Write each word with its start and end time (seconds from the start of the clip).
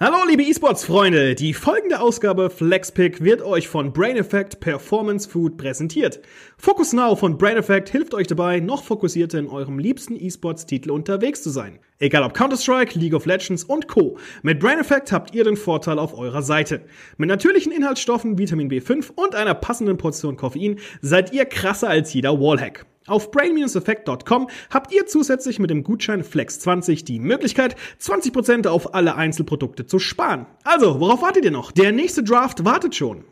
Hallo 0.00 0.18
liebe 0.28 0.44
E-Sports-Freunde, 0.44 1.34
die 1.34 1.52
folgende 1.52 1.98
Ausgabe 1.98 2.50
FlexPick 2.50 3.20
wird 3.20 3.42
euch 3.42 3.66
von 3.66 3.92
Brain 3.92 4.16
Effect 4.16 4.60
Performance 4.60 5.28
Food 5.28 5.56
präsentiert. 5.56 6.20
Focus 6.56 6.92
Now 6.92 7.16
von 7.16 7.36
Brain 7.36 7.56
Effect 7.56 7.88
hilft 7.88 8.14
euch 8.14 8.28
dabei, 8.28 8.60
noch 8.60 8.84
fokussierter 8.84 9.40
in 9.40 9.48
eurem 9.48 9.80
liebsten 9.80 10.14
E-Sports-Titel 10.14 10.92
unterwegs 10.92 11.42
zu 11.42 11.50
sein. 11.50 11.80
Egal 11.98 12.22
ob 12.22 12.32
Counter-Strike, 12.32 12.96
League 12.96 13.12
of 13.12 13.26
Legends 13.26 13.64
und 13.64 13.88
Co. 13.88 14.18
Mit 14.42 14.60
Brain 14.60 14.78
Effect 14.78 15.10
habt 15.10 15.34
ihr 15.34 15.42
den 15.42 15.56
Vorteil 15.56 15.98
auf 15.98 16.16
eurer 16.16 16.42
Seite. 16.42 16.82
Mit 17.16 17.28
natürlichen 17.28 17.72
Inhaltsstoffen, 17.72 18.38
Vitamin 18.38 18.70
B5 18.70 19.10
und 19.16 19.34
einer 19.34 19.54
passenden 19.54 19.96
Portion 19.96 20.36
Koffein 20.36 20.78
seid 21.02 21.32
ihr 21.32 21.44
krasser 21.44 21.88
als 21.88 22.14
jeder 22.14 22.38
Wallhack. 22.38 22.86
Auf 23.08 23.30
brain-effect.com 23.30 24.48
habt 24.70 24.92
ihr 24.92 25.06
zusätzlich 25.06 25.58
mit 25.58 25.70
dem 25.70 25.82
Gutschein 25.82 26.22
FLEX20 26.22 27.04
die 27.04 27.18
Möglichkeit, 27.18 27.76
20% 28.00 28.68
auf 28.68 28.94
alle 28.94 29.16
Einzelprodukte 29.16 29.86
zu 29.86 29.98
sparen. 29.98 30.46
Also, 30.64 31.00
worauf 31.00 31.22
wartet 31.22 31.44
ihr 31.44 31.50
noch? 31.50 31.72
Der 31.72 31.92
nächste 31.92 32.22
Draft 32.22 32.64
wartet 32.64 32.94
schon. 32.94 33.24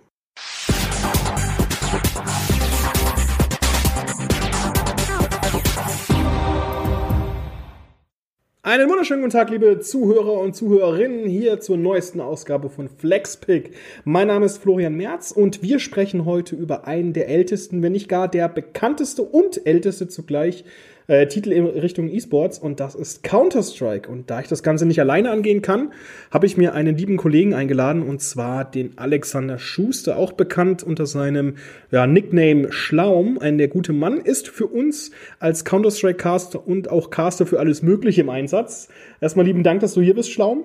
Einen 8.67 8.91
wunderschönen 8.91 9.23
guten 9.23 9.31
Tag, 9.31 9.51
liebe 9.51 9.79
Zuhörer 9.79 10.41
und 10.41 10.57
Zuhörerinnen, 10.57 11.25
hier 11.27 11.61
zur 11.61 11.77
neuesten 11.77 12.21
Ausgabe 12.21 12.69
von 12.69 12.89
FlexPick. 12.89 13.77
Mein 14.03 14.27
Name 14.27 14.45
ist 14.45 14.59
Florian 14.59 14.97
Merz 14.97 15.31
und 15.31 15.63
wir 15.63 15.79
sprechen 15.79 16.25
heute 16.25 16.57
über 16.57 16.85
einen 16.85 17.13
der 17.13 17.29
ältesten, 17.29 17.81
wenn 17.85 17.93
nicht 17.93 18.09
gar 18.09 18.27
der 18.27 18.49
bekannteste 18.49 19.23
und 19.23 19.65
älteste 19.69 20.09
zugleich 20.09 20.65
äh, 21.09 21.27
Titel 21.27 21.53
in 21.53 21.67
Richtung 21.67 22.09
E-Sports 22.09 22.59
und 22.59 22.81
das 22.81 22.95
ist 22.95 23.23
Counter-Strike. 23.23 24.11
Und 24.11 24.31
da 24.31 24.41
ich 24.41 24.49
das 24.49 24.63
Ganze 24.63 24.87
nicht 24.87 25.01
alleine 25.01 25.31
angehen 25.31 25.63
kann, 25.63 25.93
habe 26.31 26.47
ich 26.47 26.57
mir 26.57 26.75
einen 26.75 26.97
lieben 26.97 27.17
Kollegen 27.17 27.55
eingeladen 27.55 28.03
und 28.03 28.21
zwar 28.21 28.65
den 28.65 28.99
Alexander 28.99 29.59
Schuster, 29.59 30.17
auch 30.17 30.33
bekannt 30.33 30.83
unter 30.83 31.07
seinem 31.07 31.57
ja, 31.91 32.07
Nickname 32.07 32.73
Schlaum. 32.73 33.39
Ein 33.39 33.59
der 33.59 33.69
gute 33.69 33.93
Mann 33.93 34.19
ist 34.19 34.49
für 34.49 34.67
uns 34.67 35.11
als 35.39 35.65
Counter-Strike-Caster 35.65 36.67
und 36.67 36.91
auch 36.91 37.11
Caster 37.11 37.47
für 37.47 37.59
alles 37.61 37.83
Mögliche 37.83 38.23
im 38.23 38.31
Einsatz. 38.31 38.89
Erstmal 39.21 39.47
lieben 39.47 39.63
Dank, 39.63 39.81
dass 39.81 39.95
du 39.95 40.01
hier 40.01 40.15
bist, 40.15 40.31
Schlaum. 40.33 40.65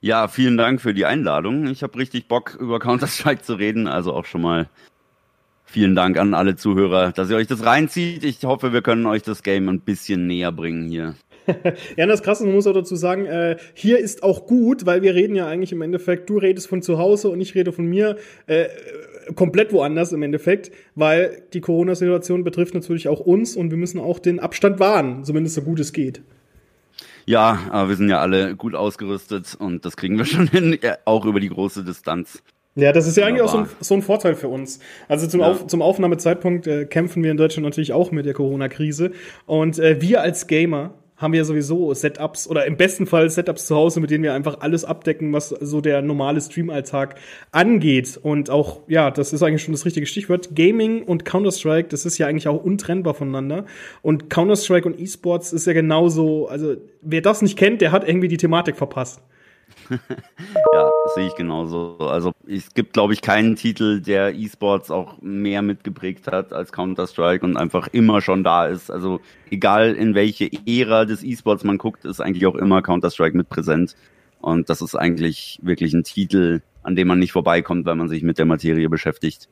Ja, 0.00 0.28
vielen 0.28 0.56
Dank 0.56 0.80
für 0.80 0.94
die 0.94 1.06
Einladung. 1.06 1.66
Ich 1.66 1.82
habe 1.82 1.98
richtig 1.98 2.28
Bock, 2.28 2.56
über 2.60 2.78
Counter-Strike 2.78 3.42
zu 3.42 3.54
reden, 3.54 3.88
also 3.88 4.12
auch 4.12 4.26
schon 4.26 4.42
mal 4.42 4.68
Vielen 5.70 5.94
Dank 5.94 6.16
an 6.16 6.32
alle 6.32 6.56
Zuhörer, 6.56 7.12
dass 7.12 7.28
ihr 7.28 7.36
euch 7.36 7.46
das 7.46 7.64
reinzieht. 7.64 8.24
Ich 8.24 8.42
hoffe, 8.44 8.72
wir 8.72 8.80
können 8.80 9.04
euch 9.04 9.22
das 9.22 9.42
Game 9.42 9.68
ein 9.68 9.80
bisschen 9.80 10.26
näher 10.26 10.50
bringen 10.50 10.88
hier. 10.88 11.14
ja, 11.96 12.06
das 12.06 12.22
Krasse, 12.22 12.44
man 12.44 12.54
muss 12.54 12.66
auch 12.66 12.72
dazu 12.72 12.96
sagen, 12.96 13.26
äh, 13.26 13.58
hier 13.74 13.98
ist 13.98 14.22
auch 14.22 14.46
gut, 14.46 14.86
weil 14.86 15.02
wir 15.02 15.14
reden 15.14 15.34
ja 15.34 15.46
eigentlich 15.46 15.72
im 15.72 15.82
Endeffekt, 15.82 16.30
du 16.30 16.38
redest 16.38 16.68
von 16.68 16.80
zu 16.80 16.96
Hause 16.96 17.28
und 17.28 17.40
ich 17.42 17.54
rede 17.54 17.72
von 17.72 17.84
mir 17.84 18.16
äh, 18.46 18.66
komplett 19.34 19.74
woanders 19.74 20.12
im 20.12 20.22
Endeffekt, 20.22 20.70
weil 20.94 21.42
die 21.52 21.60
Corona-Situation 21.60 22.44
betrifft 22.44 22.72
natürlich 22.72 23.08
auch 23.08 23.20
uns 23.20 23.54
und 23.54 23.70
wir 23.70 23.76
müssen 23.78 24.00
auch 24.00 24.18
den 24.18 24.40
Abstand 24.40 24.80
wahren, 24.80 25.24
zumindest 25.24 25.54
so 25.54 25.62
gut 25.62 25.80
es 25.80 25.92
geht. 25.92 26.22
Ja, 27.26 27.58
aber 27.70 27.90
wir 27.90 27.96
sind 27.96 28.08
ja 28.08 28.20
alle 28.20 28.56
gut 28.56 28.74
ausgerüstet 28.74 29.54
und 29.54 29.84
das 29.84 29.98
kriegen 29.98 30.16
wir 30.16 30.24
schon 30.24 30.48
hin, 30.48 30.78
auch 31.04 31.26
über 31.26 31.40
die 31.40 31.50
große 31.50 31.84
Distanz. 31.84 32.42
Ja, 32.74 32.92
das 32.92 33.08
ist 33.08 33.16
ja 33.16 33.26
eigentlich 33.26 33.42
auch 33.42 33.50
so 33.50 33.58
ein, 33.58 33.68
so 33.80 33.94
ein, 33.94 34.02
Vorteil 34.02 34.36
für 34.36 34.48
uns. 34.48 34.78
Also 35.08 35.26
zum, 35.26 35.40
ja. 35.40 35.50
Auf, 35.50 35.66
zum 35.66 35.82
Aufnahmezeitpunkt 35.82 36.66
äh, 36.66 36.84
kämpfen 36.84 37.24
wir 37.24 37.30
in 37.30 37.36
Deutschland 37.36 37.64
natürlich 37.64 37.92
auch 37.92 38.12
mit 38.12 38.24
der 38.24 38.34
Corona-Krise. 38.34 39.10
Und 39.46 39.78
äh, 39.78 40.00
wir 40.00 40.20
als 40.20 40.46
Gamer 40.46 40.94
haben 41.18 41.32
wir 41.32 41.44
sowieso 41.44 41.92
Setups 41.92 42.48
oder 42.48 42.64
im 42.64 42.76
besten 42.76 43.06
Fall 43.06 43.28
Setups 43.28 43.66
zu 43.66 43.74
Hause, 43.74 44.00
mit 44.00 44.10
denen 44.10 44.22
wir 44.22 44.32
einfach 44.34 44.60
alles 44.60 44.84
abdecken, 44.84 45.32
was 45.32 45.48
so 45.48 45.80
der 45.80 46.00
normale 46.00 46.40
Stream-Alltag 46.40 47.16
angeht. 47.50 48.18
Und 48.22 48.50
auch, 48.50 48.82
ja, 48.86 49.10
das 49.10 49.32
ist 49.32 49.42
eigentlich 49.42 49.62
schon 49.62 49.72
das 49.72 49.84
richtige 49.84 50.06
Stichwort. 50.06 50.54
Gaming 50.54 51.02
und 51.02 51.24
Counter-Strike, 51.24 51.88
das 51.88 52.06
ist 52.06 52.18
ja 52.18 52.28
eigentlich 52.28 52.46
auch 52.46 52.62
untrennbar 52.62 53.14
voneinander. 53.14 53.66
Und 54.00 54.30
Counter-Strike 54.30 54.86
und 54.86 55.00
E-Sports 55.00 55.52
ist 55.52 55.66
ja 55.66 55.72
genauso, 55.72 56.46
also 56.46 56.76
wer 57.02 57.20
das 57.20 57.42
nicht 57.42 57.58
kennt, 57.58 57.80
der 57.80 57.90
hat 57.90 58.08
irgendwie 58.08 58.28
die 58.28 58.36
Thematik 58.36 58.76
verpasst. 58.76 59.20
ja, 60.72 60.90
sehe 61.14 61.26
ich 61.26 61.34
genauso. 61.34 61.96
Also 61.98 62.32
es 62.46 62.74
gibt, 62.74 62.92
glaube 62.92 63.12
ich, 63.12 63.22
keinen 63.22 63.56
Titel, 63.56 64.00
der 64.00 64.34
E-Sports 64.34 64.90
auch 64.90 65.20
mehr 65.20 65.62
mitgeprägt 65.62 66.26
hat 66.26 66.52
als 66.52 66.72
Counter-Strike 66.72 67.44
und 67.44 67.56
einfach 67.56 67.88
immer 67.92 68.20
schon 68.20 68.44
da 68.44 68.66
ist. 68.66 68.90
Also 68.90 69.20
egal 69.50 69.94
in 69.94 70.14
welche 70.14 70.50
Ära 70.66 71.04
des 71.04 71.22
E-Sports 71.22 71.64
man 71.64 71.78
guckt, 71.78 72.04
ist 72.04 72.20
eigentlich 72.20 72.46
auch 72.46 72.54
immer 72.54 72.82
Counter-Strike 72.82 73.36
mit 73.36 73.48
präsent. 73.48 73.96
Und 74.40 74.68
das 74.68 74.82
ist 74.82 74.94
eigentlich 74.94 75.58
wirklich 75.62 75.92
ein 75.94 76.04
Titel, 76.04 76.60
an 76.82 76.96
dem 76.96 77.08
man 77.08 77.18
nicht 77.18 77.32
vorbeikommt, 77.32 77.86
weil 77.86 77.96
man 77.96 78.08
sich 78.08 78.22
mit 78.22 78.38
der 78.38 78.46
Materie 78.46 78.88
beschäftigt. 78.88 79.48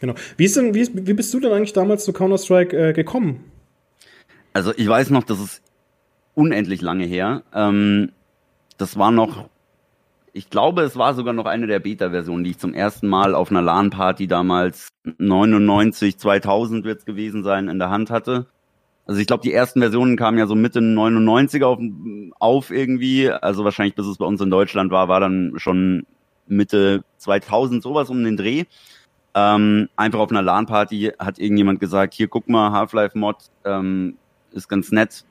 Genau. 0.00 0.14
Wie, 0.36 0.44
ist 0.44 0.56
denn, 0.56 0.74
wie, 0.74 0.80
ist, 0.80 0.92
wie 0.94 1.14
bist 1.14 1.32
du 1.34 1.40
denn 1.40 1.52
eigentlich 1.52 1.72
damals 1.72 2.04
zu 2.04 2.12
Counter-Strike 2.12 2.90
äh, 2.90 2.92
gekommen? 2.92 3.44
Also 4.52 4.72
ich 4.76 4.88
weiß 4.88 5.10
noch, 5.10 5.24
das 5.24 5.40
ist 5.40 5.62
unendlich 6.34 6.82
lange 6.82 7.04
her. 7.04 7.42
Ähm, 7.52 8.12
das 8.76 8.96
war 8.96 9.10
noch 9.10 9.48
ich 10.32 10.50
glaube, 10.50 10.82
es 10.82 10.96
war 10.96 11.14
sogar 11.14 11.32
noch 11.32 11.46
eine 11.46 11.66
der 11.66 11.80
Beta-Versionen, 11.80 12.44
die 12.44 12.50
ich 12.50 12.58
zum 12.58 12.74
ersten 12.74 13.08
Mal 13.08 13.34
auf 13.34 13.50
einer 13.50 13.62
LAN-Party 13.62 14.26
damals 14.26 14.88
99, 15.18 16.18
2000 16.18 16.84
wird 16.84 17.00
es 17.00 17.04
gewesen 17.04 17.42
sein, 17.44 17.68
in 17.68 17.78
der 17.78 17.90
Hand 17.90 18.10
hatte. 18.10 18.46
Also 19.06 19.20
ich 19.20 19.26
glaube, 19.26 19.42
die 19.42 19.52
ersten 19.52 19.80
Versionen 19.80 20.16
kamen 20.16 20.38
ja 20.38 20.46
so 20.46 20.54
Mitte 20.54 20.80
99 20.80 21.64
auf, 21.64 21.78
auf 22.38 22.70
irgendwie. 22.70 23.30
Also 23.30 23.64
wahrscheinlich 23.64 23.94
bis 23.94 24.06
es 24.06 24.18
bei 24.18 24.26
uns 24.26 24.40
in 24.40 24.50
Deutschland 24.50 24.90
war, 24.90 25.08
war 25.08 25.20
dann 25.20 25.54
schon 25.56 26.06
Mitte 26.46 27.04
2000 27.16 27.82
sowas 27.82 28.10
um 28.10 28.22
den 28.22 28.36
Dreh. 28.36 28.64
Ähm, 29.34 29.88
einfach 29.96 30.18
auf 30.18 30.30
einer 30.30 30.42
LAN-Party 30.42 31.12
hat 31.18 31.38
irgendjemand 31.38 31.80
gesagt, 31.80 32.14
hier 32.14 32.28
guck 32.28 32.48
mal, 32.48 32.72
Half-Life-Mod 32.72 33.36
ähm, 33.64 34.18
ist 34.52 34.68
ganz 34.68 34.92
nett. 34.92 35.24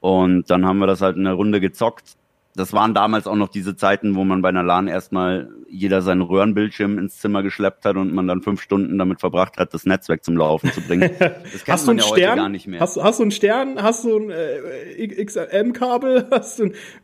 Und 0.00 0.50
dann 0.50 0.64
haben 0.64 0.78
wir 0.78 0.86
das 0.86 1.00
halt 1.00 1.16
in 1.16 1.24
der 1.24 1.34
Runde 1.34 1.60
gezockt 1.60 2.16
das 2.54 2.74
waren 2.74 2.92
damals 2.92 3.26
auch 3.26 3.34
noch 3.34 3.48
diese 3.48 3.76
Zeiten, 3.76 4.14
wo 4.14 4.24
man 4.24 4.42
bei 4.42 4.50
einer 4.50 4.62
LAN 4.62 4.86
erstmal 4.86 5.48
jeder 5.70 6.02
seinen 6.02 6.20
Röhrenbildschirm 6.20 6.98
ins 6.98 7.18
Zimmer 7.18 7.42
geschleppt 7.42 7.86
hat 7.86 7.96
und 7.96 8.12
man 8.12 8.28
dann 8.28 8.42
fünf 8.42 8.60
Stunden 8.60 8.98
damit 8.98 9.20
verbracht 9.20 9.56
hat, 9.56 9.72
das 9.72 9.86
Netzwerk 9.86 10.22
zum 10.22 10.36
Laufen 10.36 10.70
zu 10.72 10.80
bringen. 10.82 11.10
Das 11.52 11.64
kennt 11.64 11.68
hast 11.68 11.86
man 11.86 11.98
ja 11.98 12.04
Stern? 12.04 12.30
heute 12.30 12.36
gar 12.36 12.48
nicht 12.48 12.66
mehr. 12.66 12.80
Hast, 12.80 12.96
hast 12.96 13.18
du 13.18 13.22
einen 13.22 13.30
Stern? 13.30 13.82
Hast 13.82 14.04
du 14.04 14.16
ein 14.16 14.30
äh, 14.30 15.24
XLM-Kabel? 15.24 16.28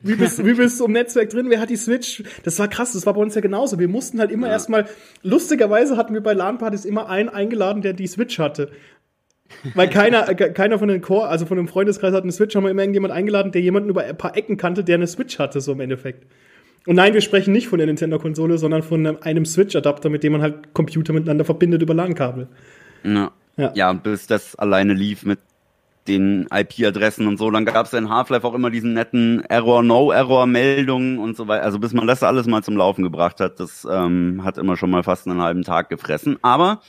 wie, 0.02 0.14
bist, 0.14 0.44
wie 0.44 0.54
bist 0.54 0.80
du 0.80 0.84
im 0.84 0.92
Netzwerk 0.92 1.30
drin? 1.30 1.46
Wer 1.50 1.60
hat 1.60 1.70
die 1.70 1.76
Switch? 1.76 2.22
Das 2.44 2.58
war 2.58 2.68
krass, 2.68 2.92
das 2.92 3.06
war 3.06 3.14
bei 3.14 3.20
uns 3.20 3.34
ja 3.34 3.40
genauso. 3.40 3.78
Wir 3.78 3.88
mussten 3.88 4.20
halt 4.20 4.30
immer 4.30 4.46
ja. 4.46 4.54
erstmal, 4.54 4.86
lustigerweise 5.22 5.96
hatten 5.96 6.14
wir 6.14 6.22
bei 6.22 6.32
LAN-Partys 6.32 6.84
immer 6.84 7.08
einen 7.08 7.28
eingeladen, 7.28 7.82
der 7.82 7.92
die 7.92 8.06
Switch 8.06 8.38
hatte. 8.38 8.70
Weil 9.74 9.88
keiner, 9.88 10.28
äh, 10.28 10.34
keiner 10.34 10.78
von 10.78 10.88
den 10.88 11.00
Core, 11.00 11.28
also 11.28 11.46
von 11.46 11.56
dem 11.56 11.68
Freundeskreis 11.68 12.12
hat 12.12 12.22
eine 12.22 12.32
Switch, 12.32 12.54
haben 12.54 12.64
wir 12.64 12.70
immer 12.70 12.82
irgendjemand 12.82 13.12
eingeladen, 13.12 13.52
der 13.52 13.62
jemanden 13.62 13.88
über 13.88 14.02
ein 14.02 14.16
paar 14.16 14.36
Ecken 14.36 14.56
kannte, 14.56 14.84
der 14.84 14.96
eine 14.96 15.06
Switch 15.06 15.38
hatte, 15.38 15.60
so 15.60 15.72
im 15.72 15.80
Endeffekt. 15.80 16.26
Und 16.86 16.96
nein, 16.96 17.12
wir 17.12 17.20
sprechen 17.20 17.52
nicht 17.52 17.68
von 17.68 17.78
der 17.78 17.86
Nintendo-Konsole, 17.86 18.56
sondern 18.56 18.82
von 18.82 19.06
einem 19.22 19.44
Switch-Adapter, 19.44 20.08
mit 20.08 20.22
dem 20.22 20.32
man 20.32 20.42
halt 20.42 20.72
Computer 20.74 21.12
miteinander 21.12 21.44
verbindet 21.44 21.82
über 21.82 21.94
LAN-Kabel. 21.94 22.48
Ja. 23.04 23.30
ja. 23.56 23.72
Ja, 23.74 23.90
und 23.90 24.02
bis 24.02 24.26
das 24.26 24.54
alleine 24.56 24.94
lief 24.94 25.24
mit 25.24 25.38
den 26.08 26.48
IP-Adressen 26.50 27.26
und 27.26 27.36
so, 27.36 27.50
dann 27.50 27.66
gab 27.66 27.86
es 27.86 27.92
in 27.92 28.08
Half-Life 28.08 28.46
auch 28.46 28.54
immer 28.54 28.70
diesen 28.70 28.94
netten 28.94 29.44
Error-No-Error-Meldungen 29.44 31.18
und 31.18 31.36
so 31.36 31.46
weiter. 31.46 31.64
Also 31.64 31.78
bis 31.78 31.92
man 31.92 32.06
das 32.06 32.22
alles 32.22 32.46
mal 32.46 32.62
zum 32.62 32.76
Laufen 32.76 33.02
gebracht 33.02 33.40
hat, 33.40 33.60
das 33.60 33.86
ähm, 33.90 34.42
hat 34.42 34.56
immer 34.56 34.76
schon 34.76 34.90
mal 34.90 35.02
fast 35.02 35.28
einen 35.28 35.42
halben 35.42 35.62
Tag 35.62 35.90
gefressen. 35.90 36.38
Aber 36.40 36.80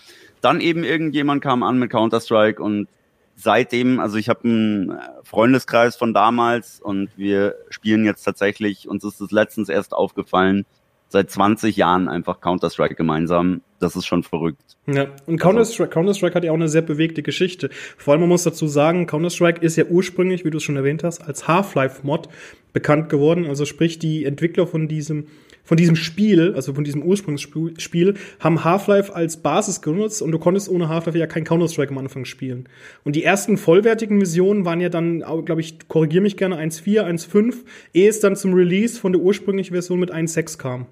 dann 0.42 0.62
eben 0.62 0.84
irgendjemand 0.84 1.42
kam 1.42 1.64
an 1.64 1.80
mit 1.80 1.92
Counter-Strike 1.92 2.62
und 2.62 2.88
seitdem, 3.36 4.00
also 4.00 4.18
ich 4.18 4.30
habe 4.30 4.44
einen 4.44 5.00
Freundeskreis 5.24 5.96
von 5.96 6.14
damals 6.14 6.82
und 6.82 7.10
wir 7.16 7.56
spielen 7.70 8.06
jetzt 8.06 8.24
tatsächlich, 8.24 8.88
uns 8.88 9.04
ist 9.04 9.22
es 9.22 9.32
letztens 9.32 9.70
erst 9.70 9.94
aufgefallen, 9.94 10.66
seit 11.08 11.32
20 11.32 11.76
Jahren 11.76 12.08
einfach 12.08 12.40
Counter-Strike 12.40 12.96
gemeinsam. 12.96 13.62
Das 13.80 13.96
ist 13.96 14.06
schon 14.06 14.24
verrückt. 14.24 14.78
Ja, 14.88 15.08
und 15.26 15.40
Counter-Strike 15.40 15.90
Counter 15.90 16.12
-Strike 16.12 16.36
hat 16.36 16.44
ja 16.44 16.52
auch 16.52 16.56
eine 16.56 16.70
sehr 16.70 16.82
bewegte 16.82 17.24
Geschichte. 17.24 17.70
Vor 17.98 18.14
allem, 18.14 18.22
man 18.22 18.30
muss 18.30 18.44
dazu 18.44 18.68
sagen, 18.68 19.08
Counter-Strike 19.08 19.62
ist 19.62 19.76
ja 19.76 19.86
ursprünglich, 19.86 20.46
wie 20.46 20.52
du 20.52 20.58
es 20.58 20.64
schon 20.64 20.76
erwähnt 20.76 21.04
hast, 21.04 21.22
als 21.22 21.48
Half-Life-Mod 21.48 22.30
bekannt 22.74 23.10
geworden. 23.10 23.46
Also 23.48 23.66
sprich, 23.66 24.00
die 24.00 24.26
Entwickler 24.26 24.68
von 24.68 24.88
diesem 24.88 25.28
von 25.70 25.78
diesem 25.78 25.96
Spiel, 25.96 26.54
also 26.56 26.74
von 26.74 26.84
diesem 26.84 27.04
Ursprungsspiel, 27.04 28.16
haben 28.40 28.64
Half-Life 28.64 29.14
als 29.14 29.38
Basis 29.38 29.84
genutzt 29.84 30.20
und 30.24 30.32
du 30.32 30.40
konntest 30.40 30.68
ohne 30.68 30.90
Half-Life 30.90 31.20
ja 31.20 31.28
kein 31.28 31.44
Counter-Strike 31.44 31.92
am 31.92 32.00
Anfang 32.00 32.26
spielen. 32.26 32.68
Und 33.04 33.16
die 33.16 33.24
ersten 33.24 33.56
vollwertigen 33.56 34.18
Missionen 34.18 34.66
waren 34.66 34.82
ja 34.82 34.90
dann, 34.90 35.20
glaube 35.46 35.62
ich, 35.62 35.88
korrigier 35.88 36.22
mich 36.22 36.38
gerne, 36.38 36.56
1.4, 36.56 37.04
1.5, 37.04 37.54
ehe 37.94 38.10
es 38.10 38.20
dann 38.20 38.36
zum 38.36 38.56
Release 38.56 39.00
von 39.00 39.14
der 39.14 39.22
ursprünglichen 39.22 39.74
Version 39.74 40.00
mit 40.00 40.12
1.6 40.12 40.58
kam. 40.58 40.88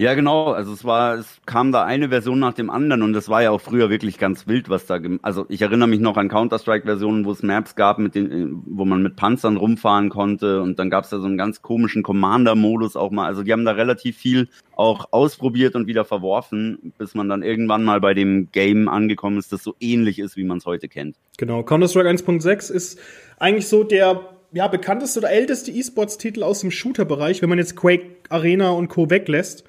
Ja, 0.00 0.14
genau. 0.14 0.52
Also 0.52 0.72
es 0.72 0.86
war, 0.86 1.16
es 1.16 1.42
kam 1.44 1.72
da 1.72 1.84
eine 1.84 2.08
Version 2.08 2.38
nach 2.38 2.54
dem 2.54 2.70
anderen 2.70 3.02
und 3.02 3.12
das 3.12 3.28
war 3.28 3.42
ja 3.42 3.50
auch 3.50 3.60
früher 3.60 3.90
wirklich 3.90 4.16
ganz 4.16 4.46
wild, 4.46 4.70
was 4.70 4.86
da, 4.86 4.98
also 5.20 5.44
ich 5.50 5.60
erinnere 5.60 5.88
mich 5.88 6.00
noch 6.00 6.16
an 6.16 6.30
Counter-Strike-Versionen, 6.30 7.26
wo 7.26 7.32
es 7.32 7.42
Maps 7.42 7.74
gab, 7.74 7.98
mit 7.98 8.14
den, 8.14 8.62
wo 8.64 8.86
man 8.86 9.02
mit 9.02 9.16
Panzern 9.16 9.58
rumfahren 9.58 10.08
konnte 10.08 10.62
und 10.62 10.78
dann 10.78 10.88
gab 10.88 11.04
es 11.04 11.10
da 11.10 11.18
so 11.18 11.26
einen 11.26 11.36
ganz 11.36 11.60
komischen 11.60 12.02
Commander-Modus 12.02 12.96
auch 12.96 13.10
mal. 13.10 13.26
Also 13.26 13.42
die 13.42 13.52
haben 13.52 13.66
da 13.66 13.72
relativ 13.72 14.16
viel 14.16 14.48
auch 14.74 15.08
ausprobiert 15.10 15.74
und 15.74 15.86
wieder 15.86 16.06
verworfen, 16.06 16.94
bis 16.96 17.14
man 17.14 17.28
dann 17.28 17.42
irgendwann 17.42 17.84
mal 17.84 18.00
bei 18.00 18.14
dem 18.14 18.50
Game 18.52 18.88
angekommen 18.88 19.36
ist, 19.36 19.52
das 19.52 19.62
so 19.62 19.74
ähnlich 19.80 20.18
ist, 20.18 20.34
wie 20.34 20.44
man 20.44 20.56
es 20.56 20.64
heute 20.64 20.88
kennt. 20.88 21.16
Genau. 21.36 21.62
Counter-Strike 21.62 22.08
1.6 22.08 22.72
ist 22.72 22.98
eigentlich 23.38 23.68
so 23.68 23.84
der 23.84 24.30
ja, 24.52 24.66
bekannteste 24.66 25.18
oder 25.20 25.30
älteste 25.30 25.70
E-Sports-Titel 25.70 26.42
aus 26.42 26.60
dem 26.60 26.70
Shooter-Bereich, 26.70 27.42
wenn 27.42 27.50
man 27.50 27.58
jetzt 27.58 27.76
Quake 27.76 28.06
Arena 28.30 28.70
und 28.70 28.88
Co. 28.88 29.10
weglässt. 29.10 29.64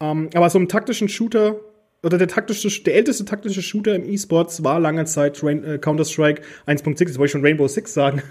Ähm, 0.00 0.30
aber 0.34 0.50
so 0.50 0.58
im 0.58 0.68
taktischen 0.68 1.08
Shooter 1.08 1.60
oder 2.02 2.16
der 2.16 2.28
taktische, 2.28 2.82
der 2.84 2.94
älteste 2.94 3.24
taktische 3.24 3.60
Shooter 3.60 3.96
im 3.96 4.08
E-Sports 4.08 4.62
war 4.62 4.78
lange 4.78 5.04
Zeit 5.04 5.42
äh, 5.42 5.78
Counter-Strike 5.78 6.42
1.6. 6.66 7.00
Jetzt 7.00 7.18
wollte 7.18 7.24
ich 7.26 7.30
schon 7.32 7.44
Rainbow 7.44 7.66
Six 7.66 7.92
sagen. 7.92 8.22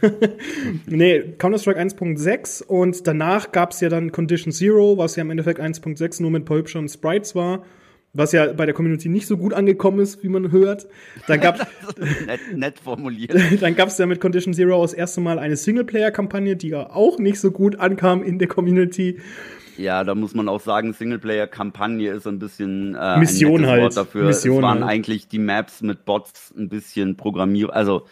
nee, 0.86 1.34
Counter-Strike 1.38 1.80
1.6 1.80 2.64
und 2.64 3.06
danach 3.06 3.52
gab 3.52 3.72
es 3.72 3.82
ja 3.82 3.90
dann 3.90 4.14
Condition 4.14 4.54
Zero, 4.54 4.98
was 4.98 5.18
ja 5.18 5.22
im 5.22 5.32
Endeffekt 5.32 5.60
1.6 5.60 6.22
nur 6.22 6.32
mit 6.32 6.44
ein 6.44 6.46
paar 6.46 6.58
hübscheren 6.58 6.88
Sprites 6.88 7.36
war. 7.36 7.66
Was 8.14 8.32
ja 8.32 8.54
bei 8.54 8.66
der 8.66 8.74
Community 8.74 9.10
nicht 9.10 9.28
so 9.28 9.38
gut 9.38 9.54
angekommen 9.54 10.00
ist, 10.00 10.24
wie 10.24 10.30
man 10.30 10.52
hört. 10.52 10.88
Dann 11.28 11.42
gab's 11.42 11.60
nett, 12.26 12.40
nett 12.56 12.80
formuliert. 12.80 13.36
dann 13.62 13.76
gab 13.76 13.90
es 13.90 13.98
ja 13.98 14.06
mit 14.06 14.22
Condition 14.22 14.54
Zero 14.54 14.82
das 14.82 14.94
erste 14.94 15.20
Mal 15.20 15.40
eine 15.40 15.58
Singleplayer-Kampagne, 15.58 16.56
die 16.56 16.70
ja 16.70 16.90
auch 16.90 17.20
nicht 17.20 17.40
so 17.40 17.52
gut 17.52 17.76
ankam 17.76 18.24
in 18.24 18.40
der 18.40 18.48
Community. 18.48 19.20
Ja, 19.78 20.04
da 20.04 20.16
muss 20.16 20.34
man 20.34 20.50
auch 20.50 20.62
sagen, 20.62 20.94
Singleplayer-Kampagne 20.94 22.12
ist 22.12 22.28
ein 22.28 22.40
bisschen 22.40 22.96
äh, 22.96 23.18
Mission 23.18 23.64
ein 23.64 23.70
halt. 23.70 23.82
Wort 23.84 23.98
dafür. 23.98 24.26
Mission 24.26 24.58
es 24.58 24.64
waren 24.64 24.80
halt. 24.82 24.92
eigentlich 24.92 25.28
die 25.28 25.40
Maps 25.40 25.82
mit 25.82 26.06
Bots 26.06 26.54
ein 26.58 26.70
bisschen 26.70 27.16
programmiert, 27.16 27.72
also 27.72 28.06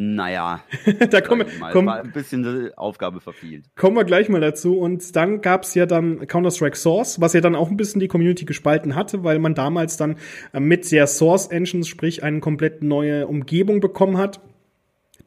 naja, 0.00 0.60
da 1.10 1.20
kommen 1.20 1.44
wir 1.46 1.70
komm, 1.72 1.88
ein 1.88 2.12
bisschen 2.12 2.72
Aufgabe 2.76 3.20
verfehlt. 3.20 3.64
Kommen 3.74 3.96
wir 3.96 4.04
gleich 4.04 4.28
mal 4.28 4.40
dazu. 4.40 4.78
Und 4.78 5.16
dann 5.16 5.40
gab 5.40 5.64
es 5.64 5.74
ja 5.74 5.86
dann 5.86 6.24
Counter-Strike 6.26 6.76
Source, 6.76 7.20
was 7.20 7.32
ja 7.32 7.40
dann 7.40 7.56
auch 7.56 7.68
ein 7.68 7.76
bisschen 7.76 7.98
die 7.98 8.06
Community 8.06 8.44
gespalten 8.44 8.94
hatte, 8.94 9.24
weil 9.24 9.40
man 9.40 9.54
damals 9.54 9.96
dann 9.96 10.16
äh, 10.52 10.60
mit 10.60 10.90
der 10.92 11.08
Source 11.08 11.48
Engines, 11.48 11.88
sprich 11.88 12.22
eine 12.22 12.38
komplett 12.38 12.82
neue 12.82 13.26
Umgebung 13.26 13.80
bekommen 13.80 14.18
hat 14.18 14.40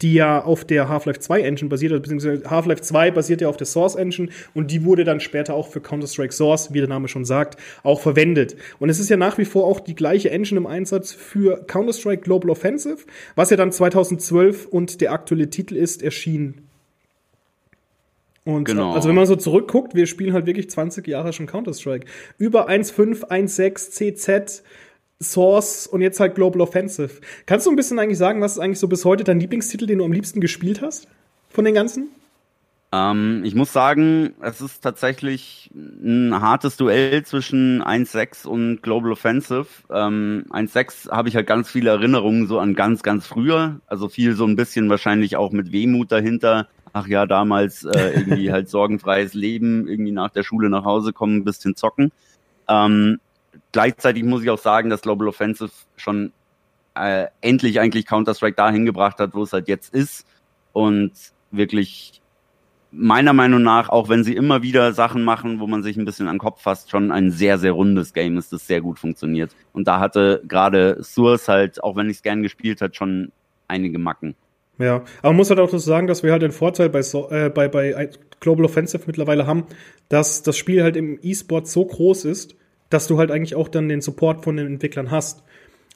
die 0.01 0.13
ja 0.13 0.43
auf 0.43 0.65
der 0.65 0.89
Half-Life 0.89 1.19
2 1.19 1.41
Engine 1.41 1.69
basiert, 1.69 1.91
also 1.91 2.01
beziehungsweise 2.01 2.49
Half-Life 2.49 2.81
2 2.81 3.11
basiert 3.11 3.41
ja 3.41 3.47
auf 3.47 3.57
der 3.57 3.67
Source 3.67 3.95
Engine 3.95 4.29
und 4.53 4.71
die 4.71 4.83
wurde 4.83 5.03
dann 5.03 5.19
später 5.19 5.53
auch 5.53 5.67
für 5.67 5.81
Counter-Strike 5.81 6.33
Source, 6.33 6.73
wie 6.73 6.79
der 6.79 6.87
Name 6.87 7.07
schon 7.07 7.25
sagt, 7.25 7.59
auch 7.83 8.01
verwendet. 8.01 8.55
Und 8.79 8.89
es 8.89 8.99
ist 8.99 9.09
ja 9.09 9.17
nach 9.17 9.37
wie 9.37 9.45
vor 9.45 9.65
auch 9.65 9.79
die 9.79 9.95
gleiche 9.95 10.31
Engine 10.31 10.59
im 10.59 10.67
Einsatz 10.67 11.11
für 11.11 11.63
Counter-Strike 11.67 12.23
Global 12.23 12.49
Offensive, 12.49 13.05
was 13.35 13.49
ja 13.49 13.57
dann 13.57 13.71
2012 13.71 14.67
und 14.67 15.01
der 15.01 15.11
aktuelle 15.11 15.49
Titel 15.49 15.75
ist, 15.75 16.01
erschienen. 16.01 16.67
Und 18.43 18.63
genau. 18.63 18.93
also 18.93 19.07
wenn 19.07 19.15
man 19.15 19.27
so 19.27 19.35
zurückguckt, 19.35 19.93
wir 19.93 20.07
spielen 20.07 20.33
halt 20.33 20.47
wirklich 20.47 20.69
20 20.69 21.07
Jahre 21.07 21.31
schon 21.31 21.45
Counter-Strike. 21.45 22.07
Über 22.39 22.69
1.5, 22.69 23.29
1.6, 23.29 23.91
CZ, 23.91 24.63
Source 25.21 25.87
und 25.87 26.01
jetzt 26.01 26.19
halt 26.19 26.35
Global 26.35 26.61
Offensive. 26.61 27.21
Kannst 27.45 27.65
du 27.65 27.69
ein 27.69 27.75
bisschen 27.75 27.99
eigentlich 27.99 28.17
sagen, 28.17 28.41
was 28.41 28.53
ist 28.53 28.59
eigentlich 28.59 28.79
so 28.79 28.87
bis 28.87 29.05
heute 29.05 29.23
dein 29.23 29.39
Lieblingstitel, 29.39 29.85
den 29.85 29.99
du 29.99 30.05
am 30.05 30.11
liebsten 30.11 30.41
gespielt 30.41 30.81
hast? 30.81 31.07
Von 31.49 31.65
den 31.65 31.73
ganzen? 31.73 32.09
Ähm, 32.93 33.43
ich 33.45 33.55
muss 33.55 33.71
sagen, 33.71 34.33
es 34.41 34.59
ist 34.59 34.81
tatsächlich 34.81 35.69
ein 35.73 36.41
hartes 36.41 36.75
Duell 36.75 37.23
zwischen 37.23 37.81
1.6 37.81 38.45
und 38.45 38.81
Global 38.81 39.13
Offensive. 39.13 39.67
Ähm, 39.89 40.45
1.6 40.49 41.09
habe 41.09 41.29
ich 41.29 41.35
halt 41.35 41.47
ganz 41.47 41.69
viele 41.69 41.91
Erinnerungen 41.91 42.47
so 42.47 42.59
an 42.59 42.75
ganz, 42.75 43.01
ganz 43.01 43.27
früher. 43.27 43.79
Also 43.87 44.09
viel 44.09 44.35
so 44.35 44.45
ein 44.45 44.57
bisschen 44.57 44.89
wahrscheinlich 44.89 45.37
auch 45.37 45.51
mit 45.51 45.71
Wehmut 45.71 46.11
dahinter. 46.11 46.67
Ach 46.91 47.07
ja, 47.07 47.25
damals 47.25 47.85
äh, 47.85 48.11
irgendwie 48.19 48.51
halt 48.51 48.69
sorgenfreies 48.69 49.33
Leben, 49.33 49.87
irgendwie 49.87 50.11
nach 50.11 50.31
der 50.31 50.43
Schule 50.43 50.69
nach 50.69 50.83
Hause 50.83 51.13
kommen, 51.13 51.37
ein 51.37 51.43
bisschen 51.45 51.77
zocken. 51.77 52.11
Ähm, 52.67 53.19
gleichzeitig 53.71 54.23
muss 54.23 54.43
ich 54.43 54.49
auch 54.49 54.57
sagen, 54.57 54.89
dass 54.89 55.01
Global 55.01 55.27
Offensive 55.27 55.71
schon 55.95 56.31
äh, 56.95 57.27
endlich 57.41 57.79
eigentlich 57.79 58.05
Counter-Strike 58.05 58.55
dahin 58.55 58.85
gebracht 58.85 59.19
hat, 59.19 59.33
wo 59.33 59.43
es 59.43 59.53
halt 59.53 59.67
jetzt 59.67 59.93
ist. 59.93 60.25
Und 60.73 61.11
wirklich 61.51 62.21
meiner 62.91 63.33
Meinung 63.33 63.63
nach, 63.63 63.89
auch 63.89 64.09
wenn 64.09 64.23
sie 64.23 64.35
immer 64.35 64.63
wieder 64.63 64.93
Sachen 64.93 65.23
machen, 65.23 65.59
wo 65.59 65.67
man 65.67 65.81
sich 65.81 65.95
ein 65.95 66.05
bisschen 66.05 66.27
an 66.27 66.35
den 66.35 66.39
Kopf 66.39 66.61
fasst, 66.61 66.91
schon 66.91 67.11
ein 67.11 67.31
sehr, 67.31 67.57
sehr 67.57 67.71
rundes 67.71 68.13
Game 68.13 68.37
ist, 68.37 68.51
das 68.51 68.67
sehr 68.67 68.81
gut 68.81 68.99
funktioniert. 68.99 69.55
Und 69.71 69.87
da 69.87 69.99
hatte 69.99 70.41
gerade 70.47 71.01
Source 71.01 71.47
halt, 71.47 71.83
auch 71.83 71.95
wenn 71.95 72.09
ich 72.09 72.17
es 72.17 72.23
gern 72.23 72.43
gespielt 72.43 72.81
hat, 72.81 72.95
schon 72.95 73.31
einige 73.67 73.97
Macken. 73.97 74.35
Ja, 74.77 75.03
aber 75.19 75.29
man 75.29 75.37
muss 75.37 75.49
halt 75.49 75.59
auch 75.59 75.69
das 75.69 75.85
sagen, 75.85 76.07
dass 76.07 76.23
wir 76.23 76.31
halt 76.31 76.41
den 76.41 76.51
Vorteil 76.51 76.89
bei, 76.89 77.01
so 77.01 77.29
äh, 77.29 77.49
bei, 77.49 77.67
bei 77.67 78.09
Global 78.39 78.65
Offensive 78.65 79.03
mittlerweile 79.05 79.45
haben, 79.45 79.65
dass 80.09 80.43
das 80.43 80.57
Spiel 80.57 80.83
halt 80.83 80.97
im 80.97 81.19
E-Sport 81.21 81.67
so 81.67 81.85
groß 81.85 82.25
ist, 82.25 82.55
dass 82.91 83.07
du 83.07 83.17
halt 83.17 83.31
eigentlich 83.31 83.55
auch 83.55 83.67
dann 83.67 83.89
den 83.89 84.01
Support 84.01 84.43
von 84.43 84.57
den 84.57 84.67
Entwicklern 84.67 85.09
hast. 85.09 85.41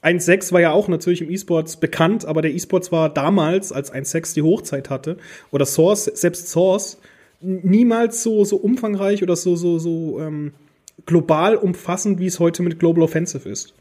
1.6 0.02 0.52
war 0.52 0.60
ja 0.60 0.72
auch 0.72 0.88
natürlich 0.88 1.22
im 1.22 1.30
E-Sports 1.30 1.76
bekannt, 1.78 2.24
aber 2.26 2.42
der 2.42 2.52
E-Sports 2.52 2.92
war 2.92 3.08
damals, 3.08 3.72
als 3.72 3.92
1.6 3.92 4.34
die 4.34 4.42
Hochzeit 4.42 4.90
hatte, 4.90 5.16
oder 5.50 5.64
Source, 5.64 6.04
selbst 6.04 6.48
Source, 6.48 6.98
niemals 7.40 8.22
so, 8.22 8.44
so 8.44 8.56
umfangreich 8.56 9.22
oder 9.22 9.36
so, 9.36 9.56
so, 9.56 9.78
so 9.78 10.20
ähm, 10.20 10.52
global 11.06 11.56
umfassend, 11.56 12.18
wie 12.18 12.26
es 12.26 12.40
heute 12.40 12.62
mit 12.62 12.78
Global 12.78 13.02
Offensive 13.02 13.48
ist. 13.48 13.74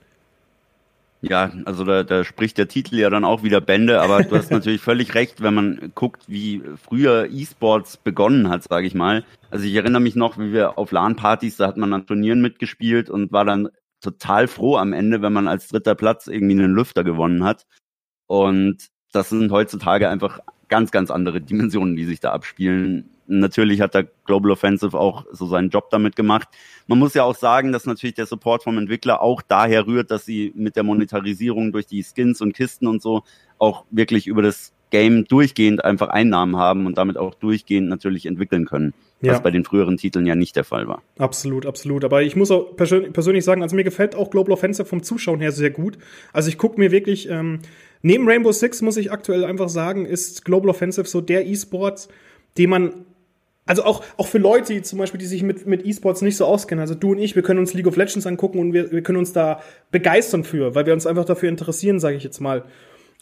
Ja, 1.30 1.51
also 1.66 1.83
da, 1.83 2.04
da 2.04 2.24
spricht 2.24 2.57
der 2.57 2.68
Titel 2.68 2.98
ja 2.98 3.10
dann 3.10 3.25
auch 3.25 3.42
wieder 3.42 3.60
Bände, 3.62 4.01
aber 4.01 4.24
du 4.24 4.36
hast 4.36 4.51
natürlich 4.51 4.81
völlig 4.81 5.16
recht, 5.16 5.42
wenn 5.42 5.54
man 5.54 5.92
guckt, 5.95 6.24
wie 6.27 6.62
früher 6.81 7.27
E-Sports 7.31 7.98
begonnen 7.98 8.50
hat, 8.50 8.63
sage 8.63 8.86
ich 8.86 8.94
mal. 8.94 9.24
Also 9.50 9.66
ich 9.66 9.74
erinnere 9.74 10.01
mich 10.01 10.16
noch, 10.16 10.38
wie 10.38 10.54
wir 10.54 10.77
auf 10.77 10.92
LAN-Partys, 10.92 11.57
da 11.57 11.68
hat 11.68 11.77
man 11.77 11.94
an 11.94 12.06
Turnieren 12.06 12.42
mitgespielt 12.42 13.10
und 13.10 13.31
war 13.31 13.45
dann 13.45 13.69
total 14.01 14.48
froh 14.48 14.77
am 14.77 14.94
Ende, 14.94 15.22
wenn 15.22 15.33
man 15.33 15.48
als 15.48 15.68
dritter 15.68 15.95
Platz 15.95 16.27
irgendwie 16.27 16.54
einen 16.54 16.75
Lüfter 16.75 17.04
gewonnen 17.04 17.44
hat. 17.44 17.66
Und 18.27 18.89
das 19.12 19.30
sind 19.30 19.51
heutzutage 19.51 20.10
einfach 20.10 20.39
ganz, 20.68 20.92
ganz 20.92 21.10
andere 21.10 21.42
Dimensionen, 21.42 21.95
die 21.95 22.06
sich 22.06 22.19
da 22.19 22.31
abspielen. 22.31 23.10
Natürlich 23.27 23.81
hat 23.81 23.94
der 23.94 24.07
Global 24.25 24.51
Offensive 24.51 24.98
auch 24.98 25.25
so 25.31 25.48
seinen 25.48 25.69
Job 25.69 25.89
damit 25.89 26.16
gemacht. 26.16 26.48
Man 26.88 27.00
muss 27.00 27.13
ja 27.13 27.24
auch 27.24 27.36
sagen, 27.36 27.72
dass 27.72 27.86
natürlich 27.86 28.16
der 28.16 28.25
Support 28.25 28.63
vom 28.63 28.77
Entwickler 28.77 29.22
auch 29.22 29.42
daher 29.42 29.88
rührt, 29.88 30.12
dass 30.12 30.25
sie 30.25 30.51
mit 30.56 30.75
der 30.75 30.83
Monetarisierung 30.83 31.72
durch 31.72 31.88
die 31.88 32.04
Skins 32.04 32.42
und 32.42 32.54
Kisten 32.54 32.88
und 32.88 33.01
so 33.01 33.24
auch 33.57 33.86
wirklich 33.89 34.27
über 34.27 34.42
das 34.42 34.74
Game 34.92 35.25
durchgehend 35.25 35.83
einfach 35.83 36.10
Einnahmen 36.10 36.57
haben 36.57 36.86
und 36.86 36.98
damit 36.98 37.18
auch 37.18 37.33
durchgehend 37.36 37.89
natürlich 37.89 38.25
entwickeln 38.25 38.66
können. 38.66 38.94
Ja. 39.22 39.33
Was 39.33 39.42
bei 39.42 39.50
den 39.50 39.63
früheren 39.63 39.98
Titeln 39.98 40.25
ja 40.25 40.36
nicht 40.36 40.56
der 40.56 40.63
Fall 40.63 40.88
war. 40.88 41.01
Absolut, 41.18 41.65
absolut. 41.65 42.03
Aber 42.03 42.22
ich 42.22 42.36
muss 42.36 42.51
auch 42.51 42.75
persönlich 42.75 43.44
sagen, 43.44 43.63
also 43.63 43.75
mir 43.75 43.84
gefällt 43.84 44.15
auch 44.15 44.29
Global 44.29 44.53
Offensive 44.53 44.86
vom 44.86 45.03
Zuschauen 45.03 45.39
her 45.39 45.51
sehr 45.51 45.72
gut. 45.72 45.98
Also 46.32 46.50
ich 46.50 46.58
gucke 46.58 46.79
mir 46.79 46.91
wirklich, 46.91 47.27
ähm, 47.29 47.60
neben 48.03 48.27
Rainbow 48.27 48.51
Six 48.51 48.82
muss 48.82 48.98
ich 48.98 49.12
aktuell 49.12 49.44
einfach 49.46 49.70
sagen, 49.70 50.05
ist 50.05 50.46
Global 50.46 50.70
Offensive 50.70 51.08
so 51.08 51.22
der 51.22 51.48
E-Sport, 51.48 52.08
den 52.58 52.70
man 52.70 53.05
also 53.65 53.84
auch, 53.84 54.03
auch 54.17 54.27
für 54.27 54.38
Leute, 54.38 54.74
die 54.74 54.81
zum 54.84 55.00
Beispiel, 55.00 55.19
die 55.19 55.25
sich 55.25 55.41
mit, 55.41 55.65
mit 55.65 55.86
E-Sports 55.86 56.22
nicht 56.22 56.38
so 56.38 56.45
auskennen, 56.45 56.81
also 56.81 56.93
du 56.93 57.12
und 57.12 57.19
ich, 57.19 57.36
wir 57.36 57.43
können 57.43 57.60
uns 57.60 57.74
League 57.74 57.88
of 57.88 57.95
Legends 57.95 58.27
angucken 58.27 58.60
und 58.60 58.74
wir, 58.74 58.91
wir 58.91 59.01
können 59.01 59.17
uns 59.17 59.34
da 59.34 59.62
begeistern 59.91 60.43
für, 60.43 60.75
weil 60.75 60.86
wir 60.86 60.93
uns 60.93 61.07
einfach 61.07 61.25
dafür 61.25 61.50
interessieren, 61.50 62.00
sage 62.00 62.15
ich 62.15 62.24
jetzt 62.24 62.39
mal. 62.39 62.65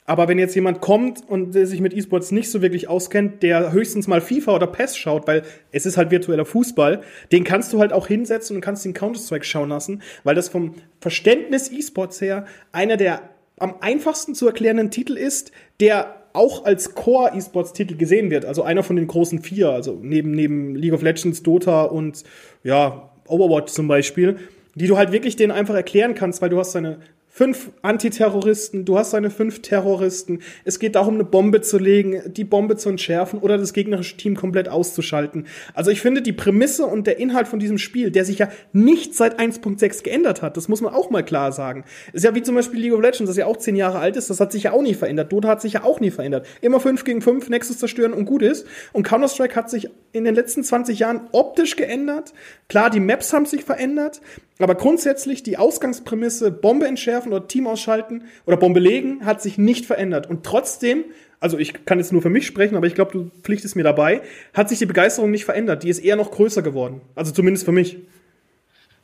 Aber 0.05 0.27
wenn 0.27 0.37
jetzt 0.37 0.53
jemand 0.53 0.81
kommt 0.81 1.21
und 1.29 1.55
der 1.55 1.65
sich 1.65 1.79
mit 1.79 1.93
E-Sports 1.93 2.31
nicht 2.31 2.51
so 2.51 2.61
wirklich 2.61 2.89
auskennt, 2.89 3.41
der 3.41 3.71
höchstens 3.71 4.07
mal 4.07 4.19
FIFA 4.19 4.55
oder 4.55 4.67
PES 4.67 4.97
schaut, 4.97 5.27
weil 5.27 5.43
es 5.71 5.85
ist 5.85 5.95
halt 5.95 6.11
virtueller 6.11 6.43
Fußball, 6.45 7.01
den 7.31 7.45
kannst 7.45 7.71
du 7.71 7.79
halt 7.79 7.93
auch 7.93 8.07
hinsetzen 8.07 8.57
und 8.57 8.61
kannst 8.61 8.83
den 8.83 8.93
Counter-Strike 8.93 9.45
schauen 9.45 9.69
lassen, 9.69 10.01
weil 10.25 10.35
das 10.35 10.49
vom 10.49 10.75
Verständnis 10.99 11.71
E-Sports 11.71 12.19
her 12.19 12.45
einer 12.73 12.97
der 12.97 13.29
am 13.59 13.75
einfachsten 13.79 14.35
zu 14.35 14.45
erklärenden 14.45 14.91
Titel 14.91 15.13
ist, 15.13 15.51
der 15.79 16.22
auch 16.33 16.65
als 16.65 16.95
Core-E-Sports-Titel 16.95 17.95
gesehen 17.95 18.31
wird. 18.31 18.45
Also 18.45 18.63
einer 18.63 18.83
von 18.83 18.95
den 18.95 19.07
großen 19.07 19.39
vier, 19.39 19.69
also 19.69 19.97
neben, 20.01 20.31
neben 20.31 20.75
League 20.75 20.93
of 20.93 21.01
Legends, 21.03 21.43
Dota 21.43 21.83
und 21.83 22.23
ja, 22.63 23.09
Overwatch 23.27 23.71
zum 23.71 23.87
Beispiel, 23.87 24.37
die 24.75 24.87
du 24.87 24.97
halt 24.97 25.11
wirklich 25.11 25.35
denen 25.35 25.51
einfach 25.51 25.75
erklären 25.75 26.15
kannst, 26.15 26.41
weil 26.41 26.49
du 26.49 26.59
hast 26.59 26.71
seine 26.71 26.99
fünf 27.35 27.71
Antiterroristen, 27.81 28.85
du 28.85 28.95
hast 28.95 29.11
deine 29.11 29.31
fünf 29.31 29.63
Terroristen. 29.63 30.41
Es 30.65 30.77
geht 30.77 30.93
darum, 30.93 31.15
eine 31.15 31.23
Bombe 31.23 31.61
zu 31.61 31.79
legen, 31.79 32.21
die 32.27 32.43
Bombe 32.43 32.77
zu 32.77 32.89
entschärfen 32.89 33.39
oder 33.39 33.57
das 33.57 33.73
gegnerische 33.73 34.17
Team 34.17 34.35
komplett 34.35 34.69
auszuschalten. 34.69 35.47
Also 35.73 35.89
ich 35.89 35.99
finde 35.99 36.21
die 36.21 36.31
Prämisse 36.31 36.85
und 36.85 37.07
der 37.07 37.17
Inhalt 37.17 37.47
von 37.47 37.57
diesem 37.57 37.79
Spiel, 37.79 38.11
der 38.11 38.23
sich 38.23 38.37
ja 38.37 38.49
nicht 38.71 39.15
seit 39.15 39.39
1.6 39.39 40.03
geändert 40.03 40.43
hat, 40.43 40.57
das 40.57 40.67
muss 40.67 40.81
man 40.81 40.93
auch 40.93 41.09
mal 41.09 41.25
klar 41.25 41.51
sagen. 41.51 41.85
Ist 42.13 42.23
ja 42.23 42.35
wie 42.35 42.43
zum 42.43 42.53
Beispiel 42.53 42.79
League 42.79 42.93
of 42.93 43.01
Legends, 43.01 43.31
das 43.31 43.37
ja 43.37 43.47
auch 43.47 43.57
zehn 43.57 43.75
Jahre 43.75 43.97
alt 43.97 44.15
ist, 44.15 44.29
das 44.29 44.39
hat 44.39 44.51
sich 44.51 44.63
ja 44.63 44.71
auch 44.71 44.83
nie 44.83 44.93
verändert. 44.93 45.33
Dota 45.33 45.47
hat 45.47 45.61
sich 45.61 45.73
ja 45.73 45.83
auch 45.83 45.99
nie 45.99 46.11
verändert. 46.11 46.45
Immer 46.61 46.79
fünf 46.79 47.03
gegen 47.03 47.23
fünf, 47.23 47.49
Nexus 47.49 47.79
zerstören 47.79 48.13
und 48.13 48.25
gut 48.25 48.43
ist. 48.43 48.67
Und 48.91 49.07
Counter-Strike 49.07 49.55
hat 49.55 49.71
sich 49.71 49.89
in 50.11 50.23
den 50.23 50.35
letzten 50.35 50.63
20 50.63 50.99
Jahren 50.99 51.21
optisch 51.31 51.77
geändert. 51.77 52.31
Klar, 52.69 52.91
die 52.91 52.99
Maps 52.99 53.33
haben 53.33 53.47
sich 53.47 53.63
verändert, 53.63 54.21
aber 54.59 54.75
grundsätzlich 54.75 55.43
die 55.43 55.57
Ausgangsprämisse 55.57 56.51
Bombe 56.51 56.87
entschärfen 56.87 57.33
oder 57.33 57.47
Team 57.47 57.67
ausschalten 57.67 58.23
oder 58.45 58.57
Bombe 58.57 58.79
legen 58.79 59.25
hat 59.25 59.41
sich 59.41 59.57
nicht 59.57 59.85
verändert. 59.85 60.29
Und 60.29 60.43
trotzdem, 60.43 61.05
also 61.39 61.57
ich 61.57 61.85
kann 61.85 61.97
jetzt 61.97 62.11
nur 62.11 62.21
für 62.21 62.29
mich 62.29 62.45
sprechen, 62.45 62.75
aber 62.75 62.85
ich 62.85 62.95
glaube, 62.95 63.11
du 63.11 63.31
pflichtest 63.41 63.75
mir 63.75 63.83
dabei, 63.83 64.21
hat 64.53 64.69
sich 64.69 64.79
die 64.79 64.85
Begeisterung 64.85 65.31
nicht 65.31 65.45
verändert. 65.45 65.83
Die 65.83 65.89
ist 65.89 65.99
eher 65.99 66.15
noch 66.15 66.31
größer 66.31 66.61
geworden. 66.61 67.01
Also 67.15 67.31
zumindest 67.31 67.65
für 67.65 67.71
mich. 67.71 67.97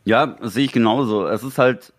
Ja, 0.05 0.37
sehe 0.41 0.65
ich 0.65 0.71
genauso. 0.71 1.27
Es 1.27 1.43
ist 1.43 1.57
halt 1.57 1.93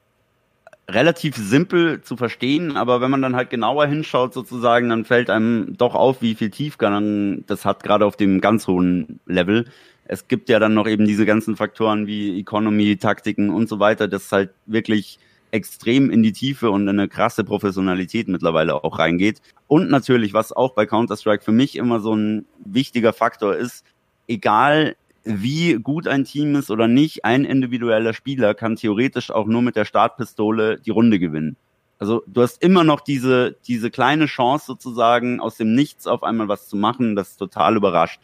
relativ 0.88 1.36
simpel 1.36 2.02
zu 2.02 2.16
verstehen, 2.16 2.76
aber 2.76 3.00
wenn 3.00 3.10
man 3.10 3.22
dann 3.22 3.36
halt 3.36 3.50
genauer 3.50 3.86
hinschaut 3.86 4.34
sozusagen, 4.34 4.88
dann 4.88 5.04
fällt 5.04 5.30
einem 5.30 5.76
doch 5.76 5.94
auf, 5.94 6.22
wie 6.22 6.34
viel 6.34 6.50
Tiefgang 6.50 7.44
das 7.46 7.64
hat, 7.64 7.82
gerade 7.82 8.04
auf 8.04 8.16
dem 8.16 8.40
ganz 8.40 8.66
hohen 8.66 9.20
Level 9.26 9.66
es 10.12 10.26
gibt 10.26 10.48
ja 10.48 10.58
dann 10.58 10.74
noch 10.74 10.88
eben 10.88 11.06
diese 11.06 11.24
ganzen 11.24 11.54
Faktoren 11.54 12.08
wie 12.08 12.40
Economy, 12.40 12.96
Taktiken 12.96 13.48
und 13.48 13.68
so 13.68 13.78
weiter, 13.78 14.08
das 14.08 14.32
halt 14.32 14.50
wirklich 14.66 15.20
extrem 15.52 16.10
in 16.10 16.24
die 16.24 16.32
Tiefe 16.32 16.72
und 16.72 16.82
in 16.82 16.98
eine 16.98 17.06
krasse 17.06 17.44
Professionalität 17.44 18.26
mittlerweile 18.26 18.82
auch 18.82 18.98
reingeht. 18.98 19.40
Und 19.68 19.88
natürlich, 19.88 20.34
was 20.34 20.50
auch 20.50 20.74
bei 20.74 20.84
Counter-Strike 20.84 21.44
für 21.44 21.52
mich 21.52 21.76
immer 21.76 22.00
so 22.00 22.12
ein 22.12 22.44
wichtiger 22.58 23.12
Faktor 23.12 23.54
ist, 23.54 23.84
egal 24.26 24.96
wie 25.22 25.74
gut 25.74 26.08
ein 26.08 26.24
Team 26.24 26.56
ist 26.56 26.72
oder 26.72 26.88
nicht, 26.88 27.24
ein 27.24 27.44
individueller 27.44 28.12
Spieler 28.12 28.54
kann 28.54 28.74
theoretisch 28.74 29.30
auch 29.30 29.46
nur 29.46 29.62
mit 29.62 29.76
der 29.76 29.84
Startpistole 29.84 30.80
die 30.80 30.90
Runde 30.90 31.20
gewinnen. 31.20 31.56
Also 32.00 32.24
du 32.26 32.42
hast 32.42 32.60
immer 32.64 32.82
noch 32.82 33.00
diese, 33.00 33.58
diese 33.68 33.92
kleine 33.92 34.26
Chance 34.26 34.66
sozusagen 34.66 35.38
aus 35.38 35.56
dem 35.56 35.76
Nichts 35.76 36.08
auf 36.08 36.24
einmal 36.24 36.48
was 36.48 36.68
zu 36.68 36.76
machen, 36.76 37.14
das 37.14 37.36
total 37.36 37.76
überrascht. 37.76 38.20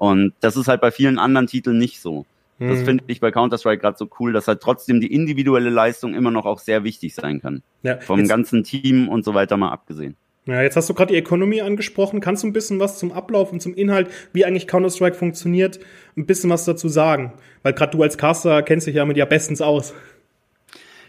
Und 0.00 0.32
das 0.40 0.56
ist 0.56 0.66
halt 0.66 0.80
bei 0.80 0.90
vielen 0.90 1.18
anderen 1.18 1.46
Titeln 1.46 1.76
nicht 1.76 2.00
so. 2.00 2.24
Das 2.58 2.78
mhm. 2.80 2.84
finde 2.86 3.04
ich 3.08 3.20
bei 3.20 3.30
Counter-Strike 3.30 3.82
gerade 3.82 3.98
so 3.98 4.08
cool, 4.18 4.32
dass 4.32 4.48
halt 4.48 4.62
trotzdem 4.62 4.98
die 4.98 5.12
individuelle 5.12 5.68
Leistung 5.68 6.14
immer 6.14 6.30
noch 6.30 6.46
auch 6.46 6.58
sehr 6.58 6.84
wichtig 6.84 7.14
sein 7.14 7.42
kann. 7.42 7.62
Ja, 7.82 7.98
Vom 8.00 8.26
ganzen 8.26 8.64
Team 8.64 9.08
und 9.08 9.26
so 9.26 9.34
weiter 9.34 9.58
mal 9.58 9.70
abgesehen. 9.70 10.16
Ja, 10.46 10.62
jetzt 10.62 10.74
hast 10.74 10.88
du 10.88 10.94
gerade 10.94 11.12
die 11.12 11.18
Economy 11.18 11.60
angesprochen. 11.60 12.20
Kannst 12.20 12.42
du 12.42 12.46
ein 12.46 12.54
bisschen 12.54 12.80
was 12.80 12.98
zum 12.98 13.12
Ablauf 13.12 13.52
und 13.52 13.60
zum 13.60 13.74
Inhalt, 13.74 14.08
wie 14.32 14.46
eigentlich 14.46 14.66
Counter-Strike 14.66 15.16
funktioniert, 15.16 15.80
ein 16.16 16.24
bisschen 16.24 16.48
was 16.48 16.64
dazu 16.64 16.88
sagen? 16.88 17.34
Weil 17.62 17.74
gerade 17.74 17.94
du 17.94 18.02
als 18.02 18.16
Caster 18.16 18.62
kennst 18.62 18.86
dich 18.86 18.94
ja 18.94 19.04
mit 19.04 19.18
ja 19.18 19.26
bestens 19.26 19.60
aus. 19.60 19.92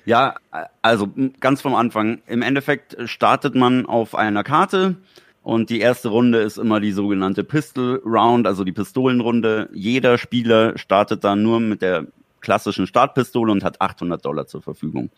Ja, 0.04 0.36
also 0.82 1.08
ganz 1.40 1.62
vom 1.62 1.76
Anfang. 1.76 2.22
Im 2.28 2.42
Endeffekt 2.42 2.98
startet 3.06 3.56
man 3.56 3.86
auf 3.86 4.16
einer 4.16 4.44
Karte 4.44 4.98
und 5.44 5.70
die 5.70 5.80
erste 5.80 6.10
Runde 6.10 6.40
ist 6.40 6.58
immer 6.58 6.80
die 6.80 6.92
sogenannte 6.92 7.44
Pistol 7.44 8.02
Round, 8.06 8.46
also 8.46 8.64
die 8.64 8.72
Pistolenrunde. 8.72 9.70
Jeder 9.74 10.18
Spieler 10.18 10.78
startet 10.78 11.24
dann 11.24 11.42
nur 11.42 11.60
mit 11.60 11.82
der 11.82 12.08
klassischen 12.42 12.86
Startpistole 12.86 13.52
und 13.52 13.64
hat 13.64 13.82
800 13.82 14.24
Dollar 14.24 14.46
zur 14.46 14.62
Verfügung. 14.62 15.10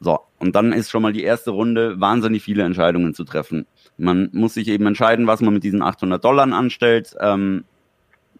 So, 0.00 0.20
und 0.38 0.54
dann 0.54 0.72
ist 0.72 0.90
schon 0.90 1.02
mal 1.02 1.12
die 1.12 1.22
erste 1.22 1.52
Runde 1.52 2.00
wahnsinnig 2.00 2.42
viele 2.42 2.64
Entscheidungen 2.64 3.14
zu 3.14 3.24
treffen. 3.24 3.66
Man 3.96 4.30
muss 4.32 4.54
sich 4.54 4.68
eben 4.68 4.86
entscheiden, 4.86 5.26
was 5.26 5.40
man 5.40 5.54
mit 5.54 5.64
diesen 5.64 5.82
800 5.82 6.24
Dollar 6.24 6.52
anstellt. 6.52 7.14
Ähm, 7.20 7.64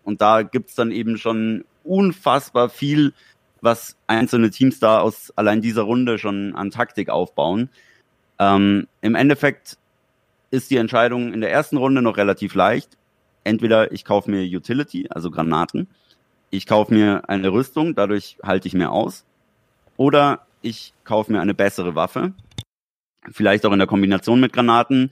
und 0.03 0.21
da 0.21 0.43
gibt's 0.43 0.75
dann 0.75 0.91
eben 0.91 1.19
schon 1.19 1.65
unfassbar 1.85 2.69
viel, 2.69 3.13
was 3.61 3.97
einzelne 4.09 4.51
Teams 4.51 4.81
da 4.81 5.01
aus 5.01 5.33
allein 5.37 5.63
dieser 5.63 5.83
Runde 5.83 6.19
schon 6.19 6.55
an 6.57 6.71
Taktik 6.71 7.11
aufbauen. 7.11 7.71
Ähm, 8.41 8.89
Im 9.01 9.15
Endeffekt 9.15 9.79
ist 10.53 10.71
die 10.71 10.77
Entscheidung 10.77 11.33
in 11.33 11.41
der 11.41 11.51
ersten 11.51 11.79
Runde 11.79 12.03
noch 12.03 12.17
relativ 12.17 12.55
leicht. 12.55 12.97
Entweder 13.43 13.91
ich 13.91 14.05
kaufe 14.05 14.31
mir 14.31 14.45
Utility, 14.45 15.09
also 15.11 15.31
Granaten, 15.31 15.89
ich 16.51 16.67
kaufe 16.67 16.95
mir 16.95 17.29
eine 17.29 17.53
Rüstung, 17.53 17.95
dadurch 17.95 18.37
halte 18.43 18.69
ich 18.69 18.75
mehr 18.75 18.93
aus, 18.93 19.25
oder 19.97 20.47
ich 20.61 20.93
kaufe 21.03 21.33
mir 21.33 21.41
eine 21.41 21.55
bessere 21.55 21.95
Waffe, 21.97 22.35
vielleicht 23.31 23.65
auch 23.67 23.73
in 23.73 23.79
der 23.79 23.89
Kombination 23.89 24.39
mit 24.41 24.53
Granaten, 24.53 25.11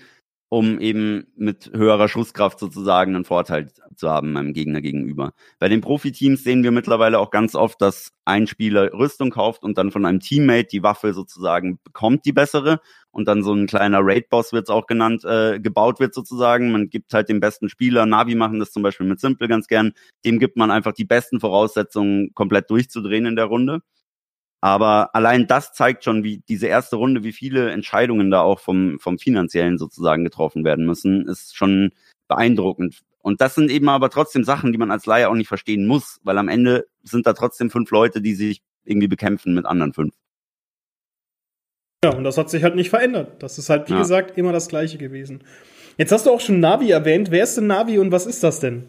um 0.50 0.78
eben 0.80 1.28
mit 1.36 1.70
höherer 1.72 2.08
Schusskraft 2.08 2.58
sozusagen 2.58 3.14
einen 3.14 3.24
Vorteil 3.24 3.70
zu 3.96 4.10
haben 4.10 4.32
meinem 4.32 4.52
Gegner 4.52 4.80
gegenüber. 4.80 5.32
Bei 5.58 5.68
den 5.68 5.80
Profiteams 5.80 6.44
sehen 6.44 6.64
wir 6.64 6.72
mittlerweile 6.72 7.18
auch 7.18 7.30
ganz 7.30 7.54
oft, 7.54 7.80
dass 7.80 8.12
ein 8.24 8.46
Spieler 8.46 8.92
Rüstung 8.92 9.30
kauft 9.30 9.62
und 9.62 9.78
dann 9.78 9.90
von 9.90 10.04
einem 10.04 10.20
Teammate 10.20 10.68
die 10.70 10.82
Waffe 10.82 11.14
sozusagen 11.14 11.78
bekommt, 11.84 12.24
die 12.24 12.32
bessere, 12.32 12.80
und 13.12 13.26
dann 13.26 13.42
so 13.42 13.52
ein 13.52 13.66
kleiner 13.66 14.00
Raid-Boss 14.02 14.52
wird 14.52 14.64
es 14.64 14.70
auch 14.70 14.86
genannt, 14.86 15.24
äh, 15.24 15.58
gebaut 15.58 16.00
wird 16.00 16.14
sozusagen. 16.14 16.72
Man 16.72 16.90
gibt 16.90 17.12
halt 17.12 17.28
dem 17.28 17.40
besten 17.40 17.68
Spieler, 17.68 18.06
Navi 18.06 18.34
machen 18.34 18.60
das 18.60 18.72
zum 18.72 18.82
Beispiel 18.82 19.06
mit 19.06 19.20
Simple 19.20 19.48
ganz 19.48 19.66
gern, 19.66 19.92
dem 20.24 20.38
gibt 20.38 20.56
man 20.56 20.70
einfach 20.70 20.92
die 20.92 21.04
besten 21.04 21.40
Voraussetzungen, 21.40 22.32
komplett 22.34 22.70
durchzudrehen 22.70 23.26
in 23.26 23.36
der 23.36 23.46
Runde. 23.46 23.80
Aber 24.60 25.14
allein 25.14 25.46
das 25.46 25.72
zeigt 25.72 26.04
schon, 26.04 26.22
wie 26.22 26.42
diese 26.48 26.66
erste 26.66 26.96
Runde, 26.96 27.24
wie 27.24 27.32
viele 27.32 27.70
Entscheidungen 27.70 28.30
da 28.30 28.42
auch 28.42 28.60
vom, 28.60 28.98
vom 29.00 29.18
finanziellen 29.18 29.78
sozusagen 29.78 30.22
getroffen 30.22 30.64
werden 30.64 30.84
müssen, 30.84 31.26
ist 31.28 31.56
schon 31.56 31.92
beeindruckend. 32.28 33.00
Und 33.22 33.40
das 33.40 33.54
sind 33.54 33.70
eben 33.70 33.88
aber 33.88 34.10
trotzdem 34.10 34.44
Sachen, 34.44 34.72
die 34.72 34.78
man 34.78 34.90
als 34.90 35.06
Laie 35.06 35.28
auch 35.28 35.34
nicht 35.34 35.48
verstehen 35.48 35.86
muss, 35.86 36.20
weil 36.24 36.38
am 36.38 36.48
Ende 36.48 36.86
sind 37.02 37.26
da 37.26 37.32
trotzdem 37.32 37.70
fünf 37.70 37.90
Leute, 37.90 38.20
die 38.20 38.34
sich 38.34 38.62
irgendwie 38.84 39.08
bekämpfen 39.08 39.54
mit 39.54 39.66
anderen 39.66 39.92
fünf. 39.94 40.14
Ja, 42.02 42.14
und 42.14 42.24
das 42.24 42.38
hat 42.38 42.48
sich 42.48 42.62
halt 42.62 42.76
nicht 42.76 42.88
verändert. 42.88 43.42
Das 43.42 43.58
ist 43.58 43.68
halt, 43.68 43.88
wie 43.90 43.92
ja. 43.92 43.98
gesagt, 43.98 44.38
immer 44.38 44.52
das 44.52 44.68
Gleiche 44.68 44.96
gewesen. 44.96 45.42
Jetzt 45.98 46.12
hast 46.12 46.24
du 46.24 46.30
auch 46.30 46.40
schon 46.40 46.58
Navi 46.58 46.90
erwähnt. 46.90 47.30
Wer 47.30 47.44
ist 47.44 47.58
denn 47.58 47.66
Navi 47.66 47.98
und 47.98 48.10
was 48.10 48.24
ist 48.24 48.42
das 48.42 48.58
denn? 48.58 48.86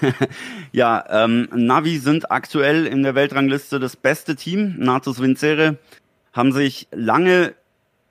ja, 0.72 1.04
ähm, 1.10 1.48
Navi 1.54 1.98
sind 1.98 2.30
aktuell 2.30 2.86
in 2.86 3.02
der 3.02 3.14
Weltrangliste 3.14 3.78
das 3.78 3.96
beste 3.96 4.34
Team. 4.34 4.76
Natus 4.78 5.20
Vincere 5.20 5.76
haben 6.32 6.52
sich 6.52 6.88
lange 6.90 7.52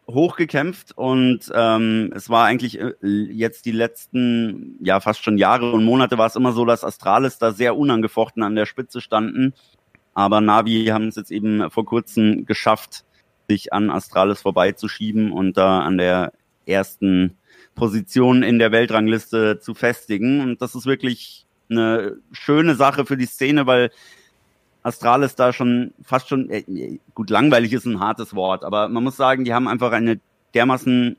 hochgekämpft 0.07 0.95
und 0.95 1.51
ähm, 1.55 2.13
es 2.15 2.29
war 2.29 2.45
eigentlich 2.45 2.79
äh, 2.79 2.93
jetzt 3.01 3.65
die 3.65 3.71
letzten, 3.71 4.77
ja 4.81 4.99
fast 4.99 5.23
schon 5.23 5.39
Jahre 5.39 5.71
und 5.71 5.83
Monate 5.83 6.19
war 6.19 6.27
es 6.27 6.35
immer 6.35 6.51
so, 6.51 6.63
dass 6.63 6.83
Astralis 6.83 7.39
da 7.39 7.51
sehr 7.51 7.75
unangefochten 7.75 8.43
an 8.43 8.55
der 8.55 8.67
Spitze 8.67 9.01
standen. 9.01 9.55
Aber 10.13 10.41
Navi 10.41 10.85
haben 10.91 11.07
es 11.07 11.15
jetzt 11.15 11.31
eben 11.31 11.71
vor 11.71 11.85
kurzem 11.85 12.45
geschafft, 12.45 13.03
sich 13.47 13.73
an 13.73 13.89
Astralis 13.89 14.41
vorbeizuschieben 14.41 15.31
und 15.31 15.57
da 15.57 15.79
an 15.79 15.97
der 15.97 16.33
ersten 16.65 17.37
Position 17.75 18.43
in 18.43 18.59
der 18.59 18.71
Weltrangliste 18.71 19.59
zu 19.59 19.73
festigen. 19.73 20.41
Und 20.41 20.61
das 20.61 20.75
ist 20.75 20.85
wirklich 20.85 21.45
eine 21.69 22.17
schöne 22.31 22.75
Sache 22.75 23.05
für 23.05 23.17
die 23.17 23.25
Szene, 23.25 23.65
weil 23.65 23.91
Astralis 24.83 25.35
da 25.35 25.53
schon 25.53 25.93
fast 26.01 26.29
schon, 26.29 26.49
äh, 26.49 26.99
gut, 27.13 27.29
langweilig 27.29 27.73
ist 27.73 27.85
ein 27.85 27.99
hartes 27.99 28.35
Wort, 28.35 28.63
aber 28.63 28.87
man 28.87 29.03
muss 29.03 29.17
sagen, 29.17 29.43
die 29.43 29.53
haben 29.53 29.67
einfach 29.67 29.91
eine 29.91 30.19
dermaßen 30.53 31.17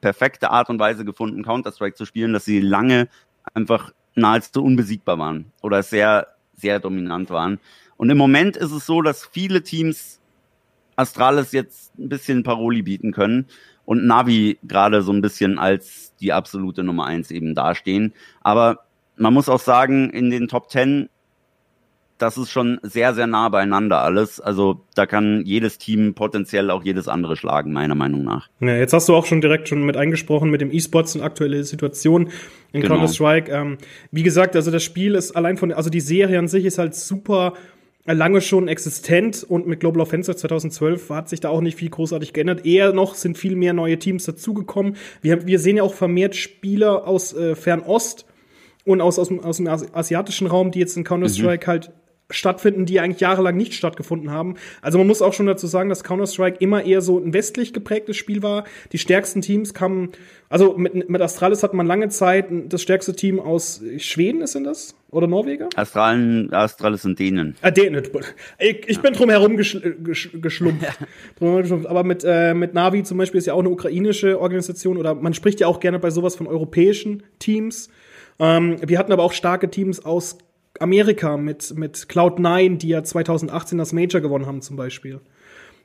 perfekte 0.00 0.50
Art 0.50 0.70
und 0.70 0.78
Weise 0.78 1.04
gefunden, 1.04 1.44
Counter-Strike 1.44 1.96
zu 1.96 2.04
spielen, 2.04 2.32
dass 2.32 2.44
sie 2.44 2.60
lange 2.60 3.08
einfach 3.54 3.92
nahezu 4.14 4.62
unbesiegbar 4.62 5.18
waren 5.18 5.52
oder 5.62 5.82
sehr, 5.82 6.28
sehr 6.56 6.80
dominant 6.80 7.30
waren. 7.30 7.60
Und 7.96 8.10
im 8.10 8.18
Moment 8.18 8.56
ist 8.56 8.72
es 8.72 8.86
so, 8.86 9.02
dass 9.02 9.24
viele 9.24 9.62
Teams 9.62 10.20
Astralis 10.96 11.52
jetzt 11.52 11.96
ein 11.98 12.08
bisschen 12.08 12.42
Paroli 12.42 12.82
bieten 12.82 13.12
können 13.12 13.46
und 13.84 14.06
Navi 14.06 14.58
gerade 14.64 15.02
so 15.02 15.12
ein 15.12 15.22
bisschen 15.22 15.58
als 15.58 16.14
die 16.20 16.32
absolute 16.32 16.82
Nummer 16.82 17.06
eins 17.06 17.30
eben 17.30 17.54
dastehen. 17.54 18.12
Aber 18.42 18.80
man 19.16 19.32
muss 19.32 19.48
auch 19.48 19.60
sagen, 19.60 20.10
in 20.10 20.30
den 20.30 20.48
Top 20.48 20.68
Ten, 20.68 21.08
das 22.18 22.38
ist 22.38 22.50
schon 22.50 22.80
sehr, 22.82 23.14
sehr 23.14 23.26
nah 23.26 23.48
beieinander 23.50 24.00
alles. 24.00 24.40
Also 24.40 24.80
da 24.94 25.06
kann 25.06 25.42
jedes 25.44 25.78
Team 25.78 26.14
potenziell 26.14 26.70
auch 26.70 26.82
jedes 26.82 27.08
andere 27.08 27.36
schlagen, 27.36 27.72
meiner 27.72 27.94
Meinung 27.94 28.24
nach. 28.24 28.48
Ja, 28.60 28.74
jetzt 28.74 28.94
hast 28.94 29.08
du 29.08 29.14
auch 29.14 29.26
schon 29.26 29.42
direkt 29.42 29.68
schon 29.68 29.84
mit 29.84 29.96
eingesprochen 29.96 30.50
mit 30.50 30.62
dem 30.62 30.72
E-Sports 30.72 31.14
und 31.14 31.22
aktuelle 31.22 31.62
Situation 31.64 32.30
in 32.72 32.80
genau. 32.80 32.94
Counter-Strike. 32.94 33.52
Ähm, 33.52 33.78
wie 34.10 34.22
gesagt, 34.22 34.56
also 34.56 34.70
das 34.70 34.82
Spiel 34.82 35.14
ist 35.14 35.32
allein 35.32 35.58
von, 35.58 35.72
also 35.72 35.90
die 35.90 36.00
Serie 36.00 36.38
an 36.38 36.48
sich 36.48 36.64
ist 36.64 36.78
halt 36.78 36.94
super 36.94 37.52
lange 38.14 38.40
schon 38.40 38.68
existent 38.68 39.44
und 39.48 39.66
mit 39.66 39.80
Global 39.80 40.00
Offensive 40.00 40.36
2012 40.36 41.10
hat 41.10 41.28
sich 41.28 41.40
da 41.40 41.48
auch 41.48 41.60
nicht 41.60 41.76
viel 41.76 41.90
großartig 41.90 42.32
geändert. 42.32 42.64
Eher 42.64 42.92
noch 42.92 43.14
sind 43.14 43.36
viel 43.36 43.56
mehr 43.56 43.72
neue 43.72 43.98
Teams 43.98 44.24
dazugekommen. 44.24 44.96
Wir, 45.22 45.46
wir 45.46 45.58
sehen 45.58 45.76
ja 45.76 45.82
auch 45.82 45.94
vermehrt 45.94 46.36
Spieler 46.36 47.06
aus 47.06 47.34
äh, 47.34 47.54
Fernost 47.54 48.26
und 48.84 49.00
aus, 49.00 49.18
aus, 49.18 49.30
aus 49.30 49.56
dem 49.56 49.66
asiatischen 49.66 50.46
Raum, 50.46 50.70
die 50.70 50.78
jetzt 50.78 50.96
in 50.96 51.04
Counter-Strike 51.04 51.66
mhm. 51.66 51.70
halt 51.70 51.92
stattfinden, 52.30 52.86
die 52.86 52.98
eigentlich 53.00 53.20
jahrelang 53.20 53.56
nicht 53.56 53.74
stattgefunden 53.74 54.30
haben. 54.30 54.56
Also 54.82 54.98
man 54.98 55.06
muss 55.06 55.22
auch 55.22 55.32
schon 55.32 55.46
dazu 55.46 55.66
sagen, 55.66 55.88
dass 55.88 56.02
Counter-Strike 56.02 56.58
immer 56.58 56.84
eher 56.84 57.00
so 57.00 57.18
ein 57.18 57.32
westlich 57.32 57.72
geprägtes 57.72 58.16
Spiel 58.16 58.42
war. 58.42 58.64
Die 58.92 58.98
stärksten 58.98 59.42
Teams 59.42 59.74
kamen, 59.74 60.10
also 60.48 60.76
mit, 60.76 61.08
mit 61.08 61.20
Astralis 61.20 61.62
hat 61.62 61.72
man 61.72 61.86
lange 61.86 62.08
Zeit 62.08 62.46
das 62.50 62.82
stärkste 62.82 63.14
Team 63.14 63.38
aus 63.38 63.80
Schweden, 63.98 64.40
ist 64.40 64.54
denn 64.54 64.64
das? 64.64 64.96
Oder 65.10 65.28
Norweger? 65.28 65.68
Astralen, 65.76 66.52
Astralis 66.52 67.02
sind 67.02 67.18
Dänen. 67.18 67.54
Ah, 67.62 67.70
Dänen. 67.70 68.02
Ich, 68.58 68.88
ich 68.88 69.00
bin 69.00 69.14
drum 69.14 69.30
herum 69.30 69.56
geschl 69.56 69.96
gesch 70.02 70.30
geschlumpft. 70.34 70.98
Ja. 71.40 71.88
Aber 71.88 72.02
mit, 72.02 72.24
äh, 72.26 72.54
mit 72.54 72.74
Navi 72.74 73.04
zum 73.04 73.18
Beispiel 73.18 73.38
ist 73.38 73.46
ja 73.46 73.54
auch 73.54 73.60
eine 73.60 73.70
ukrainische 73.70 74.40
Organisation 74.40 74.96
oder 74.96 75.14
man 75.14 75.32
spricht 75.32 75.60
ja 75.60 75.68
auch 75.68 75.78
gerne 75.78 76.00
bei 76.00 76.10
sowas 76.10 76.34
von 76.34 76.48
europäischen 76.48 77.22
Teams. 77.38 77.88
Ähm, 78.38 78.76
wir 78.84 78.98
hatten 78.98 79.12
aber 79.12 79.22
auch 79.22 79.32
starke 79.32 79.70
Teams 79.70 80.04
aus 80.04 80.38
Amerika 80.80 81.36
mit, 81.36 81.76
mit 81.76 81.96
Cloud9, 81.96 82.78
die 82.78 82.88
ja 82.88 83.02
2018 83.02 83.78
das 83.78 83.92
Major 83.92 84.20
gewonnen 84.20 84.46
haben 84.46 84.62
zum 84.62 84.76
Beispiel. 84.76 85.20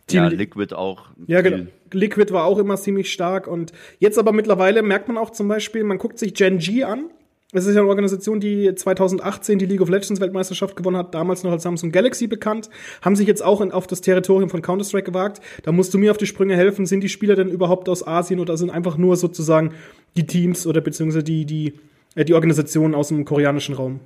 Team 0.07 0.23
ja, 0.23 0.27
Liquid 0.29 0.75
auch. 0.75 1.05
Ja, 1.27 1.41
genau. 1.41 1.67
Liquid 1.91 2.31
war 2.33 2.45
auch 2.45 2.57
immer 2.57 2.77
ziemlich 2.77 3.11
stark 3.11 3.47
und 3.47 3.71
jetzt 3.99 4.17
aber 4.17 4.31
mittlerweile 4.31 4.81
merkt 4.81 5.07
man 5.07 5.17
auch 5.17 5.29
zum 5.29 5.47
Beispiel, 5.47 5.83
man 5.83 5.97
guckt 5.97 6.19
sich 6.19 6.33
Gen 6.33 6.57
G 6.57 6.83
an. 6.83 7.09
Es 7.53 7.65
ist 7.65 7.75
ja 7.75 7.81
eine 7.81 7.89
Organisation, 7.89 8.39
die 8.39 8.73
2018 8.73 9.59
die 9.59 9.65
League 9.65 9.81
of 9.81 9.89
Legends 9.89 10.21
Weltmeisterschaft 10.21 10.77
gewonnen 10.77 10.95
hat, 10.95 11.13
damals 11.13 11.43
noch 11.43 11.51
als 11.51 11.63
Samsung 11.63 11.91
Galaxy 11.91 12.27
bekannt, 12.27 12.69
haben 13.01 13.17
sich 13.17 13.27
jetzt 13.27 13.43
auch 13.43 13.59
in, 13.59 13.73
auf 13.73 13.87
das 13.87 13.99
Territorium 13.99 14.49
von 14.49 14.61
Counter-Strike 14.61 15.11
gewagt. 15.11 15.41
Da 15.63 15.73
musst 15.73 15.93
du 15.93 15.97
mir 15.97 16.11
auf 16.11 16.17
die 16.17 16.27
Sprünge 16.27 16.55
helfen. 16.55 16.85
Sind 16.85 17.01
die 17.01 17.09
Spieler 17.09 17.35
denn 17.35 17.49
überhaupt 17.49 17.89
aus 17.89 18.07
Asien 18.07 18.39
oder 18.39 18.55
sind 18.55 18.69
einfach 18.69 18.97
nur 18.97 19.17
sozusagen 19.17 19.73
die 20.15 20.25
Teams 20.25 20.65
oder 20.65 20.79
beziehungsweise 20.79 21.23
die, 21.23 21.45
die, 21.45 21.73
äh, 22.15 22.23
die 22.23 22.35
Organisationen 22.35 22.95
aus 22.95 23.09
dem 23.09 23.25
koreanischen 23.25 23.75
Raum? 23.75 23.99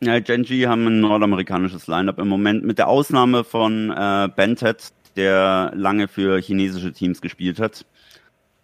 Ja, 0.00 0.20
Genji 0.20 0.62
haben 0.62 0.86
ein 0.86 1.00
nordamerikanisches 1.00 1.88
Line-Up 1.88 2.18
im 2.18 2.28
Moment, 2.28 2.64
mit 2.64 2.78
der 2.78 2.88
Ausnahme 2.88 3.42
von 3.42 3.90
äh, 3.90 4.28
Bentet, 4.34 4.92
der 5.16 5.72
lange 5.74 6.06
für 6.06 6.40
chinesische 6.40 6.92
Teams 6.92 7.20
gespielt 7.20 7.58
hat. 7.58 7.84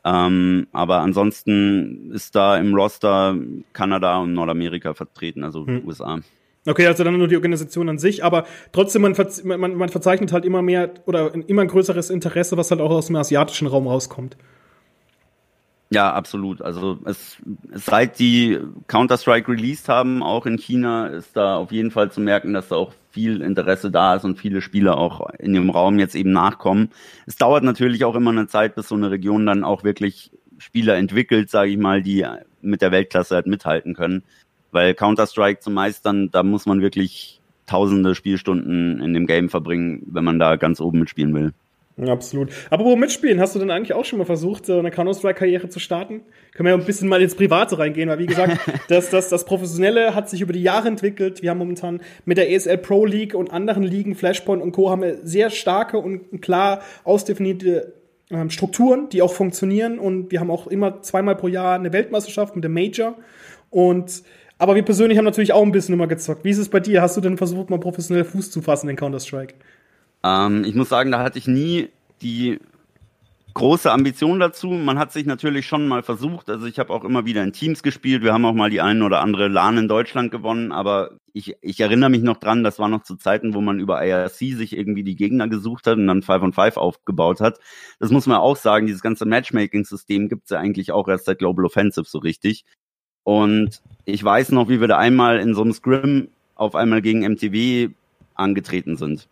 Ähm, 0.04 0.68
aber 0.72 0.98
ansonsten 0.98 2.12
ist 2.12 2.36
da 2.36 2.58
im 2.58 2.74
Roster 2.74 3.36
Kanada 3.72 4.18
und 4.18 4.34
Nordamerika 4.34 4.94
vertreten, 4.94 5.42
also 5.42 5.66
hm. 5.66 5.82
USA. 5.86 6.20
Okay, 6.66 6.86
also 6.86 7.04
dann 7.04 7.18
nur 7.18 7.28
die 7.28 7.36
Organisation 7.36 7.88
an 7.88 7.98
sich, 7.98 8.24
aber 8.24 8.46
trotzdem, 8.72 9.02
man, 9.02 9.14
man, 9.44 9.74
man 9.74 9.88
verzeichnet 9.88 10.32
halt 10.32 10.44
immer 10.44 10.62
mehr 10.62 10.90
oder 11.04 11.34
immer 11.46 11.62
ein 11.62 11.68
größeres 11.68 12.10
Interesse, 12.10 12.56
was 12.56 12.70
halt 12.70 12.80
auch 12.80 12.90
aus 12.90 13.06
dem 13.06 13.16
asiatischen 13.16 13.66
Raum 13.66 13.86
rauskommt. 13.86 14.36
Ja, 15.94 16.12
absolut. 16.12 16.60
Also 16.60 16.98
es, 17.04 17.36
seit 17.72 18.18
die 18.18 18.58
Counter-Strike 18.88 19.48
released 19.48 19.88
haben, 19.88 20.24
auch 20.24 20.44
in 20.44 20.58
China, 20.58 21.06
ist 21.06 21.36
da 21.36 21.54
auf 21.56 21.70
jeden 21.70 21.92
Fall 21.92 22.10
zu 22.10 22.20
merken, 22.20 22.52
dass 22.52 22.66
da 22.66 22.74
auch 22.74 22.92
viel 23.12 23.42
Interesse 23.42 23.92
da 23.92 24.16
ist 24.16 24.24
und 24.24 24.36
viele 24.36 24.60
Spieler 24.60 24.98
auch 24.98 25.30
in 25.38 25.54
dem 25.54 25.70
Raum 25.70 26.00
jetzt 26.00 26.16
eben 26.16 26.32
nachkommen. 26.32 26.90
Es 27.26 27.36
dauert 27.36 27.62
natürlich 27.62 28.04
auch 28.04 28.16
immer 28.16 28.32
eine 28.32 28.48
Zeit, 28.48 28.74
bis 28.74 28.88
so 28.88 28.96
eine 28.96 29.12
Region 29.12 29.46
dann 29.46 29.62
auch 29.62 29.84
wirklich 29.84 30.32
Spieler 30.58 30.96
entwickelt, 30.96 31.48
sage 31.48 31.70
ich 31.70 31.78
mal, 31.78 32.02
die 32.02 32.26
mit 32.60 32.82
der 32.82 32.90
Weltklasse 32.90 33.36
halt 33.36 33.46
mithalten 33.46 33.94
können. 33.94 34.24
Weil 34.72 34.94
Counter-Strike 34.94 35.60
zum 35.60 35.74
Meistern, 35.74 36.32
da 36.32 36.42
muss 36.42 36.66
man 36.66 36.80
wirklich 36.82 37.40
tausende 37.66 38.16
Spielstunden 38.16 39.00
in 39.00 39.14
dem 39.14 39.28
Game 39.28 39.48
verbringen, 39.48 40.02
wenn 40.06 40.24
man 40.24 40.40
da 40.40 40.56
ganz 40.56 40.80
oben 40.80 40.98
mitspielen 40.98 41.32
will. 41.34 41.52
Absolut. 41.96 42.50
Aber 42.70 42.84
wo 42.84 42.96
mitspielen? 42.96 43.40
Hast 43.40 43.54
du 43.54 43.60
denn 43.60 43.70
eigentlich 43.70 43.92
auch 43.92 44.04
schon 44.04 44.18
mal 44.18 44.24
versucht, 44.24 44.68
eine 44.68 44.90
Counter-Strike-Karriere 44.90 45.68
zu 45.68 45.78
starten? 45.78 46.22
Können 46.52 46.66
wir 46.66 46.72
ja 46.72 46.76
ein 46.76 46.84
bisschen 46.84 47.08
mal 47.08 47.22
ins 47.22 47.36
Private 47.36 47.78
reingehen, 47.78 48.08
weil 48.08 48.18
wie 48.18 48.26
gesagt, 48.26 48.58
das, 48.88 49.10
das, 49.10 49.28
das 49.28 49.44
Professionelle 49.44 50.14
hat 50.14 50.28
sich 50.28 50.40
über 50.40 50.52
die 50.52 50.62
Jahre 50.62 50.88
entwickelt. 50.88 51.42
Wir 51.42 51.50
haben 51.50 51.58
momentan 51.58 52.00
mit 52.24 52.36
der 52.36 52.50
ESL 52.50 52.78
Pro 52.78 53.06
League 53.06 53.34
und 53.34 53.52
anderen 53.52 53.84
Ligen, 53.84 54.16
Flashpoint 54.16 54.60
und 54.60 54.72
Co. 54.72 54.90
haben 54.90 55.02
wir 55.02 55.18
sehr 55.22 55.50
starke 55.50 55.98
und 55.98 56.42
klar 56.42 56.80
ausdefinierte 57.04 57.92
ähm, 58.30 58.50
Strukturen, 58.50 59.08
die 59.10 59.22
auch 59.22 59.32
funktionieren. 59.32 60.00
Und 60.00 60.32
wir 60.32 60.40
haben 60.40 60.50
auch 60.50 60.66
immer 60.66 61.00
zweimal 61.02 61.36
pro 61.36 61.46
Jahr 61.46 61.76
eine 61.76 61.92
Weltmeisterschaft 61.92 62.56
mit 62.56 62.64
dem 62.64 62.72
Major. 62.72 63.14
Und 63.70 64.24
aber 64.58 64.74
wir 64.74 64.82
persönlich 64.82 65.18
haben 65.18 65.24
natürlich 65.24 65.52
auch 65.52 65.62
ein 65.62 65.72
bisschen 65.72 65.94
immer 65.94 66.06
gezockt. 66.06 66.44
Wie 66.44 66.50
ist 66.50 66.58
es 66.58 66.68
bei 66.68 66.80
dir? 66.80 67.02
Hast 67.02 67.16
du 67.16 67.20
denn 67.20 67.36
versucht, 67.36 67.70
mal 67.70 67.78
professionell 67.78 68.24
Fuß 68.24 68.50
zu 68.50 68.62
fassen 68.62 68.88
in 68.88 68.96
Counter-Strike? 68.96 69.54
Ähm, 70.24 70.64
ich 70.64 70.74
muss 70.74 70.88
sagen, 70.88 71.12
da 71.12 71.22
hatte 71.22 71.38
ich 71.38 71.46
nie 71.46 71.90
die 72.22 72.58
große 73.52 73.92
Ambition 73.92 74.40
dazu. 74.40 74.68
Man 74.68 74.98
hat 74.98 75.12
sich 75.12 75.26
natürlich 75.26 75.66
schon 75.66 75.86
mal 75.86 76.02
versucht. 76.02 76.50
Also 76.50 76.66
ich 76.66 76.78
habe 76.78 76.92
auch 76.92 77.04
immer 77.04 77.24
wieder 77.24 77.44
in 77.44 77.52
Teams 77.52 77.82
gespielt. 77.82 78.22
Wir 78.22 78.32
haben 78.32 78.44
auch 78.44 78.54
mal 78.54 78.70
die 78.70 78.80
ein 78.80 79.02
oder 79.02 79.20
andere 79.20 79.48
LAN 79.48 79.78
in 79.78 79.86
Deutschland 79.86 80.32
gewonnen. 80.32 80.72
Aber 80.72 81.12
ich, 81.32 81.56
ich 81.60 81.80
erinnere 81.80 82.10
mich 82.10 82.22
noch 82.22 82.38
dran, 82.38 82.64
das 82.64 82.78
war 82.78 82.88
noch 82.88 83.04
zu 83.04 83.16
Zeiten, 83.16 83.54
wo 83.54 83.60
man 83.60 83.78
über 83.78 84.04
IRC 84.04 84.56
sich 84.56 84.76
irgendwie 84.76 85.04
die 85.04 85.14
Gegner 85.14 85.46
gesucht 85.46 85.86
hat 85.86 85.98
und 85.98 86.08
dann 86.08 86.22
5 86.22 86.42
on 86.42 86.52
5 86.52 86.76
aufgebaut 86.76 87.40
hat. 87.40 87.60
Das 88.00 88.10
muss 88.10 88.26
man 88.26 88.38
auch 88.38 88.56
sagen. 88.56 88.86
Dieses 88.86 89.02
ganze 89.02 89.26
Matchmaking-System 89.26 90.28
gibt 90.28 90.44
es 90.44 90.50
ja 90.50 90.58
eigentlich 90.58 90.90
auch 90.90 91.06
erst 91.06 91.26
seit 91.26 91.38
Global 91.38 91.66
Offensive 91.66 92.06
so 92.08 92.18
richtig. 92.18 92.64
Und 93.22 93.82
ich 94.04 94.22
weiß 94.22 94.50
noch, 94.50 94.68
wie 94.68 94.80
wir 94.80 94.88
da 94.88 94.98
einmal 94.98 95.38
in 95.38 95.54
so 95.54 95.62
einem 95.62 95.72
Scrim 95.72 96.28
auf 96.56 96.74
einmal 96.74 97.02
gegen 97.02 97.20
MTW 97.20 97.90
angetreten 98.34 98.96
sind 98.96 99.28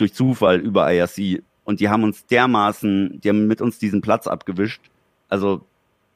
durch 0.00 0.14
Zufall 0.14 0.58
über 0.58 0.92
IRC. 0.92 1.42
Und 1.64 1.80
die 1.80 1.88
haben 1.88 2.04
uns 2.04 2.26
dermaßen, 2.26 3.20
die 3.20 3.28
haben 3.28 3.46
mit 3.46 3.60
uns 3.60 3.78
diesen 3.78 4.00
Platz 4.00 4.26
abgewischt. 4.26 4.82
Also 5.28 5.62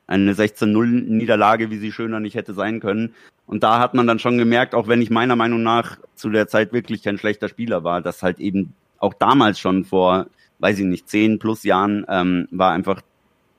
eine 0.07 0.35
16-0 0.35 0.87
Niederlage, 0.87 1.71
wie 1.71 1.79
sie 1.79 1.93
schöner 1.93 2.21
nicht 2.21 2.35
hätte 2.35 2.55
sein 2.55 2.81
können. 2.81 3.15
Und 3.47 3.63
da 3.63 3.79
hat 3.79 3.95
man 3.95 4.07
dann 4.07 4.19
schon 4.19 4.39
gemerkt, 4.39 4.75
auch 4.75 4.89
wenn 4.89 5.03
ich 5.03 5.11
meiner 5.11 5.37
Meinung 5.37 5.63
nach 5.63 5.99
zu 6.15 6.31
der 6.31 6.49
Zeit 6.49 6.73
wirklich 6.73 7.03
kein 7.03 7.19
schlechter 7.19 7.49
Spieler 7.49 7.85
war, 7.85 8.01
dass 8.01 8.23
halt 8.23 8.39
eben 8.39 8.75
auch 8.99 9.15
damals 9.15 9.59
schon 9.59 9.85
vor, 9.85 10.27
weiß 10.59 10.79
ich 10.79 10.87
nicht, 10.87 11.09
10 11.09 11.39
plus 11.39 11.63
Jahren 11.63 12.07
ähm, 12.09 12.49
war 12.51 12.73
einfach 12.73 13.03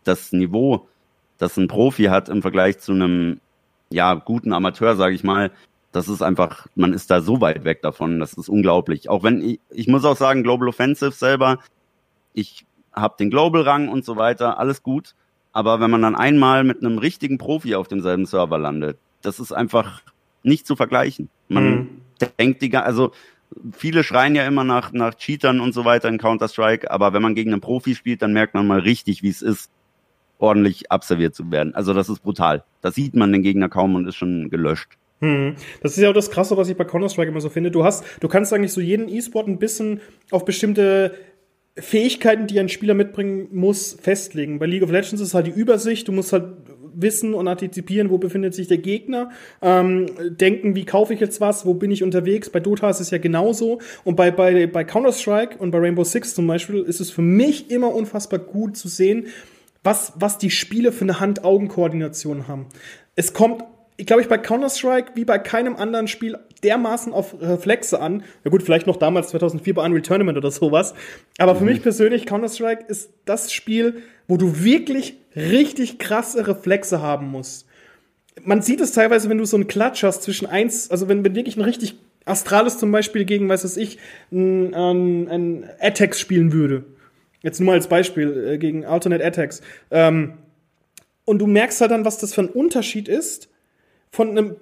das 0.04 0.32
Niveau, 0.32 0.88
das 1.38 1.58
ein 1.58 1.68
Profi 1.68 2.06
hat 2.06 2.30
im 2.30 2.42
Vergleich 2.42 2.80
zu 2.80 2.94
einem 2.94 3.40
ja 3.90 4.14
guten 4.16 4.54
Amateur, 4.54 4.96
sage 4.96 5.16
ich 5.16 5.24
mal, 5.24 5.52
das 5.96 6.10
ist 6.10 6.22
einfach, 6.22 6.68
man 6.76 6.94
ist 6.94 7.10
da 7.10 7.22
so 7.22 7.40
weit 7.40 7.64
weg 7.64 7.82
davon, 7.82 8.20
das 8.20 8.34
ist 8.34 8.50
unglaublich. 8.50 9.10
Auch 9.10 9.24
wenn 9.24 9.42
ich, 9.42 9.60
ich 9.70 9.88
muss 9.88 10.04
auch 10.04 10.18
sagen, 10.18 10.44
Global 10.44 10.68
Offensive 10.68 11.12
selber, 11.12 11.60
ich 12.34 12.66
habe 12.92 13.16
den 13.18 13.30
Global-Rang 13.30 13.88
und 13.88 14.04
so 14.04 14.18
weiter, 14.18 14.60
alles 14.60 14.84
gut. 14.84 15.16
Aber 15.54 15.80
wenn 15.80 15.90
man 15.90 16.02
dann 16.02 16.16
einmal 16.16 16.66
mit 16.66 16.84
einem 16.84 16.98
richtigen 16.98 17.38
Profi 17.38 17.76
auf 17.76 17.88
demselben 17.88 18.26
Server 18.26 18.58
landet, 18.58 18.98
das 19.22 19.40
ist 19.40 19.54
einfach 19.54 20.02
nicht 20.44 20.68
zu 20.68 20.76
vergleichen. 20.76 21.30
Man 21.48 21.70
mhm. 21.70 21.90
denkt 22.40 22.62
die, 22.62 22.76
also 22.76 23.12
viele 23.72 24.04
schreien 24.04 24.36
ja 24.36 24.46
immer 24.46 24.66
nach, 24.66 24.92
nach 24.92 25.16
Cheatern 25.16 25.62
und 25.62 25.74
so 25.74 25.86
weiter 25.86 26.10
in 26.10 26.18
Counter-Strike, 26.18 26.92
aber 26.92 27.14
wenn 27.14 27.22
man 27.22 27.36
gegen 27.36 27.54
einen 27.54 27.62
Profi 27.62 27.96
spielt, 27.96 28.22
dann 28.22 28.34
merkt 28.34 28.54
man 28.54 28.68
mal 28.68 28.80
richtig, 28.80 29.24
wie 29.24 29.30
es 29.30 29.42
ist, 29.42 29.72
ordentlich 30.40 30.92
abserviert 30.92 31.34
zu 31.36 31.50
werden. 31.52 31.74
Also 31.74 31.94
das 31.94 32.10
ist 32.10 32.20
brutal. 32.20 32.66
Da 32.82 32.92
sieht 32.92 33.16
man 33.16 33.32
den 33.32 33.42
Gegner 33.42 33.70
kaum 33.70 33.96
und 33.96 34.08
ist 34.08 34.18
schon 34.18 34.50
gelöscht. 34.50 34.98
Hm. 35.22 35.56
Das 35.82 35.96
ist 35.96 36.04
ja 36.04 36.10
auch 36.10 36.14
das 36.14 36.30
Krasse, 36.30 36.58
was 36.58 36.70
ich 36.70 36.76
bei 36.76 36.84
Counter-Strike 36.84 37.30
immer 37.30 37.42
so 37.42 37.50
finde. 37.50 37.72
Du 37.72 37.84
hast, 37.84 38.04
du 38.20 38.28
kannst 38.28 38.54
eigentlich 38.54 38.74
so 38.74 38.82
jeden 38.82 39.08
E-Sport 39.10 39.48
ein 39.48 39.60
bisschen 39.60 40.02
auf 40.32 40.46
bestimmte 40.46 41.14
Fähigkeiten, 41.78 42.48
die 42.48 42.60
ein 42.60 42.70
Spieler 42.70 42.94
mitbringen 42.94 43.50
muss, 43.52 43.98
festlegen. 44.02 44.60
Bei 44.60 44.66
League 44.66 44.84
of 44.84 44.92
Legends 44.92 45.22
ist 45.22 45.34
halt 45.34 45.48
die 45.48 45.52
Übersicht. 45.52 46.08
Du 46.08 46.14
musst 46.14 46.32
halt 46.32 46.46
wissen 46.94 47.34
und 47.34 47.48
antizipieren, 47.48 48.10
wo 48.10 48.18
befindet 48.18 48.54
sich 48.54 48.68
der 48.68 48.78
Gegner, 48.78 49.30
ähm, 49.62 50.06
denken, 50.30 50.76
wie 50.76 50.86
kaufe 50.86 51.14
ich 51.14 51.20
jetzt 51.20 51.42
was, 51.42 51.66
wo 51.66 51.74
bin 51.74 51.92
ich 51.92 52.04
unterwegs. 52.04 52.50
Bei 52.50 52.62
Dota 52.62 52.90
ist 52.90 53.02
es 53.02 53.12
ja 53.12 53.18
genauso. 53.18 53.80
Und 54.06 54.16
bei, 54.16 54.32
bei, 54.32 54.68
bei 54.68 54.86
Counter-Strike 54.86 55.58
und 55.58 55.72
bei 55.72 55.80
Rainbow 55.80 56.06
Six 56.06 56.34
zum 56.34 56.48
Beispiel 56.48 56.82
ist 56.82 57.02
es 57.02 57.12
für 57.12 57.22
mich 57.22 57.70
immer 57.70 57.94
unfassbar 57.94 58.40
gut 58.40 58.78
zu 58.78 58.88
sehen, 58.88 59.28
was, 59.84 60.14
was 60.16 60.38
die 60.38 60.50
Spiele 60.50 60.92
für 60.94 61.04
eine 61.04 61.20
Hand-Augen-Koordination 61.20 62.48
haben. 62.48 62.68
Es 63.16 63.34
kommt 63.34 63.64
ich 63.98 64.06
glaube 64.06 64.22
ich, 64.22 64.28
bei 64.28 64.38
Counter-Strike 64.38 65.14
wie 65.16 65.24
bei 65.24 65.40
keinem 65.40 65.76
anderen 65.78 66.08
Spiel 66.08 66.38
dermaßen 66.64 67.14
auf 67.14 67.36
Reflexe 67.40 68.02
an. 68.02 68.24
Ja 68.44 68.52
gut, 68.52 68.64
vielleicht 68.64 68.88
noch 68.88 68.98
damals 68.98 69.30
2004 69.30 69.74
bei 69.74 69.86
Unreal 69.86 70.02
Tournament 70.02 70.38
oder 70.38 70.52
sowas. 70.52 70.94
Aber 71.38 71.54
mhm. 71.54 71.60
für 71.60 71.66
mich 71.66 71.82
persönlich, 71.82 72.26
Counter-Strike 72.26 72.86
ist 72.88 73.12
das 73.26 73.54
Spiel, 73.54 74.04
wo 74.28 74.38
du 74.38 74.64
wirklich 74.64 75.18
richtig 75.36 75.98
krasse 75.98 76.48
Reflexe 76.48 77.02
haben 77.02 77.28
musst. 77.28 77.68
Man 78.44 78.62
sieht 78.62 78.82
es 78.82 78.92
teilweise, 78.92 79.30
wenn 79.30 79.38
du 79.38 79.46
so 79.46 79.56
einen 79.56 79.68
Klatsch 79.68 80.04
hast 80.04 80.24
zwischen 80.24 80.46
eins, 80.46 80.92
also 80.92 81.08
wenn, 81.08 81.24
wenn 81.24 81.36
wirklich 81.36 81.56
ein 81.56 81.62
richtig 81.62 81.96
Astralis 82.26 82.78
zum 82.78 82.92
Beispiel 82.92 83.24
gegen, 83.24 83.48
weiß 83.48 83.64
was 83.64 83.78
ich, 83.78 83.98
ein, 84.32 84.74
ein, 84.74 85.28
ein 85.30 85.70
Attacks 85.80 86.20
spielen 86.20 86.52
würde. 86.52 86.84
Jetzt 87.44 87.60
nur 87.60 87.68
mal 87.68 87.74
als 87.74 87.88
Beispiel, 87.88 88.46
äh, 88.54 88.58
gegen 88.58 88.86
Alternate 88.86 89.24
Attacks. 89.24 89.62
Ähm, 89.92 90.34
und 91.24 91.40
du 91.40 91.48
merkst 91.48 91.80
halt 91.80 91.92
dann, 91.92 92.04
was 92.04 92.18
das 92.18 92.34
für 92.34 92.42
ein 92.42 92.50
Unterschied 92.50 93.08
ist, 93.08 93.50
von 94.16 94.30
einem 94.30 94.56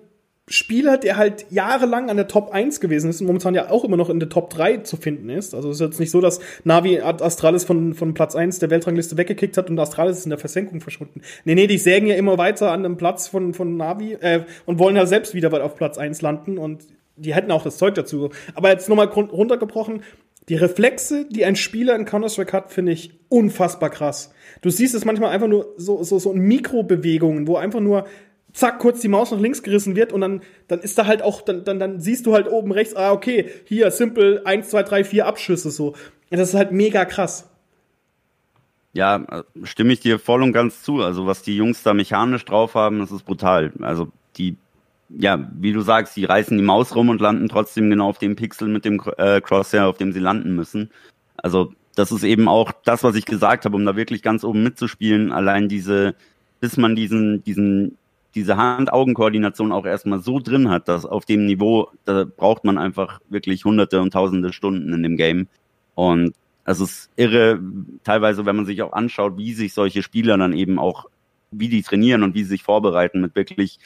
Spieler, 0.47 0.97
der 0.97 1.15
halt 1.15 1.45
jahrelang 1.51 2.09
an 2.09 2.17
der 2.17 2.27
Top 2.27 2.51
1 2.51 2.81
gewesen 2.81 3.09
ist 3.09 3.21
und 3.21 3.27
momentan 3.27 3.53
ja 3.53 3.69
auch 3.69 3.85
immer 3.85 3.95
noch 3.95 4.09
in 4.09 4.19
der 4.19 4.29
Top 4.29 4.49
3 4.49 4.77
zu 4.77 4.97
finden 4.97 5.29
ist. 5.29 5.53
Also 5.53 5.69
es 5.69 5.77
ist 5.77 5.81
jetzt 5.81 5.99
nicht 5.99 6.11
so, 6.11 6.19
dass 6.19 6.41
Navi 6.65 6.99
Astralis 6.99 7.63
von, 7.63 7.93
von 7.93 8.13
Platz 8.13 8.35
1 8.35 8.59
der 8.59 8.69
Weltrangliste 8.71 9.15
weggekickt 9.15 9.55
hat 9.55 9.69
und 9.69 9.79
Astralis 9.79 10.17
ist 10.17 10.25
in 10.25 10.31
der 10.31 10.39
Versenkung 10.39 10.81
verschwunden. 10.81 11.21
Nee, 11.45 11.55
nee, 11.55 11.67
die 11.67 11.77
sägen 11.77 12.07
ja 12.07 12.15
immer 12.15 12.37
weiter 12.37 12.71
an 12.71 12.83
dem 12.83 12.97
Platz 12.97 13.27
von, 13.27 13.53
von 13.53 13.77
Navi 13.77 14.13
äh, 14.13 14.43
und 14.65 14.79
wollen 14.79 14.95
ja 14.95 15.05
selbst 15.05 15.33
wieder 15.33 15.63
auf 15.63 15.75
Platz 15.75 15.97
1 15.97 16.21
landen 16.21 16.57
und 16.57 16.83
die 17.15 17.35
hätten 17.35 17.51
auch 17.51 17.63
das 17.63 17.77
Zeug 17.77 17.93
dazu. 17.93 18.31
Aber 18.55 18.69
jetzt 18.69 18.89
nochmal 18.89 19.07
runtergebrochen, 19.07 20.01
die 20.49 20.55
Reflexe, 20.55 21.25
die 21.29 21.45
ein 21.45 21.55
Spieler 21.55 21.95
in 21.95 22.05
Counter-Strike 22.05 22.51
hat, 22.51 22.71
finde 22.71 22.91
ich 22.91 23.13
unfassbar 23.29 23.91
krass. 23.91 24.33
Du 24.61 24.69
siehst 24.69 24.93
es 24.93 25.05
manchmal 25.05 25.29
einfach 25.29 25.47
nur 25.47 25.73
so, 25.77 26.03
so, 26.03 26.19
so 26.19 26.33
in 26.33 26.39
Mikrobewegungen, 26.39 27.47
wo 27.47 27.55
einfach 27.55 27.79
nur 27.79 28.05
zack, 28.53 28.79
kurz 28.79 29.01
die 29.01 29.07
Maus 29.07 29.31
nach 29.31 29.39
links 29.39 29.63
gerissen 29.63 29.95
wird 29.95 30.13
und 30.13 30.21
dann, 30.21 30.41
dann 30.67 30.79
ist 30.79 30.97
da 30.97 31.05
halt 31.05 31.21
auch, 31.21 31.41
dann, 31.41 31.63
dann, 31.63 31.79
dann 31.79 31.99
siehst 31.99 32.25
du 32.25 32.33
halt 32.33 32.47
oben 32.47 32.71
rechts, 32.71 32.95
ah, 32.95 33.11
okay, 33.11 33.49
hier, 33.65 33.89
simpel, 33.91 34.41
1, 34.45 34.69
2, 34.69 34.83
3, 34.83 35.03
4 35.03 35.25
Abschüsse 35.27 35.71
so. 35.71 35.95
Das 36.29 36.49
ist 36.49 36.55
halt 36.55 36.71
mega 36.71 37.05
krass. 37.05 37.49
Ja, 38.93 39.43
stimme 39.63 39.93
ich 39.93 39.99
dir 39.99 40.19
voll 40.19 40.43
und 40.43 40.53
ganz 40.53 40.83
zu. 40.83 41.01
Also 41.01 41.25
was 41.25 41.41
die 41.41 41.57
Jungs 41.57 41.83
da 41.83 41.93
mechanisch 41.93 42.45
drauf 42.45 42.75
haben, 42.75 42.99
das 42.99 43.11
ist 43.11 43.25
brutal. 43.25 43.71
Also 43.81 44.09
die, 44.37 44.55
ja, 45.09 45.49
wie 45.59 45.73
du 45.73 45.81
sagst, 45.81 46.15
die 46.15 46.25
reißen 46.25 46.57
die 46.57 46.63
Maus 46.63 46.95
rum 46.95 47.09
und 47.09 47.21
landen 47.21 47.49
trotzdem 47.49 47.89
genau 47.89 48.09
auf 48.09 48.19
dem 48.19 48.35
Pixel 48.35 48.67
mit 48.67 48.85
dem 48.85 49.01
äh, 49.17 49.41
Crosshair, 49.41 49.87
auf 49.87 49.97
dem 49.97 50.11
sie 50.11 50.19
landen 50.19 50.55
müssen. 50.55 50.91
Also 51.37 51.73
das 51.95 52.11
ist 52.11 52.23
eben 52.23 52.47
auch 52.47 52.71
das, 52.83 53.03
was 53.03 53.15
ich 53.15 53.25
gesagt 53.25 53.65
habe, 53.65 53.75
um 53.75 53.85
da 53.85 53.95
wirklich 53.95 54.21
ganz 54.21 54.43
oben 54.43 54.63
mitzuspielen. 54.63 55.31
Allein 55.31 55.69
diese, 55.69 56.15
bis 56.59 56.77
man 56.77 56.95
diesen, 56.95 57.43
diesen, 57.43 57.97
diese 58.35 58.57
Hand-Augen-Koordination 58.57 59.71
auch 59.71 59.85
erstmal 59.85 60.19
so 60.19 60.39
drin 60.39 60.69
hat, 60.69 60.87
dass 60.87 61.05
auf 61.05 61.25
dem 61.25 61.45
Niveau, 61.45 61.89
da 62.05 62.25
braucht 62.25 62.63
man 62.63 62.77
einfach 62.77 63.19
wirklich 63.29 63.65
hunderte 63.65 64.01
und 64.01 64.11
tausende 64.11 64.53
Stunden 64.53 64.93
in 64.93 65.03
dem 65.03 65.17
Game. 65.17 65.47
Und 65.95 66.33
es 66.65 66.79
ist 66.79 67.11
irre, 67.15 67.59
teilweise, 68.03 68.45
wenn 68.45 68.55
man 68.55 68.65
sich 68.65 68.81
auch 68.81 68.93
anschaut, 68.93 69.37
wie 69.37 69.53
sich 69.53 69.73
solche 69.73 70.01
Spieler 70.01 70.37
dann 70.37 70.53
eben 70.53 70.79
auch, 70.79 71.09
wie 71.51 71.69
die 71.69 71.83
trainieren 71.83 72.23
und 72.23 72.33
wie 72.33 72.43
sie 72.43 72.49
sich 72.49 72.63
vorbereiten 72.63 73.21
mit 73.21 73.35
wirklich 73.35 73.79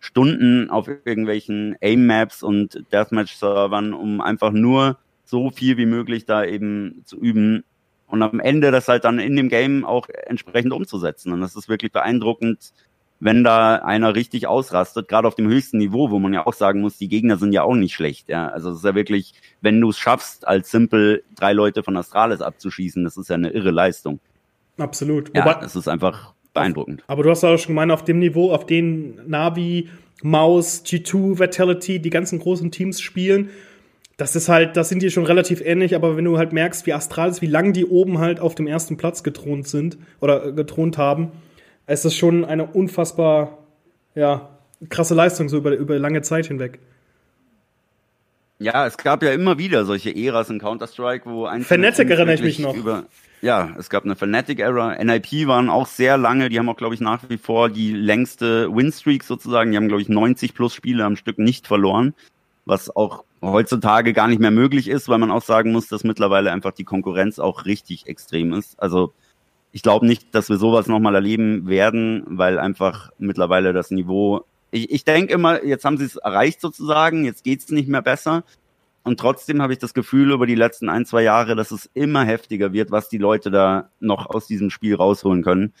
Stunden 0.00 0.68
auf 0.68 0.88
irgendwelchen 0.88 1.76
Aim-Maps 1.80 2.42
und 2.42 2.84
Deathmatch-Servern, 2.92 3.94
um 3.94 4.20
einfach 4.20 4.52
nur 4.52 4.98
so 5.24 5.50
viel 5.50 5.78
wie 5.78 5.86
möglich 5.86 6.26
da 6.26 6.44
eben 6.44 7.00
zu 7.06 7.18
üben 7.18 7.64
und 8.06 8.22
am 8.22 8.38
Ende 8.38 8.70
das 8.70 8.88
halt 8.88 9.04
dann 9.04 9.18
in 9.18 9.34
dem 9.36 9.48
Game 9.48 9.84
auch 9.84 10.08
entsprechend 10.26 10.72
umzusetzen. 10.72 11.32
Und 11.32 11.40
das 11.40 11.56
ist 11.56 11.68
wirklich 11.68 11.90
beeindruckend, 11.90 12.72
wenn 13.24 13.42
da 13.42 13.76
einer 13.76 14.14
richtig 14.14 14.46
ausrastet, 14.46 15.08
gerade 15.08 15.26
auf 15.26 15.34
dem 15.34 15.48
höchsten 15.48 15.78
Niveau, 15.78 16.10
wo 16.10 16.18
man 16.18 16.34
ja 16.34 16.46
auch 16.46 16.52
sagen 16.52 16.82
muss, 16.82 16.98
die 16.98 17.08
Gegner 17.08 17.38
sind 17.38 17.54
ja 17.54 17.62
auch 17.62 17.74
nicht 17.74 17.94
schlecht. 17.94 18.28
Ja? 18.28 18.48
Also 18.48 18.68
es 18.68 18.76
ist 18.76 18.84
ja 18.84 18.94
wirklich, 18.94 19.32
wenn 19.62 19.80
du 19.80 19.88
es 19.88 19.98
schaffst, 19.98 20.46
als 20.46 20.70
simpel 20.70 21.24
drei 21.34 21.54
Leute 21.54 21.82
von 21.82 21.96
Astralis 21.96 22.42
abzuschießen, 22.42 23.02
das 23.02 23.16
ist 23.16 23.30
ja 23.30 23.36
eine 23.36 23.48
irre 23.48 23.70
Leistung. 23.70 24.20
Absolut. 24.76 25.34
Ja, 25.34 25.58
es 25.64 25.74
ist 25.74 25.88
einfach 25.88 26.34
beeindruckend. 26.52 27.02
Aber 27.06 27.22
du 27.22 27.30
hast 27.30 27.42
auch 27.44 27.56
schon 27.56 27.68
gemeint, 27.68 27.92
auf 27.92 28.04
dem 28.04 28.18
Niveau, 28.18 28.52
auf 28.52 28.66
dem 28.66 29.14
Navi, 29.26 29.88
Maus, 30.22 30.84
G2, 30.84 31.38
Vitality, 31.38 32.00
die 32.00 32.10
ganzen 32.10 32.40
großen 32.40 32.70
Teams 32.72 33.00
spielen, 33.00 33.48
das 34.18 34.36
ist 34.36 34.50
halt, 34.50 34.76
das 34.76 34.90
sind 34.90 35.02
die 35.02 35.10
schon 35.10 35.24
relativ 35.24 35.62
ähnlich, 35.62 35.96
aber 35.96 36.18
wenn 36.18 36.26
du 36.26 36.36
halt 36.36 36.52
merkst, 36.52 36.84
wie 36.84 36.92
Astralis, 36.92 37.40
wie 37.40 37.46
lang 37.46 37.72
die 37.72 37.86
oben 37.86 38.18
halt 38.18 38.38
auf 38.38 38.54
dem 38.54 38.66
ersten 38.66 38.98
Platz 38.98 39.22
gethront 39.22 39.66
sind 39.66 39.96
oder 40.20 40.52
gethront 40.52 40.98
haben, 40.98 41.32
es 41.86 42.04
ist 42.04 42.16
schon 42.16 42.44
eine 42.44 42.66
unfassbar, 42.66 43.58
ja, 44.14 44.48
krasse 44.88 45.14
Leistung 45.14 45.48
so 45.48 45.58
über, 45.58 45.72
über 45.72 45.98
lange 45.98 46.22
Zeit 46.22 46.46
hinweg. 46.46 46.78
Ja, 48.58 48.86
es 48.86 48.96
gab 48.96 49.22
ja 49.22 49.32
immer 49.32 49.58
wieder 49.58 49.84
solche 49.84 50.14
Äras 50.14 50.48
in 50.48 50.60
Counter-Strike, 50.60 51.28
wo 51.28 51.44
ein 51.46 51.62
Fnatic 51.62 52.08
erinnere 52.08 52.34
ich 52.34 52.42
mich 52.42 52.58
noch. 52.60 52.74
Über, 52.74 53.04
ja, 53.42 53.74
es 53.78 53.90
gab 53.90 54.04
eine 54.04 54.14
Fnatic-Era. 54.14 55.02
NIP 55.02 55.46
waren 55.46 55.68
auch 55.68 55.86
sehr 55.86 56.16
lange, 56.16 56.48
die 56.48 56.58
haben 56.58 56.68
auch, 56.68 56.76
glaube 56.76 56.94
ich, 56.94 57.00
nach 57.00 57.28
wie 57.28 57.36
vor 57.36 57.68
die 57.68 57.92
längste 57.92 58.74
Win-Streak 58.74 59.24
sozusagen. 59.24 59.72
Die 59.72 59.76
haben, 59.76 59.88
glaube 59.88 60.02
ich, 60.02 60.08
90 60.08 60.54
plus 60.54 60.72
Spiele 60.72 61.04
am 61.04 61.16
Stück 61.16 61.38
nicht 61.38 61.66
verloren, 61.66 62.14
was 62.64 62.94
auch 62.94 63.24
heutzutage 63.42 64.12
gar 64.12 64.28
nicht 64.28 64.40
mehr 64.40 64.52
möglich 64.52 64.88
ist, 64.88 65.08
weil 65.08 65.18
man 65.18 65.30
auch 65.30 65.42
sagen 65.42 65.72
muss, 65.72 65.88
dass 65.88 66.04
mittlerweile 66.04 66.52
einfach 66.52 66.72
die 66.72 66.84
Konkurrenz 66.84 67.38
auch 67.38 67.66
richtig 67.66 68.06
extrem 68.06 68.52
ist. 68.54 68.80
Also 68.80 69.12
ich 69.74 69.82
glaube 69.82 70.06
nicht, 70.06 70.32
dass 70.36 70.48
wir 70.48 70.56
sowas 70.56 70.86
nochmal 70.86 71.16
erleben 71.16 71.66
werden, 71.66 72.22
weil 72.28 72.60
einfach 72.60 73.10
mittlerweile 73.18 73.72
das 73.72 73.90
Niveau. 73.90 74.44
Ich, 74.70 74.88
ich 74.88 75.04
denke 75.04 75.34
immer, 75.34 75.64
jetzt 75.64 75.84
haben 75.84 75.98
sie 75.98 76.04
es 76.04 76.14
erreicht 76.14 76.60
sozusagen, 76.60 77.24
jetzt 77.24 77.42
geht's 77.42 77.70
nicht 77.70 77.88
mehr 77.88 78.00
besser. 78.00 78.44
Und 79.02 79.18
trotzdem 79.18 79.60
habe 79.60 79.72
ich 79.72 79.80
das 79.80 79.92
Gefühl 79.92 80.30
über 80.30 80.46
die 80.46 80.54
letzten 80.54 80.88
ein, 80.88 81.04
zwei 81.06 81.24
Jahre, 81.24 81.56
dass 81.56 81.72
es 81.72 81.90
immer 81.92 82.22
heftiger 82.22 82.72
wird, 82.72 82.92
was 82.92 83.08
die 83.08 83.18
Leute 83.18 83.50
da 83.50 83.90
noch 83.98 84.30
aus 84.30 84.46
diesem 84.46 84.70
Spiel 84.70 84.94
rausholen 84.94 85.42
können. 85.42 85.72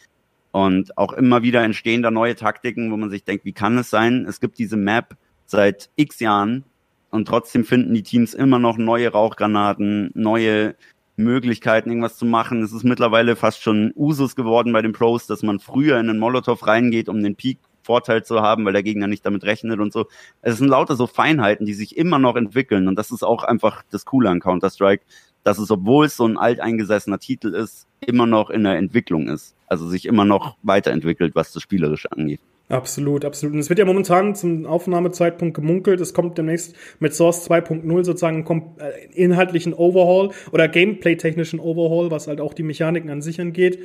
Und 0.50 0.98
auch 0.98 1.12
immer 1.12 1.44
wieder 1.44 1.62
entstehen 1.62 2.02
da 2.02 2.10
neue 2.10 2.34
Taktiken, 2.34 2.90
wo 2.90 2.96
man 2.96 3.10
sich 3.10 3.22
denkt, 3.22 3.44
wie 3.44 3.52
kann 3.52 3.78
es 3.78 3.90
sein? 3.90 4.26
Es 4.28 4.40
gibt 4.40 4.58
diese 4.58 4.76
Map 4.76 5.16
seit 5.46 5.88
x 5.94 6.18
Jahren 6.18 6.64
und 7.10 7.28
trotzdem 7.28 7.64
finden 7.64 7.94
die 7.94 8.02
Teams 8.02 8.34
immer 8.34 8.58
noch 8.58 8.76
neue 8.76 9.12
Rauchgranaten, 9.12 10.10
neue 10.14 10.74
Möglichkeiten, 11.16 11.90
irgendwas 11.90 12.16
zu 12.16 12.26
machen. 12.26 12.62
Es 12.62 12.72
ist 12.72 12.84
mittlerweile 12.84 13.36
fast 13.36 13.62
schon 13.62 13.92
Usus 13.94 14.36
geworden 14.36 14.72
bei 14.72 14.82
den 14.82 14.92
Pros, 14.92 15.26
dass 15.26 15.42
man 15.42 15.60
früher 15.60 15.98
in 15.98 16.08
den 16.08 16.18
Molotow 16.18 16.66
reingeht, 16.66 17.08
um 17.08 17.22
den 17.22 17.36
Peak 17.36 17.58
Vorteil 17.84 18.24
zu 18.24 18.40
haben, 18.40 18.64
weil 18.64 18.72
der 18.72 18.82
Gegner 18.82 19.06
nicht 19.06 19.24
damit 19.24 19.44
rechnet 19.44 19.78
und 19.78 19.92
so. 19.92 20.06
Es 20.42 20.58
sind 20.58 20.68
lauter 20.68 20.96
so 20.96 21.06
Feinheiten, 21.06 21.66
die 21.66 21.74
sich 21.74 21.96
immer 21.96 22.18
noch 22.18 22.36
entwickeln 22.36 22.88
und 22.88 22.96
das 22.96 23.10
ist 23.10 23.22
auch 23.22 23.44
einfach 23.44 23.82
das 23.90 24.04
Coole 24.04 24.30
an 24.30 24.40
Counter-Strike, 24.40 25.04
dass 25.44 25.58
es, 25.58 25.70
obwohl 25.70 26.06
es 26.06 26.16
so 26.16 26.26
ein 26.26 26.38
alteingesessener 26.38 27.18
Titel 27.18 27.54
ist, 27.54 27.86
immer 28.00 28.26
noch 28.26 28.50
in 28.50 28.64
der 28.64 28.76
Entwicklung 28.76 29.28
ist. 29.28 29.54
Also 29.66 29.86
sich 29.86 30.06
immer 30.06 30.24
noch 30.24 30.56
weiterentwickelt, 30.62 31.34
was 31.34 31.52
das 31.52 31.62
Spielerische 31.62 32.10
angeht. 32.10 32.40
Absolut, 32.68 33.26
absolut. 33.26 33.54
Und 33.54 33.60
es 33.60 33.68
wird 33.68 33.78
ja 33.78 33.84
momentan 33.84 34.34
zum 34.34 34.64
Aufnahmezeitpunkt 34.64 35.54
gemunkelt. 35.54 36.00
Es 36.00 36.14
kommt 36.14 36.38
demnächst 36.38 36.74
mit 36.98 37.14
Source 37.14 37.48
2.0 37.50 38.04
sozusagen 38.04 38.46
einen 38.46 38.62
äh, 38.78 39.06
inhaltlichen 39.14 39.74
Overhaul 39.74 40.30
oder 40.50 40.68
Gameplay-technischen 40.68 41.60
Overhaul, 41.60 42.10
was 42.10 42.26
halt 42.26 42.40
auch 42.40 42.54
die 42.54 42.62
Mechaniken 42.62 43.10
an 43.10 43.20
sich 43.20 43.40
angeht. 43.40 43.80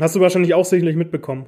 Hast 0.00 0.16
du 0.16 0.20
wahrscheinlich 0.20 0.54
auch 0.54 0.64
sicherlich 0.64 0.96
mitbekommen. 0.96 1.46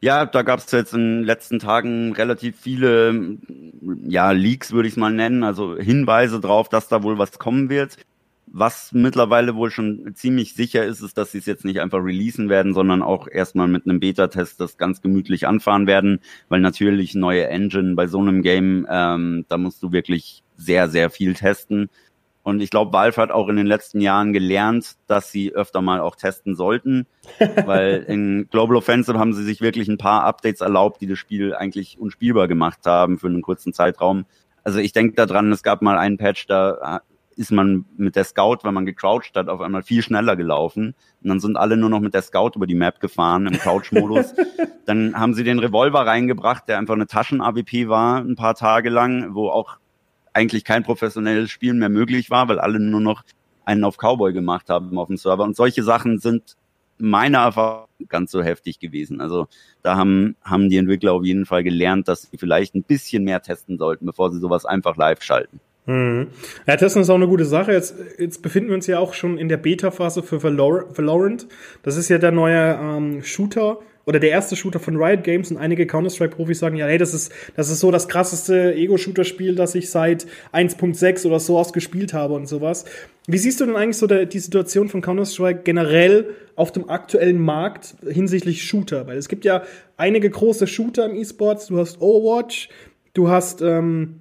Ja, 0.00 0.26
da 0.26 0.42
gab 0.42 0.60
es 0.60 0.70
jetzt 0.70 0.94
in 0.94 1.20
den 1.20 1.24
letzten 1.24 1.58
Tagen 1.58 2.12
relativ 2.12 2.60
viele 2.60 3.38
ja, 4.06 4.30
Leaks, 4.30 4.70
würde 4.72 4.86
ich 4.86 4.94
es 4.94 4.98
mal 4.98 5.10
nennen, 5.10 5.42
also 5.42 5.76
Hinweise 5.76 6.38
drauf, 6.38 6.68
dass 6.68 6.86
da 6.86 7.02
wohl 7.02 7.18
was 7.18 7.38
kommen 7.38 7.68
wird. 7.68 7.96
Was 8.52 8.92
mittlerweile 8.92 9.56
wohl 9.56 9.70
schon 9.70 10.14
ziemlich 10.14 10.54
sicher 10.54 10.84
ist, 10.84 11.00
ist, 11.00 11.18
dass 11.18 11.32
sie 11.32 11.38
es 11.38 11.46
jetzt 11.46 11.64
nicht 11.64 11.80
einfach 11.80 12.02
releasen 12.02 12.48
werden, 12.48 12.72
sondern 12.74 13.02
auch 13.02 13.28
erstmal 13.28 13.68
mit 13.68 13.86
einem 13.86 14.00
Beta-Test 14.00 14.60
das 14.60 14.76
ganz 14.78 15.02
gemütlich 15.02 15.46
anfahren 15.46 15.86
werden, 15.86 16.20
weil 16.48 16.60
natürlich 16.60 17.14
neue 17.14 17.48
Engine 17.48 17.94
bei 17.94 18.06
so 18.06 18.18
einem 18.20 18.42
Game, 18.42 18.86
ähm, 18.90 19.44
da 19.48 19.58
musst 19.58 19.82
du 19.82 19.92
wirklich 19.92 20.42
sehr, 20.56 20.88
sehr 20.88 21.10
viel 21.10 21.34
testen. 21.34 21.90
Und 22.42 22.60
ich 22.60 22.70
glaube, 22.70 22.92
Valve 22.94 23.20
hat 23.20 23.30
auch 23.30 23.48
in 23.48 23.56
den 23.56 23.66
letzten 23.66 24.00
Jahren 24.00 24.32
gelernt, 24.32 24.96
dass 25.06 25.30
sie 25.30 25.52
öfter 25.52 25.82
mal 25.82 26.00
auch 26.00 26.16
testen 26.16 26.56
sollten, 26.56 27.06
weil 27.66 28.04
in 28.08 28.48
Global 28.50 28.76
Offensive 28.76 29.18
haben 29.18 29.34
sie 29.34 29.44
sich 29.44 29.60
wirklich 29.60 29.88
ein 29.88 29.98
paar 29.98 30.24
Updates 30.24 30.62
erlaubt, 30.62 31.00
die 31.02 31.06
das 31.06 31.18
Spiel 31.18 31.54
eigentlich 31.54 31.98
unspielbar 31.98 32.48
gemacht 32.48 32.80
haben 32.86 33.18
für 33.18 33.26
einen 33.26 33.42
kurzen 33.42 33.74
Zeitraum. 33.74 34.24
Also 34.64 34.78
ich 34.78 34.92
denke 34.92 35.14
daran, 35.14 35.52
es 35.52 35.62
gab 35.62 35.82
mal 35.82 35.98
einen 35.98 36.16
Patch, 36.16 36.46
da 36.46 37.02
ist 37.38 37.52
man 37.52 37.84
mit 37.96 38.16
der 38.16 38.24
Scout, 38.24 38.58
wenn 38.64 38.74
man 38.74 38.84
gecrouched 38.84 39.36
hat, 39.36 39.48
auf 39.48 39.60
einmal 39.60 39.84
viel 39.84 40.02
schneller 40.02 40.34
gelaufen. 40.34 40.96
Und 41.22 41.28
dann 41.28 41.38
sind 41.38 41.56
alle 41.56 41.76
nur 41.76 41.88
noch 41.88 42.00
mit 42.00 42.12
der 42.12 42.22
Scout 42.22 42.52
über 42.56 42.66
die 42.66 42.74
Map 42.74 42.98
gefahren 42.98 43.46
im 43.46 43.52
Crouch-Modus. 43.54 44.34
dann 44.86 45.14
haben 45.14 45.34
sie 45.34 45.44
den 45.44 45.60
Revolver 45.60 46.00
reingebracht, 46.00 46.66
der 46.66 46.78
einfach 46.78 46.94
eine 46.94 47.06
Taschen-AWP 47.06 47.88
war, 47.88 48.18
ein 48.18 48.34
paar 48.34 48.56
Tage 48.56 48.90
lang, 48.90 49.34
wo 49.36 49.50
auch 49.50 49.78
eigentlich 50.32 50.64
kein 50.64 50.82
professionelles 50.82 51.50
Spielen 51.50 51.78
mehr 51.78 51.88
möglich 51.88 52.28
war, 52.28 52.48
weil 52.48 52.58
alle 52.58 52.80
nur 52.80 53.00
noch 53.00 53.22
einen 53.64 53.84
auf 53.84 53.98
Cowboy 53.98 54.32
gemacht 54.32 54.68
haben 54.68 54.98
auf 54.98 55.06
dem 55.06 55.16
Server. 55.16 55.44
Und 55.44 55.54
solche 55.54 55.84
Sachen 55.84 56.18
sind 56.18 56.56
meiner 56.98 57.38
Erfahrung 57.38 57.86
ganz 58.08 58.32
so 58.32 58.42
heftig 58.42 58.80
gewesen. 58.80 59.20
Also 59.20 59.46
da 59.82 59.96
haben, 59.96 60.34
haben 60.42 60.68
die 60.68 60.76
Entwickler 60.76 61.12
auf 61.12 61.24
jeden 61.24 61.46
Fall 61.46 61.62
gelernt, 61.62 62.08
dass 62.08 62.22
sie 62.22 62.36
vielleicht 62.36 62.74
ein 62.74 62.82
bisschen 62.82 63.22
mehr 63.22 63.42
testen 63.42 63.78
sollten, 63.78 64.06
bevor 64.06 64.32
sie 64.32 64.40
sowas 64.40 64.66
einfach 64.66 64.96
live 64.96 65.22
schalten. 65.22 65.60
Mhm. 65.88 66.26
Ja, 66.66 66.76
testen 66.76 67.00
ist 67.00 67.08
auch 67.08 67.14
eine 67.14 67.26
gute 67.26 67.46
Sache. 67.46 67.72
Jetzt, 67.72 67.94
jetzt 68.18 68.42
befinden 68.42 68.68
wir 68.68 68.74
uns 68.74 68.86
ja 68.86 68.98
auch 68.98 69.14
schon 69.14 69.38
in 69.38 69.48
der 69.48 69.56
Beta-Phase 69.56 70.22
für 70.22 70.42
Valorant. 70.42 71.46
Das 71.82 71.96
ist 71.96 72.10
ja 72.10 72.18
der 72.18 72.30
neue 72.30 72.78
ähm, 72.78 73.22
Shooter 73.22 73.78
oder 74.04 74.20
der 74.20 74.28
erste 74.30 74.54
Shooter 74.54 74.80
von 74.80 74.96
Riot 74.96 75.24
Games 75.24 75.50
und 75.50 75.56
einige 75.56 75.86
Counter-Strike-Profis 75.86 76.58
sagen 76.58 76.76
ja, 76.76 76.86
hey, 76.86 76.98
das 76.98 77.14
ist, 77.14 77.32
das 77.56 77.70
ist 77.70 77.80
so 77.80 77.90
das 77.90 78.06
krasseste 78.06 78.74
Ego-Shooter-Spiel, 78.74 79.54
das 79.54 79.74
ich 79.74 79.90
seit 79.90 80.26
1.6 80.52 81.26
oder 81.26 81.40
so 81.40 81.58
aus 81.58 81.72
gespielt 81.72 82.12
habe 82.12 82.34
und 82.34 82.46
sowas. 82.46 82.84
Wie 83.26 83.38
siehst 83.38 83.60
du 83.60 83.64
denn 83.64 83.76
eigentlich 83.76 83.96
so 83.96 84.06
der, 84.06 84.26
die 84.26 84.40
Situation 84.40 84.90
von 84.90 85.00
Counter-Strike 85.00 85.60
generell 85.64 86.34
auf 86.54 86.70
dem 86.70 86.90
aktuellen 86.90 87.38
Markt 87.38 87.94
hinsichtlich 88.06 88.62
Shooter? 88.64 89.06
Weil 89.06 89.16
es 89.16 89.28
gibt 89.28 89.46
ja 89.46 89.62
einige 89.96 90.28
große 90.28 90.66
Shooter 90.66 91.06
im 91.06 91.16
E-Sports. 91.16 91.68
Du 91.68 91.78
hast 91.78 92.00
Overwatch, 92.02 92.68
du 93.14 93.30
hast 93.30 93.62
ähm, 93.62 94.20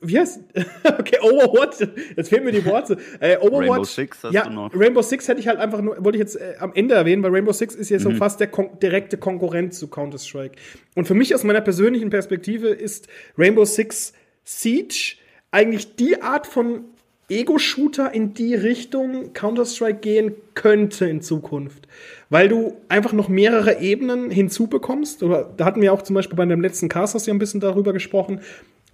wie 0.00 0.18
heißt? 0.18 0.40
okay, 0.98 1.18
Overwatch. 1.20 1.86
Jetzt 2.16 2.28
fehlen 2.28 2.44
mir 2.44 2.52
die 2.52 2.64
Worte. 2.64 2.96
Äh, 3.20 3.36
Overwatch. 3.38 3.70
Rainbow 3.70 3.84
Six 3.84 4.24
hast 4.24 4.34
ja, 4.34 4.44
du 4.44 4.50
noch. 4.50 4.70
Rainbow 4.74 5.02
Six 5.02 5.28
hätte 5.28 5.40
ich 5.40 5.48
halt 5.48 5.58
einfach 5.58 5.80
nur, 5.80 6.02
wollte 6.04 6.18
ich 6.18 6.22
jetzt 6.22 6.36
äh, 6.36 6.54
am 6.58 6.72
Ende 6.74 6.94
erwähnen, 6.94 7.22
weil 7.22 7.30
Rainbow 7.30 7.52
Six 7.52 7.74
ist 7.74 7.90
ja 7.90 7.98
so 7.98 8.10
mhm. 8.10 8.16
fast 8.16 8.40
der 8.40 8.48
kon 8.48 8.78
direkte 8.80 9.16
Konkurrent 9.18 9.74
zu 9.74 9.88
Counter-Strike. 9.88 10.56
Und 10.94 11.06
für 11.06 11.14
mich 11.14 11.34
aus 11.34 11.44
meiner 11.44 11.60
persönlichen 11.60 12.10
Perspektive 12.10 12.68
ist 12.68 13.08
Rainbow 13.36 13.64
Six 13.64 14.12
Siege 14.44 15.16
eigentlich 15.50 15.96
die 15.96 16.22
Art 16.22 16.46
von 16.46 16.84
Ego-Shooter 17.30 18.12
in 18.12 18.34
die 18.34 18.54
Richtung 18.54 19.32
Counter-Strike 19.32 20.00
gehen 20.00 20.34
könnte 20.54 21.06
in 21.06 21.22
Zukunft. 21.22 21.86
Weil 22.28 22.48
du 22.48 22.76
einfach 22.88 23.12
noch 23.12 23.28
mehrere 23.28 23.80
Ebenen 23.80 24.30
hinzubekommst. 24.30 25.22
Oder 25.22 25.52
da 25.56 25.64
hatten 25.64 25.80
wir 25.80 25.92
auch 25.92 26.02
zum 26.02 26.14
Beispiel 26.14 26.36
bei 26.36 26.44
dem 26.44 26.60
letzten 26.60 26.88
Cast 26.88 27.14
hast 27.14 27.26
du 27.26 27.30
ja 27.30 27.34
ein 27.34 27.38
bisschen 27.38 27.60
darüber 27.60 27.92
gesprochen, 27.92 28.40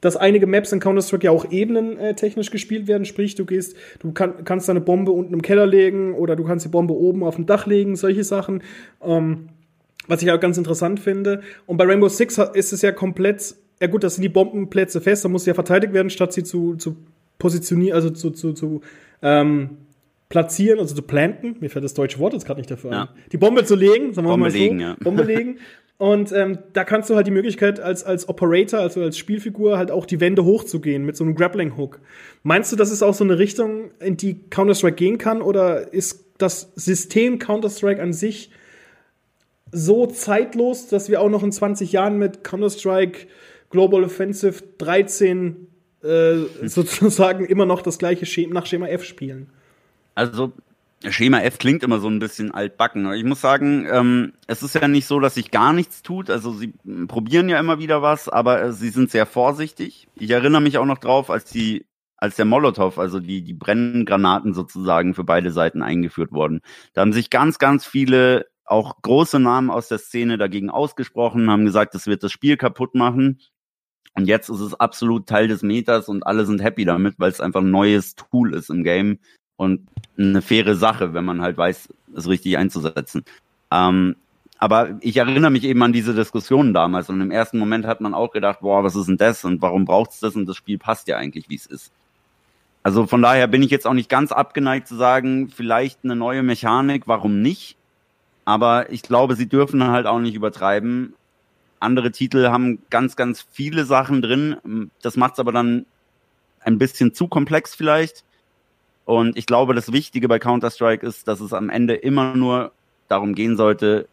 dass 0.00 0.16
einige 0.16 0.46
Maps 0.46 0.72
in 0.72 0.80
Counter-Strike 0.80 1.24
ja 1.24 1.30
auch 1.30 1.50
ebenentechnisch 1.50 2.48
äh, 2.48 2.50
gespielt 2.50 2.86
werden. 2.86 3.04
Sprich, 3.04 3.34
du 3.34 3.44
gehst, 3.44 3.76
du 4.00 4.12
kann, 4.12 4.44
kannst 4.44 4.68
deine 4.68 4.80
Bombe 4.80 5.12
unten 5.12 5.34
im 5.34 5.42
Keller 5.42 5.66
legen 5.66 6.14
oder 6.14 6.36
du 6.36 6.44
kannst 6.44 6.64
die 6.64 6.70
Bombe 6.70 6.94
oben 6.94 7.24
auf 7.24 7.36
dem 7.36 7.46
Dach 7.46 7.66
legen, 7.66 7.96
solche 7.96 8.24
Sachen. 8.24 8.62
Ähm, 9.02 9.48
was 10.08 10.22
ich 10.22 10.30
auch 10.30 10.40
ganz 10.40 10.56
interessant 10.58 11.00
finde. 11.00 11.42
Und 11.66 11.76
bei 11.76 11.84
Rainbow 11.84 12.08
Six 12.08 12.38
ist 12.54 12.72
es 12.72 12.82
ja 12.82 12.92
komplett, 12.92 13.56
ja 13.80 13.88
gut, 13.88 14.04
das 14.04 14.14
sind 14.14 14.22
die 14.22 14.28
Bombenplätze 14.28 15.00
fest, 15.00 15.24
da 15.24 15.28
muss 15.28 15.44
sie 15.44 15.50
ja 15.50 15.54
verteidigt 15.54 15.92
werden, 15.92 16.10
statt 16.10 16.32
sie 16.32 16.44
zu, 16.44 16.76
zu 16.76 16.96
positionieren, 17.38 17.94
also 17.94 18.10
zu, 18.10 18.30
zu, 18.30 18.52
zu 18.52 18.80
ähm, 19.22 19.70
platzieren, 20.28 20.78
also 20.78 20.94
zu 20.94 21.02
planten. 21.02 21.56
Mir 21.60 21.70
fällt 21.70 21.84
das 21.84 21.94
deutsche 21.94 22.18
Wort 22.18 22.32
jetzt 22.32 22.46
gerade 22.46 22.60
nicht 22.60 22.70
dafür 22.70 22.90
ja. 22.92 23.02
ein. 23.02 23.08
Die 23.32 23.36
Bombe 23.36 23.64
zu 23.64 23.74
legen, 23.74 24.12
sagen 24.12 24.26
wir 24.26 24.32
Bombe 24.32 24.46
mal 24.46 24.50
so. 24.50 24.58
Legen, 24.58 24.80
ja. 24.80 24.96
Bombe 25.02 25.22
legen. 25.22 25.58
Und 25.98 26.30
ähm, 26.32 26.58
da 26.74 26.84
kannst 26.84 27.08
du 27.08 27.16
halt 27.16 27.26
die 27.26 27.30
Möglichkeit 27.30 27.80
als, 27.80 28.04
als 28.04 28.28
Operator, 28.28 28.80
also 28.80 29.00
als 29.00 29.16
Spielfigur, 29.16 29.78
halt 29.78 29.90
auch 29.90 30.04
die 30.04 30.20
Wände 30.20 30.44
hochzugehen 30.44 31.04
mit 31.04 31.16
so 31.16 31.24
einem 31.24 31.34
Grappling-Hook. 31.34 32.00
Meinst 32.42 32.70
du, 32.70 32.76
das 32.76 32.90
ist 32.90 33.02
auch 33.02 33.14
so 33.14 33.24
eine 33.24 33.38
Richtung, 33.38 33.90
in 34.00 34.18
die 34.18 34.40
Counter-Strike 34.50 34.96
gehen 34.96 35.16
kann? 35.16 35.40
Oder 35.40 35.92
ist 35.94 36.26
das 36.36 36.72
System 36.74 37.38
Counter-Strike 37.38 38.02
an 38.02 38.12
sich 38.12 38.50
so 39.72 40.06
zeitlos, 40.06 40.88
dass 40.88 41.08
wir 41.08 41.22
auch 41.22 41.30
noch 41.30 41.42
in 41.42 41.50
20 41.50 41.92
Jahren 41.92 42.18
mit 42.18 42.44
Counter-Strike 42.44 43.26
Global 43.70 44.04
Offensive 44.04 44.62
13 44.76 45.66
äh, 46.02 46.34
sozusagen 46.66 47.46
immer 47.46 47.64
noch 47.64 47.80
das 47.80 47.98
gleiche 47.98 48.26
Schema, 48.26 48.52
nach 48.52 48.66
Schema 48.66 48.86
F 48.88 49.02
spielen? 49.02 49.48
Also 50.14 50.52
Schema 51.10 51.40
F 51.40 51.58
klingt 51.58 51.82
immer 51.82 51.98
so 51.98 52.08
ein 52.08 52.18
bisschen 52.18 52.50
altbacken. 52.50 53.12
Ich 53.14 53.24
muss 53.24 53.40
sagen, 53.40 53.86
ähm, 53.90 54.32
es 54.46 54.62
ist 54.62 54.74
ja 54.74 54.88
nicht 54.88 55.06
so, 55.06 55.20
dass 55.20 55.34
sich 55.34 55.50
gar 55.50 55.72
nichts 55.72 56.02
tut. 56.02 56.30
Also 56.30 56.52
sie 56.52 56.72
probieren 57.06 57.48
ja 57.48 57.58
immer 57.58 57.78
wieder 57.78 58.02
was, 58.02 58.28
aber 58.28 58.62
äh, 58.62 58.72
sie 58.72 58.90
sind 58.90 59.10
sehr 59.10 59.26
vorsichtig. 59.26 60.08
Ich 60.14 60.30
erinnere 60.30 60.62
mich 60.62 60.78
auch 60.78 60.86
noch 60.86 60.98
drauf, 60.98 61.30
als 61.30 61.50
die, 61.50 61.86
als 62.16 62.36
der 62.36 62.44
Molotow, 62.44 62.98
also 62.98 63.20
die, 63.20 63.42
die 63.42 63.54
Brenngranaten 63.54 64.54
sozusagen 64.54 65.14
für 65.14 65.24
beide 65.24 65.50
Seiten 65.50 65.82
eingeführt 65.82 66.32
wurden. 66.32 66.60
Da 66.94 67.02
haben 67.02 67.12
sich 67.12 67.30
ganz, 67.30 67.58
ganz 67.58 67.86
viele 67.86 68.46
auch 68.64 69.00
große 69.02 69.38
Namen 69.38 69.70
aus 69.70 69.88
der 69.88 69.98
Szene 69.98 70.38
dagegen 70.38 70.70
ausgesprochen, 70.70 71.50
haben 71.50 71.64
gesagt, 71.64 71.94
das 71.94 72.06
wird 72.06 72.22
das 72.22 72.32
Spiel 72.32 72.56
kaputt 72.56 72.94
machen. 72.94 73.40
Und 74.14 74.26
jetzt 74.26 74.48
ist 74.48 74.60
es 74.60 74.74
absolut 74.74 75.28
Teil 75.28 75.46
des 75.46 75.62
Metas 75.62 76.08
und 76.08 76.26
alle 76.26 76.46
sind 76.46 76.62
happy 76.62 76.84
damit, 76.86 77.16
weil 77.18 77.30
es 77.30 77.40
einfach 77.40 77.60
ein 77.60 77.70
neues 77.70 78.14
Tool 78.14 78.54
ist 78.54 78.70
im 78.70 78.82
Game, 78.82 79.18
und 79.56 79.86
eine 80.18 80.42
faire 80.42 80.76
Sache, 80.76 81.14
wenn 81.14 81.24
man 81.24 81.40
halt 81.40 81.56
weiß, 81.56 81.88
es 82.14 82.28
richtig 82.28 82.56
einzusetzen. 82.58 83.24
Ähm, 83.70 84.16
aber 84.58 84.96
ich 85.00 85.16
erinnere 85.18 85.50
mich 85.50 85.64
eben 85.64 85.82
an 85.82 85.92
diese 85.92 86.14
Diskussionen 86.14 86.72
damals 86.72 87.10
und 87.10 87.20
im 87.20 87.30
ersten 87.30 87.58
Moment 87.58 87.86
hat 87.86 88.00
man 88.00 88.14
auch 88.14 88.32
gedacht, 88.32 88.60
boah, 88.60 88.84
was 88.84 88.96
ist 88.96 89.06
denn 89.06 89.18
das 89.18 89.44
und 89.44 89.60
warum 89.60 89.84
braucht's 89.84 90.20
das 90.20 90.34
und 90.34 90.46
das 90.46 90.56
Spiel 90.56 90.78
passt 90.78 91.08
ja 91.08 91.16
eigentlich, 91.18 91.50
wie 91.50 91.56
es 91.56 91.66
ist. 91.66 91.92
Also 92.82 93.06
von 93.06 93.20
daher 93.20 93.48
bin 93.48 93.62
ich 93.62 93.70
jetzt 93.70 93.86
auch 93.86 93.94
nicht 93.94 94.08
ganz 94.08 94.32
abgeneigt 94.32 94.88
zu 94.88 94.94
sagen, 94.94 95.48
vielleicht 95.48 96.04
eine 96.04 96.16
neue 96.16 96.42
Mechanik, 96.42 97.02
warum 97.06 97.42
nicht? 97.42 97.76
Aber 98.44 98.90
ich 98.92 99.02
glaube, 99.02 99.34
sie 99.34 99.48
dürfen 99.48 99.82
halt 99.88 100.06
auch 100.06 100.20
nicht 100.20 100.36
übertreiben. 100.36 101.14
Andere 101.80 102.12
Titel 102.12 102.48
haben 102.48 102.78
ganz, 102.88 103.16
ganz 103.16 103.44
viele 103.50 103.84
Sachen 103.84 104.22
drin. 104.22 104.90
Das 105.02 105.16
macht 105.16 105.34
es 105.34 105.40
aber 105.40 105.52
dann 105.52 105.84
ein 106.60 106.78
bisschen 106.78 107.12
zu 107.12 107.26
komplex 107.28 107.74
vielleicht. 107.74 108.24
Und 109.06 109.38
ich 109.38 109.46
glaube, 109.46 109.72
das 109.72 109.92
Wichtige 109.92 110.28
bei 110.28 110.38
Counter-Strike 110.38 111.06
ist, 111.06 111.26
dass 111.28 111.40
es 111.40 111.52
am 111.52 111.70
Ende 111.70 111.94
immer 111.94 112.36
nur 112.36 112.72
darum 113.08 113.34
gehen 113.34 113.56
sollte, 113.56 114.08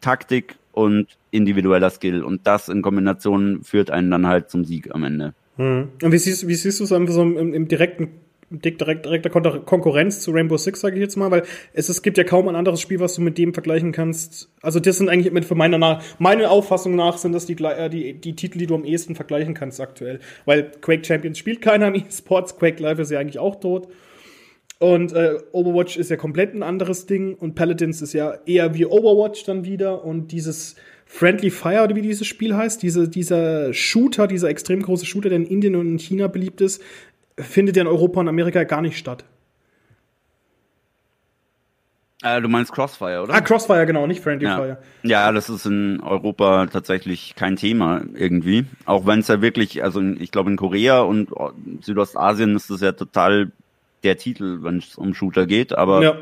Taktik 0.00 0.54
und 0.72 1.08
individueller 1.32 1.90
Skill. 1.90 2.22
Und 2.22 2.46
das 2.46 2.68
in 2.68 2.80
Kombination 2.80 3.62
führt 3.64 3.90
einen 3.90 4.10
dann 4.10 4.26
halt 4.26 4.48
zum 4.48 4.64
Sieg 4.64 4.94
am 4.94 5.02
Ende. 5.02 5.34
Hm. 5.56 5.88
Und 6.00 6.12
wie 6.12 6.18
siehst, 6.18 6.46
wie 6.46 6.54
siehst 6.54 6.78
du 6.78 6.84
es 6.84 6.92
einfach 6.92 7.12
so 7.12 7.22
im, 7.22 7.52
im 7.52 7.66
direkten 7.66 8.10
direkt, 8.50 9.04
direkter 9.04 9.30
Konkurrenz 9.30 10.20
zu 10.20 10.30
Rainbow 10.30 10.56
Six, 10.56 10.80
sage 10.80 10.96
ich 10.96 11.02
jetzt 11.02 11.16
mal, 11.16 11.30
weil 11.30 11.42
es, 11.74 11.88
es 11.88 12.02
gibt 12.02 12.16
ja 12.16 12.24
kaum 12.24 12.48
ein 12.48 12.56
anderes 12.56 12.80
Spiel, 12.80 13.00
was 13.00 13.14
du 13.14 13.20
mit 13.20 13.36
dem 13.36 13.52
vergleichen 13.52 13.92
kannst. 13.92 14.48
Also 14.62 14.80
das 14.80 14.98
sind 14.98 15.08
eigentlich 15.08 15.32
mit 15.32 15.44
für 15.44 15.54
meiner 15.54 15.78
nach, 15.78 16.02
Auffassung 16.48 16.96
nach 16.96 17.18
sind 17.18 17.32
das 17.32 17.44
die, 17.46 17.62
äh, 17.62 17.90
die, 17.90 18.14
die 18.14 18.36
Titel, 18.36 18.58
die 18.58 18.66
du 18.66 18.74
am 18.74 18.84
ehesten 18.84 19.14
vergleichen 19.14 19.54
kannst 19.54 19.80
aktuell. 19.80 20.20
Weil 20.46 20.70
Quake 20.80 21.04
Champions 21.04 21.38
spielt 21.38 21.60
keiner 21.60 21.88
im 21.88 21.96
E-Sports, 21.96 22.56
Quake 22.56 22.82
Live 22.82 22.98
ist 23.00 23.10
ja 23.10 23.18
eigentlich 23.18 23.38
auch 23.38 23.60
tot. 23.60 23.88
Und 24.80 25.12
äh, 25.12 25.38
Overwatch 25.52 25.96
ist 25.96 26.10
ja 26.10 26.16
komplett 26.16 26.54
ein 26.54 26.62
anderes 26.62 27.06
Ding 27.06 27.34
und 27.34 27.54
Paladins 27.56 28.00
ist 28.00 28.12
ja 28.12 28.34
eher 28.46 28.74
wie 28.74 28.86
Overwatch 28.86 29.44
dann 29.44 29.64
wieder 29.64 30.04
und 30.04 30.30
dieses 30.30 30.76
Friendly 31.04 31.50
Fire, 31.50 31.82
oder 31.82 31.96
wie 31.96 32.02
dieses 32.02 32.26
Spiel 32.26 32.54
heißt, 32.54 32.82
diese, 32.82 33.08
dieser 33.08 33.72
Shooter, 33.72 34.26
dieser 34.26 34.50
extrem 34.50 34.82
große 34.82 35.06
Shooter, 35.06 35.30
der 35.30 35.38
in 35.38 35.46
Indien 35.46 35.74
und 35.74 35.88
in 35.88 35.98
China 35.98 36.28
beliebt 36.28 36.60
ist, 36.60 36.82
findet 37.36 37.76
ja 37.76 37.82
in 37.82 37.88
Europa 37.88 38.20
und 38.20 38.28
Amerika 38.28 38.62
gar 38.64 38.82
nicht 38.82 38.98
statt. 38.98 39.24
Äh, 42.22 42.40
du 42.40 42.48
meinst 42.48 42.72
Crossfire, 42.72 43.22
oder? 43.22 43.34
Ah, 43.34 43.40
Crossfire, 43.40 43.86
genau, 43.86 44.06
nicht 44.06 44.22
Friendly 44.22 44.46
ja. 44.46 44.56
Fire. 44.56 44.78
Ja, 45.02 45.32
das 45.32 45.48
ist 45.48 45.66
in 45.66 46.00
Europa 46.00 46.66
tatsächlich 46.66 47.34
kein 47.36 47.56
Thema 47.56 48.02
irgendwie. 48.14 48.66
Auch 48.84 49.06
wenn 49.06 49.20
es 49.20 49.28
ja 49.28 49.40
wirklich, 49.40 49.82
also 49.82 50.02
ich 50.02 50.30
glaube 50.30 50.50
in 50.50 50.56
Korea 50.56 51.00
und 51.00 51.30
Südostasien 51.80 52.54
ist 52.56 52.70
es 52.70 52.80
ja 52.80 52.92
total 52.92 53.52
der 54.02 54.16
Titel, 54.16 54.62
wenn 54.62 54.78
es 54.78 54.96
um 54.96 55.14
Shooter 55.14 55.46
geht. 55.46 55.72
Aber 55.72 56.02
ja. 56.02 56.18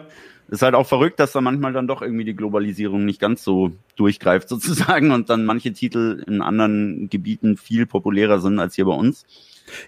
ist 0.49 0.63
halt 0.63 0.75
auch 0.75 0.87
verrückt, 0.87 1.21
dass 1.21 1.33
da 1.33 1.41
manchmal 1.41 1.73
dann 1.73 1.87
doch 1.87 2.03
irgendwie 2.03 2.25
die 2.25 2.37
Globalisierung 2.37 3.05
nicht 3.05 3.21
ganz 3.21 3.43
so 3.45 3.73
durchgreift 3.97 4.49
sozusagen 4.51 5.11
und 5.11 5.31
dann 5.31 5.45
manche 5.45 5.73
Titel 5.73 6.23
in 6.27 6.43
anderen 6.43 7.09
Gebieten 7.11 7.57
viel 7.57 7.87
populärer 7.87 8.41
sind 8.41 8.59
als 8.59 8.75
hier 8.75 8.87
bei 8.87 8.95
uns. 8.95 9.25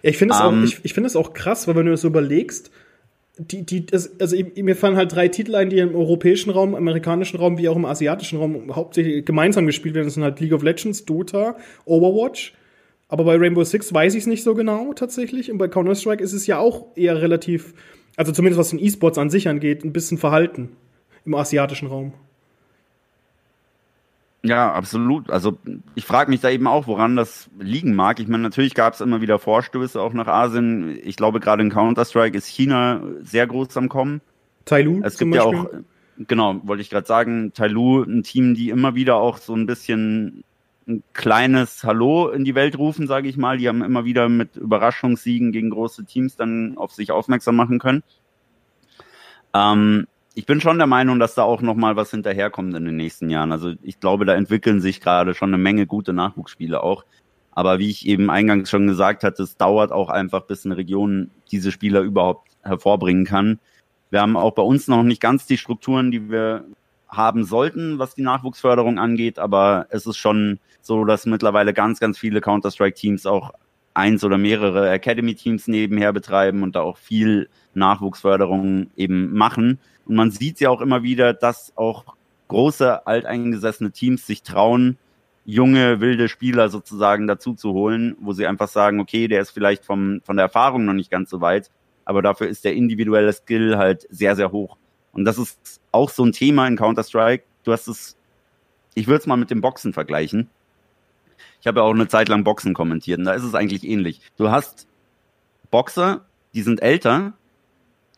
Ja, 0.02 0.10
ich 0.10 0.18
finde 0.18 0.34
es, 0.34 0.40
ähm, 0.40 0.46
auch, 0.46 0.64
ich, 0.64 0.80
ich 0.82 0.94
finde 0.94 1.06
es 1.06 1.16
auch 1.16 1.32
krass, 1.32 1.68
weil 1.68 1.76
wenn 1.76 1.86
du 1.86 1.92
das 1.92 2.00
so 2.00 2.08
überlegst, 2.08 2.70
die, 3.38 3.64
die, 3.64 3.86
also 3.92 4.36
mir 4.56 4.74
fallen 4.74 4.96
halt 4.96 5.14
drei 5.14 5.28
Titel 5.28 5.54
ein, 5.54 5.70
die 5.70 5.78
im 5.78 5.94
europäischen 5.94 6.50
Raum, 6.50 6.74
amerikanischen 6.74 7.38
Raum 7.38 7.56
wie 7.56 7.68
auch 7.68 7.76
im 7.76 7.84
asiatischen 7.84 8.38
Raum 8.38 8.74
hauptsächlich 8.74 9.24
gemeinsam 9.24 9.66
gespielt 9.66 9.94
werden. 9.94 10.06
Das 10.06 10.14
sind 10.14 10.24
halt 10.24 10.40
League 10.40 10.52
of 10.52 10.62
Legends, 10.62 11.04
Dota, 11.04 11.56
Overwatch. 11.84 12.54
Aber 13.08 13.24
bei 13.24 13.36
Rainbow 13.36 13.64
Six 13.64 13.92
weiß 13.92 14.14
ich 14.14 14.20
es 14.20 14.26
nicht 14.26 14.44
so 14.44 14.54
genau 14.54 14.92
tatsächlich. 14.92 15.50
Und 15.50 15.58
bei 15.58 15.68
Counter-Strike 15.68 16.22
ist 16.22 16.34
es 16.34 16.46
ja 16.46 16.58
auch 16.58 16.86
eher 16.94 17.20
relativ, 17.20 17.74
also 18.16 18.32
zumindest 18.32 18.58
was 18.58 18.70
den 18.70 18.78
E-Sports 18.78 19.18
an 19.18 19.30
sich 19.30 19.48
angeht, 19.48 19.84
ein 19.84 19.92
bisschen 19.92 20.18
verhalten 20.18 20.76
im 21.24 21.34
asiatischen 21.34 21.88
Raum. 21.88 22.12
Ja, 24.42 24.72
absolut. 24.72 25.30
Also 25.30 25.58
ich 25.94 26.04
frage 26.04 26.30
mich 26.30 26.40
da 26.40 26.50
eben 26.50 26.66
auch, 26.66 26.86
woran 26.86 27.16
das 27.16 27.50
liegen 27.58 27.94
mag. 27.94 28.20
Ich 28.20 28.28
meine, 28.28 28.42
natürlich 28.42 28.74
gab 28.74 28.94
es 28.94 29.00
immer 29.00 29.20
wieder 29.20 29.38
Vorstöße 29.38 30.00
auch 30.00 30.12
nach 30.12 30.28
Asien. 30.28 30.98
Ich 31.02 31.16
glaube, 31.16 31.40
gerade 31.40 31.62
in 31.62 31.70
Counter-Strike 31.70 32.36
ist 32.36 32.46
China 32.46 33.02
sehr 33.20 33.46
groß 33.46 33.76
am 33.76 33.88
Kommen. 33.88 34.20
Tailu. 34.64 35.00
Es 35.02 35.18
gibt 35.18 35.34
ja 35.34 35.42
auch, 35.42 35.66
genau, 36.18 36.60
wollte 36.64 36.82
ich 36.82 36.90
gerade 36.90 37.06
sagen, 37.06 37.52
Tailu, 37.52 38.02
ein 38.02 38.22
Team, 38.22 38.54
die 38.54 38.68
immer 38.68 38.94
wieder 38.94 39.16
auch 39.16 39.38
so 39.38 39.54
ein 39.54 39.66
bisschen 39.66 40.44
ein 40.88 41.02
kleines 41.12 41.84
Hallo 41.84 42.28
in 42.28 42.44
die 42.44 42.54
Welt 42.54 42.78
rufen, 42.78 43.06
sage 43.06 43.28
ich 43.28 43.36
mal. 43.36 43.58
Die 43.58 43.68
haben 43.68 43.82
immer 43.82 44.04
wieder 44.04 44.28
mit 44.28 44.56
Überraschungssiegen 44.56 45.52
gegen 45.52 45.70
große 45.70 46.04
Teams 46.04 46.36
dann 46.36 46.76
auf 46.78 46.92
sich 46.92 47.12
aufmerksam 47.12 47.56
machen 47.56 47.78
können. 47.78 48.02
Ähm, 49.54 50.06
ich 50.34 50.46
bin 50.46 50.60
schon 50.60 50.78
der 50.78 50.86
Meinung, 50.86 51.18
dass 51.18 51.34
da 51.34 51.42
auch 51.42 51.62
noch 51.62 51.74
mal 51.74 51.96
was 51.96 52.10
hinterherkommt 52.10 52.74
in 52.74 52.84
den 52.84 52.96
nächsten 52.96 53.28
Jahren. 53.28 53.52
Also 53.52 53.74
ich 53.82 54.00
glaube, 54.00 54.24
da 54.24 54.34
entwickeln 54.34 54.80
sich 54.80 55.00
gerade 55.00 55.34
schon 55.34 55.50
eine 55.50 55.58
Menge 55.58 55.86
gute 55.86 56.12
Nachwuchsspiele 56.12 56.82
auch. 56.82 57.04
Aber 57.50 57.78
wie 57.80 57.90
ich 57.90 58.06
eben 58.06 58.30
eingangs 58.30 58.70
schon 58.70 58.86
gesagt 58.86 59.24
hatte, 59.24 59.42
es 59.42 59.56
dauert 59.56 59.90
auch 59.90 60.10
einfach, 60.10 60.42
bis 60.46 60.64
eine 60.64 60.76
Region 60.76 61.30
diese 61.50 61.72
Spieler 61.72 62.02
überhaupt 62.02 62.50
hervorbringen 62.62 63.24
kann. 63.24 63.58
Wir 64.10 64.20
haben 64.20 64.36
auch 64.36 64.52
bei 64.52 64.62
uns 64.62 64.86
noch 64.86 65.02
nicht 65.02 65.20
ganz 65.20 65.46
die 65.46 65.58
Strukturen, 65.58 66.10
die 66.10 66.30
wir 66.30 66.64
haben 67.08 67.44
sollten, 67.44 67.98
was 67.98 68.14
die 68.14 68.22
Nachwuchsförderung 68.22 68.98
angeht, 68.98 69.38
aber 69.38 69.86
es 69.90 70.06
ist 70.06 70.16
schon 70.16 70.58
so, 70.80 71.04
dass 71.04 71.26
mittlerweile 71.26 71.72
ganz, 71.72 72.00
ganz 72.00 72.18
viele 72.18 72.40
Counter-Strike-Teams 72.40 73.26
auch 73.26 73.52
eins 73.94 74.22
oder 74.24 74.38
mehrere 74.38 74.90
Academy-Teams 74.90 75.66
nebenher 75.66 76.12
betreiben 76.12 76.62
und 76.62 76.76
da 76.76 76.82
auch 76.82 76.98
viel 76.98 77.48
Nachwuchsförderung 77.74 78.90
eben 78.96 79.32
machen. 79.34 79.78
Und 80.06 80.14
man 80.16 80.30
sieht 80.30 80.60
ja 80.60 80.70
auch 80.70 80.80
immer 80.80 81.02
wieder, 81.02 81.34
dass 81.34 81.72
auch 81.76 82.04
große 82.48 83.06
alteingesessene 83.06 83.90
Teams 83.90 84.26
sich 84.26 84.42
trauen, 84.42 84.98
junge, 85.44 86.00
wilde 86.00 86.28
Spieler 86.28 86.68
sozusagen 86.68 87.26
dazu 87.26 87.54
zu 87.54 87.72
holen, 87.72 88.16
wo 88.20 88.32
sie 88.32 88.46
einfach 88.46 88.68
sagen, 88.68 89.00
okay, 89.00 89.28
der 89.28 89.40
ist 89.40 89.50
vielleicht 89.50 89.84
vom, 89.84 90.20
von 90.24 90.36
der 90.36 90.44
Erfahrung 90.44 90.84
noch 90.84 90.92
nicht 90.92 91.10
ganz 91.10 91.30
so 91.30 91.40
weit, 91.40 91.70
aber 92.04 92.22
dafür 92.22 92.48
ist 92.48 92.64
der 92.64 92.74
individuelle 92.74 93.32
Skill 93.32 93.76
halt 93.78 94.06
sehr, 94.10 94.36
sehr 94.36 94.52
hoch. 94.52 94.76
Und 95.12 95.24
das 95.24 95.38
ist 95.38 95.80
auch 95.92 96.10
so 96.10 96.24
ein 96.24 96.32
Thema 96.32 96.66
in 96.66 96.76
Counter-Strike. 96.76 97.44
Du 97.64 97.72
hast 97.72 97.88
es, 97.88 98.16
ich 98.94 99.06
würde 99.06 99.20
es 99.20 99.26
mal 99.26 99.36
mit 99.36 99.50
dem 99.50 99.60
Boxen 99.60 99.92
vergleichen. 99.92 100.48
Ich 101.60 101.66
habe 101.66 101.80
ja 101.80 101.84
auch 101.84 101.94
eine 101.94 102.08
Zeit 102.08 102.28
lang 102.28 102.44
Boxen 102.44 102.74
kommentiert 102.74 103.18
und 103.18 103.24
da 103.24 103.32
ist 103.32 103.42
es 103.42 103.54
eigentlich 103.54 103.84
ähnlich. 103.84 104.20
Du 104.36 104.50
hast 104.50 104.86
Boxer, 105.70 106.24
die 106.54 106.62
sind 106.62 106.82
älter 106.82 107.32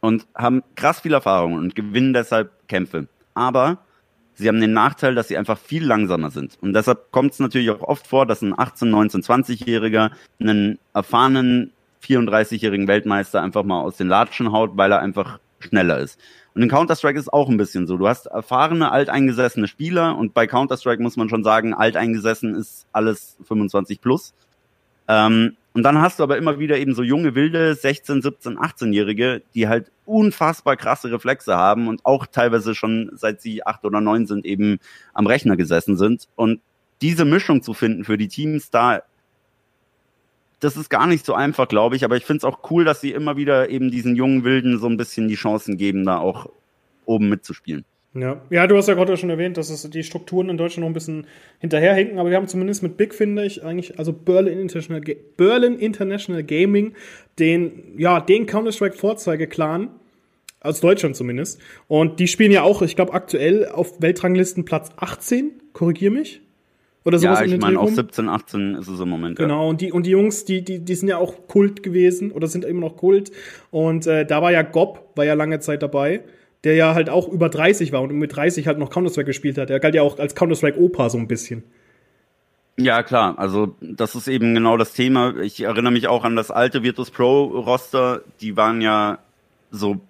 und 0.00 0.26
haben 0.34 0.62
krass 0.76 1.00
viel 1.00 1.12
Erfahrung 1.12 1.54
und 1.54 1.74
gewinnen 1.74 2.12
deshalb 2.12 2.50
Kämpfe. 2.68 3.08
Aber 3.34 3.78
sie 4.34 4.48
haben 4.48 4.60
den 4.60 4.72
Nachteil, 4.72 5.14
dass 5.14 5.28
sie 5.28 5.36
einfach 5.36 5.58
viel 5.58 5.84
langsamer 5.84 6.30
sind. 6.30 6.58
Und 6.60 6.72
deshalb 6.72 7.10
kommt 7.12 7.32
es 7.32 7.38
natürlich 7.38 7.70
auch 7.70 7.82
oft 7.82 8.06
vor, 8.06 8.26
dass 8.26 8.42
ein 8.42 8.58
18, 8.58 8.90
19, 8.90 9.22
20-Jähriger 9.22 10.10
einen 10.38 10.78
erfahrenen 10.94 11.72
34-jährigen 12.02 12.88
Weltmeister 12.88 13.42
einfach 13.42 13.62
mal 13.62 13.80
aus 13.80 13.96
den 13.96 14.08
Latschen 14.08 14.52
haut, 14.52 14.72
weil 14.76 14.92
er 14.92 15.00
einfach 15.00 15.38
schneller 15.60 15.98
ist. 15.98 16.18
Und 16.54 16.62
in 16.62 16.68
Counter-Strike 16.68 17.18
ist 17.18 17.32
auch 17.32 17.48
ein 17.48 17.56
bisschen 17.56 17.86
so. 17.86 17.96
Du 17.96 18.08
hast 18.08 18.26
erfahrene, 18.26 18.90
alteingesessene 18.90 19.68
Spieler 19.68 20.16
und 20.16 20.34
bei 20.34 20.46
Counter-Strike 20.46 21.02
muss 21.02 21.16
man 21.16 21.28
schon 21.28 21.44
sagen, 21.44 21.74
alteingesessen 21.74 22.54
ist 22.54 22.86
alles 22.92 23.36
25 23.44 24.00
plus. 24.00 24.34
Ähm, 25.06 25.56
und 25.72 25.84
dann 25.84 26.00
hast 26.00 26.18
du 26.18 26.24
aber 26.24 26.36
immer 26.36 26.58
wieder 26.58 26.78
eben 26.78 26.94
so 26.94 27.02
junge, 27.02 27.34
wilde 27.36 27.74
16, 27.74 28.22
17, 28.22 28.58
18-Jährige, 28.58 29.42
die 29.54 29.68
halt 29.68 29.92
unfassbar 30.04 30.76
krasse 30.76 31.12
Reflexe 31.12 31.56
haben 31.56 31.86
und 31.86 32.04
auch 32.04 32.26
teilweise 32.26 32.74
schon 32.74 33.10
seit 33.14 33.40
sie 33.40 33.64
acht 33.64 33.84
oder 33.84 34.00
neun 34.00 34.26
sind 34.26 34.44
eben 34.44 34.80
am 35.14 35.28
Rechner 35.28 35.56
gesessen 35.56 35.96
sind. 35.96 36.26
Und 36.34 36.60
diese 37.02 37.24
Mischung 37.24 37.62
zu 37.62 37.72
finden 37.72 38.04
für 38.04 38.18
die 38.18 38.28
Teams 38.28 38.70
da, 38.70 39.02
das 40.60 40.76
ist 40.76 40.90
gar 40.90 41.06
nicht 41.06 41.26
so 41.26 41.34
einfach, 41.34 41.68
glaube 41.68 41.96
ich. 41.96 42.04
Aber 42.04 42.16
ich 42.16 42.24
finde 42.24 42.38
es 42.38 42.44
auch 42.44 42.70
cool, 42.70 42.84
dass 42.84 43.00
sie 43.00 43.12
immer 43.12 43.36
wieder 43.36 43.70
eben 43.70 43.90
diesen 43.90 44.14
jungen 44.16 44.44
Wilden 44.44 44.78
so 44.78 44.86
ein 44.86 44.96
bisschen 44.96 45.28
die 45.28 45.34
Chancen 45.34 45.76
geben, 45.76 46.04
da 46.04 46.18
auch 46.18 46.50
oben 47.06 47.28
mitzuspielen. 47.28 47.84
Ja. 48.12 48.40
ja, 48.50 48.66
du 48.66 48.76
hast 48.76 48.88
ja 48.88 48.94
gerade 48.94 49.16
schon 49.16 49.30
erwähnt, 49.30 49.56
dass 49.56 49.70
es 49.70 49.88
die 49.88 50.02
Strukturen 50.02 50.48
in 50.48 50.56
Deutschland 50.56 50.80
noch 50.80 50.90
ein 50.90 50.94
bisschen 50.94 51.28
hinterherhinken, 51.60 52.18
aber 52.18 52.30
wir 52.30 52.36
haben 52.36 52.48
zumindest 52.48 52.82
mit 52.82 52.96
Big, 52.96 53.14
finde 53.14 53.44
ich, 53.44 53.62
eigentlich, 53.64 54.00
also 54.00 54.12
Berlin 54.12 54.58
International, 54.58 55.00
Berlin 55.36 55.78
International 55.78 56.42
Gaming, 56.42 56.94
den, 57.38 57.94
ja, 57.96 58.18
den 58.20 58.46
Counter-Strike-Vorzeige-Clan, 58.46 59.90
aus 60.60 60.80
Deutschland 60.80 61.16
zumindest. 61.16 61.60
Und 61.88 62.20
die 62.20 62.28
spielen 62.28 62.52
ja 62.52 62.62
auch, 62.62 62.82
ich 62.82 62.96
glaube, 62.96 63.14
aktuell 63.14 63.66
auf 63.66 64.00
Weltranglisten 64.02 64.64
Platz 64.64 64.90
18, 64.96 65.52
korrigier 65.72 66.10
mich. 66.10 66.42
Oder 67.04 67.18
sowas 67.18 67.40
ja, 67.40 67.46
ich 67.46 67.58
meine, 67.58 67.80
auch 67.80 67.88
17, 67.88 68.28
18 68.28 68.74
ist 68.74 68.88
es 68.88 69.00
im 69.00 69.08
Moment. 69.08 69.38
Genau, 69.38 69.62
ja. 69.62 69.68
und 69.68 69.80
die, 69.80 69.90
und 69.90 70.04
die 70.04 70.10
Jungs, 70.10 70.44
die, 70.44 70.62
die, 70.62 70.80
die 70.80 70.94
sind 70.94 71.08
ja 71.08 71.16
auch 71.16 71.46
Kult 71.48 71.82
gewesen 71.82 72.30
oder 72.30 72.46
sind 72.46 72.64
immer 72.64 72.80
noch 72.80 72.96
Kult. 72.96 73.30
Und 73.70 74.06
äh, 74.06 74.26
da 74.26 74.42
war 74.42 74.52
ja 74.52 74.62
Gob, 74.62 75.12
war 75.16 75.24
ja 75.24 75.34
lange 75.34 75.60
Zeit 75.60 75.82
dabei 75.82 76.22
der 76.64 76.74
ja 76.74 76.94
halt 76.94 77.08
auch 77.08 77.28
über 77.28 77.48
30 77.48 77.92
war 77.92 78.02
und 78.02 78.12
mit 78.12 78.34
30 78.36 78.66
halt 78.66 78.78
noch 78.78 78.90
Counter-Strike 78.90 79.26
gespielt 79.26 79.56
hat. 79.58 79.70
Der 79.70 79.80
galt 79.80 79.94
ja 79.94 80.02
auch 80.02 80.18
als 80.18 80.34
Counter-Strike-Opa 80.34 81.08
so 81.08 81.18
ein 81.18 81.28
bisschen. 81.28 81.62
Ja, 82.76 83.02
klar. 83.02 83.38
Also, 83.38 83.76
das 83.80 84.14
ist 84.14 84.28
eben 84.28 84.54
genau 84.54 84.76
das 84.76 84.92
Thema. 84.92 85.36
Ich 85.40 85.60
erinnere 85.62 85.92
mich 85.92 86.08
auch 86.08 86.24
an 86.24 86.36
das 86.36 86.50
alte 86.50 86.82
Virtus 86.82 87.10
Pro 87.10 87.44
Roster. 87.44 88.22
Die 88.40 88.56
waren 88.56 88.80
ja 88.80 89.18
so, 89.70 90.00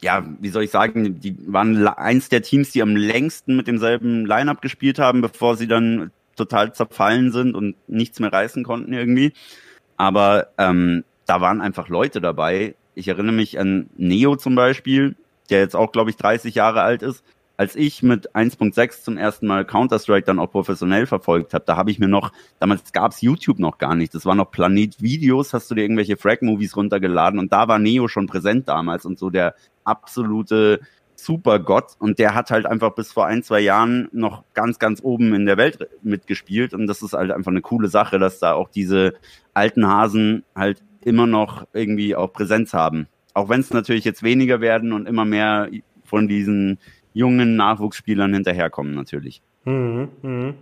ja, 0.00 0.24
wie 0.40 0.48
soll 0.48 0.64
ich 0.64 0.70
sagen, 0.70 1.20
die 1.20 1.36
waren 1.46 1.86
eins 1.86 2.28
der 2.28 2.42
Teams, 2.42 2.70
die 2.70 2.82
am 2.82 2.96
längsten 2.96 3.56
mit 3.56 3.66
demselben 3.66 4.26
Lineup 4.26 4.62
gespielt 4.62 4.98
haben, 4.98 5.20
bevor 5.20 5.56
sie 5.56 5.68
dann 5.68 6.10
total 6.40 6.72
zerfallen 6.72 7.32
sind 7.32 7.54
und 7.54 7.76
nichts 7.86 8.18
mehr 8.20 8.32
reißen 8.32 8.64
konnten 8.64 8.92
irgendwie. 8.92 9.32
Aber 9.96 10.48
ähm, 10.58 11.04
da 11.26 11.40
waren 11.40 11.60
einfach 11.60 11.88
Leute 11.88 12.20
dabei. 12.20 12.74
Ich 12.94 13.08
erinnere 13.08 13.34
mich 13.34 13.58
an 13.58 13.90
Neo 13.96 14.36
zum 14.36 14.54
Beispiel, 14.54 15.16
der 15.50 15.60
jetzt 15.60 15.76
auch, 15.76 15.92
glaube 15.92 16.10
ich, 16.10 16.16
30 16.16 16.54
Jahre 16.54 16.82
alt 16.82 17.02
ist, 17.02 17.22
als 17.60 17.76
ich 17.76 18.02
mit 18.02 18.34
1.6 18.34 19.02
zum 19.02 19.18
ersten 19.18 19.46
Mal 19.46 19.66
Counter-Strike 19.66 20.24
dann 20.24 20.38
auch 20.38 20.50
professionell 20.50 21.04
verfolgt 21.04 21.52
habe, 21.52 21.64
da 21.66 21.76
habe 21.76 21.90
ich 21.90 21.98
mir 21.98 22.08
noch, 22.08 22.32
damals 22.58 22.90
gab's 22.94 23.20
YouTube 23.20 23.58
noch 23.58 23.76
gar 23.76 23.94
nicht, 23.94 24.14
das 24.14 24.24
war 24.24 24.34
noch 24.34 24.50
Planet 24.50 25.02
Videos, 25.02 25.52
hast 25.52 25.70
du 25.70 25.74
dir 25.74 25.82
irgendwelche 25.82 26.16
Frag-Movies 26.16 26.74
runtergeladen 26.74 27.38
und 27.38 27.52
da 27.52 27.68
war 27.68 27.78
Neo 27.78 28.08
schon 28.08 28.26
präsent 28.26 28.66
damals 28.66 29.04
und 29.04 29.18
so 29.18 29.28
der 29.28 29.54
absolute 29.84 30.80
Supergott 31.24 31.96
und 31.98 32.18
der 32.18 32.34
hat 32.34 32.50
halt 32.50 32.66
einfach 32.66 32.94
bis 32.94 33.12
vor 33.12 33.26
ein, 33.26 33.42
zwei 33.42 33.60
Jahren 33.60 34.08
noch 34.12 34.44
ganz, 34.54 34.78
ganz 34.78 35.00
oben 35.02 35.34
in 35.34 35.46
der 35.46 35.56
Welt 35.56 35.88
mitgespielt 36.02 36.74
und 36.74 36.86
das 36.86 37.02
ist 37.02 37.12
halt 37.12 37.30
einfach 37.30 37.50
eine 37.50 37.60
coole 37.60 37.88
Sache, 37.88 38.18
dass 38.18 38.38
da 38.38 38.54
auch 38.54 38.68
diese 38.68 39.14
alten 39.54 39.86
Hasen 39.86 40.44
halt 40.54 40.82
immer 41.02 41.26
noch 41.26 41.66
irgendwie 41.72 42.14
auch 42.16 42.32
Präsenz 42.32 42.74
haben. 42.74 43.06
Auch 43.34 43.48
wenn 43.48 43.60
es 43.60 43.70
natürlich 43.72 44.04
jetzt 44.04 44.22
weniger 44.22 44.60
werden 44.60 44.92
und 44.92 45.06
immer 45.06 45.24
mehr 45.24 45.68
von 46.04 46.28
diesen 46.28 46.78
jungen 47.12 47.56
Nachwuchsspielern 47.56 48.34
hinterherkommen 48.34 48.94
natürlich. 48.94 49.42
Mhm, 49.64 50.08
mh. 50.22 50.54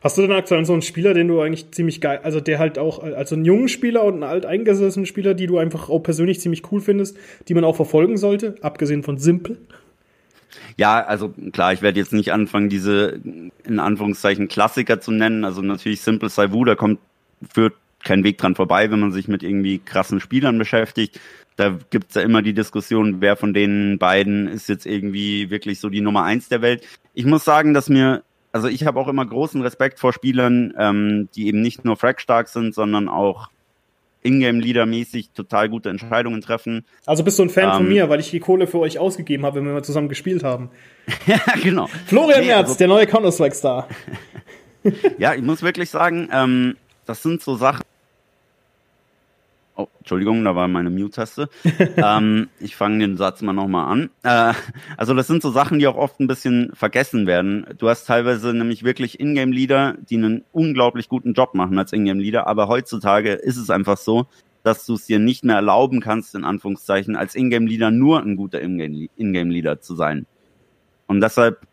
Hast 0.00 0.16
du 0.16 0.22
denn 0.22 0.32
aktuell 0.32 0.64
so 0.64 0.72
einen 0.72 0.82
Spieler, 0.82 1.14
den 1.14 1.28
du 1.28 1.40
eigentlich 1.40 1.70
ziemlich 1.72 2.00
geil, 2.00 2.20
also 2.22 2.40
der 2.40 2.58
halt 2.58 2.78
auch, 2.78 3.02
also 3.02 3.34
einen 3.34 3.44
jungen 3.44 3.68
Spieler 3.68 4.04
und 4.04 4.14
einen 4.14 4.22
alteingesessenen 4.22 5.06
Spieler, 5.06 5.34
die 5.34 5.46
du 5.46 5.58
einfach 5.58 5.90
auch 5.90 6.00
persönlich 6.00 6.40
ziemlich 6.40 6.70
cool 6.70 6.80
findest, 6.80 7.16
die 7.48 7.54
man 7.54 7.64
auch 7.64 7.76
verfolgen 7.76 8.16
sollte, 8.16 8.54
abgesehen 8.62 9.02
von 9.02 9.18
Simple? 9.18 9.56
Ja, 10.76 11.04
also 11.04 11.34
klar, 11.52 11.72
ich 11.72 11.82
werde 11.82 11.98
jetzt 11.98 12.12
nicht 12.12 12.32
anfangen, 12.32 12.68
diese 12.68 13.20
in 13.64 13.78
Anführungszeichen 13.78 14.48
Klassiker 14.48 15.00
zu 15.00 15.10
nennen. 15.10 15.44
Also 15.44 15.62
natürlich 15.62 16.00
Simple 16.00 16.28
Saivu, 16.28 16.64
da 16.64 16.74
kommt, 16.74 17.00
führt 17.52 17.74
kein 18.04 18.24
Weg 18.24 18.38
dran 18.38 18.56
vorbei, 18.56 18.90
wenn 18.90 19.00
man 19.00 19.12
sich 19.12 19.28
mit 19.28 19.42
irgendwie 19.42 19.78
krassen 19.78 20.20
Spielern 20.20 20.58
beschäftigt 20.58 21.20
da 21.56 21.78
gibt's 21.90 22.14
ja 22.14 22.22
immer 22.22 22.42
die 22.42 22.54
Diskussion, 22.54 23.20
wer 23.20 23.36
von 23.36 23.52
den 23.54 23.98
beiden 23.98 24.48
ist 24.48 24.68
jetzt 24.68 24.86
irgendwie 24.86 25.50
wirklich 25.50 25.80
so 25.80 25.88
die 25.88 26.00
Nummer 26.00 26.24
eins 26.24 26.48
der 26.48 26.62
Welt. 26.62 26.86
Ich 27.14 27.24
muss 27.24 27.44
sagen, 27.44 27.74
dass 27.74 27.88
mir, 27.88 28.22
also 28.52 28.68
ich 28.68 28.86
habe 28.86 28.98
auch 28.98 29.08
immer 29.08 29.26
großen 29.26 29.60
Respekt 29.62 29.98
vor 29.98 30.12
Spielern, 30.12 30.72
ähm, 30.78 31.28
die 31.34 31.46
eben 31.46 31.60
nicht 31.60 31.84
nur 31.84 31.96
frag-stark 31.96 32.48
sind, 32.48 32.74
sondern 32.74 33.08
auch 33.08 33.48
Ingame-Leader-mäßig 34.22 35.32
total 35.32 35.68
gute 35.68 35.90
Entscheidungen 35.90 36.40
treffen. 36.40 36.84
Also 37.06 37.24
bist 37.24 37.38
du 37.38 37.44
ein 37.44 37.50
Fan 37.50 37.64
ähm, 37.64 37.72
von 37.72 37.88
mir, 37.88 38.08
weil 38.08 38.20
ich 38.20 38.30
die 38.30 38.40
Kohle 38.40 38.66
für 38.66 38.78
euch 38.78 38.98
ausgegeben 38.98 39.44
habe, 39.44 39.56
wenn 39.56 39.66
wir 39.66 39.72
mal 39.72 39.84
zusammen 39.84 40.08
gespielt 40.08 40.44
haben. 40.44 40.70
ja, 41.26 41.40
genau. 41.62 41.88
Florian 42.06 42.40
nee, 42.40 42.46
Merz, 42.46 42.68
also, 42.68 42.78
der 42.78 42.88
neue 42.88 43.06
Counter-Strike-Star. 43.06 43.88
ja, 45.18 45.34
ich 45.34 45.42
muss 45.42 45.62
wirklich 45.62 45.90
sagen, 45.90 46.28
ähm, 46.32 46.76
das 47.06 47.22
sind 47.22 47.42
so 47.42 47.56
Sachen, 47.56 47.82
Oh, 49.82 49.88
Entschuldigung, 49.98 50.44
da 50.44 50.54
war 50.54 50.68
meine 50.68 50.90
Mute-Taste. 50.90 51.48
ähm, 51.96 52.48
ich 52.60 52.76
fange 52.76 53.00
den 53.00 53.16
Satz 53.16 53.42
mal 53.42 53.52
nochmal 53.52 53.90
an. 53.90 54.10
Äh, 54.22 54.54
also 54.96 55.12
das 55.12 55.26
sind 55.26 55.42
so 55.42 55.50
Sachen, 55.50 55.80
die 55.80 55.88
auch 55.88 55.96
oft 55.96 56.20
ein 56.20 56.28
bisschen 56.28 56.70
vergessen 56.74 57.26
werden. 57.26 57.66
Du 57.78 57.88
hast 57.88 58.04
teilweise 58.04 58.54
nämlich 58.54 58.84
wirklich 58.84 59.18
Ingame-Leader, 59.18 59.96
die 60.08 60.18
einen 60.18 60.44
unglaublich 60.52 61.08
guten 61.08 61.32
Job 61.32 61.54
machen 61.54 61.76
als 61.78 61.92
Ingame-Leader, 61.92 62.46
aber 62.46 62.68
heutzutage 62.68 63.32
ist 63.32 63.56
es 63.56 63.70
einfach 63.70 63.96
so, 63.96 64.26
dass 64.62 64.86
du 64.86 64.94
es 64.94 65.06
dir 65.06 65.18
nicht 65.18 65.44
mehr 65.44 65.56
erlauben 65.56 66.00
kannst, 66.00 66.36
in 66.36 66.44
Anführungszeichen, 66.44 67.16
als 67.16 67.34
Ingame-Leader 67.34 67.90
nur 67.90 68.22
ein 68.22 68.36
guter 68.36 68.60
Ingame-Leader 68.60 69.80
zu 69.80 69.96
sein. 69.96 70.26
Und 71.08 71.20
deshalb 71.20 71.66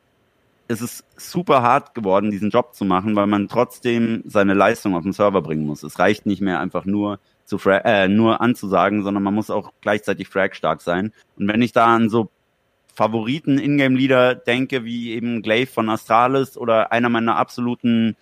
ist 0.67 0.81
es 0.81 1.03
super 1.15 1.61
hart 1.61 1.93
geworden, 1.93 2.31
diesen 2.31 2.49
Job 2.49 2.73
zu 2.73 2.85
machen, 2.85 3.15
weil 3.15 3.27
man 3.27 3.47
trotzdem 3.47 4.23
seine 4.25 4.55
Leistung 4.55 4.95
auf 4.95 5.03
den 5.03 5.13
Server 5.13 5.43
bringen 5.43 5.67
muss. 5.67 5.83
Es 5.83 5.99
reicht 5.99 6.25
nicht 6.25 6.41
mehr 6.41 6.59
einfach 6.59 6.85
nur 6.85 7.19
zu 7.49 7.57
fra 7.57 7.79
äh, 7.79 8.07
nur 8.07 8.41
anzusagen, 8.41 9.03
sondern 9.03 9.23
man 9.23 9.33
muss 9.33 9.49
auch 9.49 9.73
gleichzeitig 9.81 10.29
frag 10.29 10.55
stark 10.55 10.81
sein. 10.81 11.11
Und 11.37 11.47
wenn 11.47 11.61
ich 11.61 11.73
da 11.73 11.87
an 11.87 12.09
so 12.09 12.29
Favoriten 12.93 13.57
Ingame-Leader 13.57 14.35
denke, 14.35 14.83
wie 14.83 15.13
eben 15.13 15.41
Glaive 15.41 15.71
von 15.71 15.89
Astralis 15.89 16.57
oder 16.57 16.91
einer 16.91 17.09
meiner 17.09 17.37
absoluten 17.37 18.15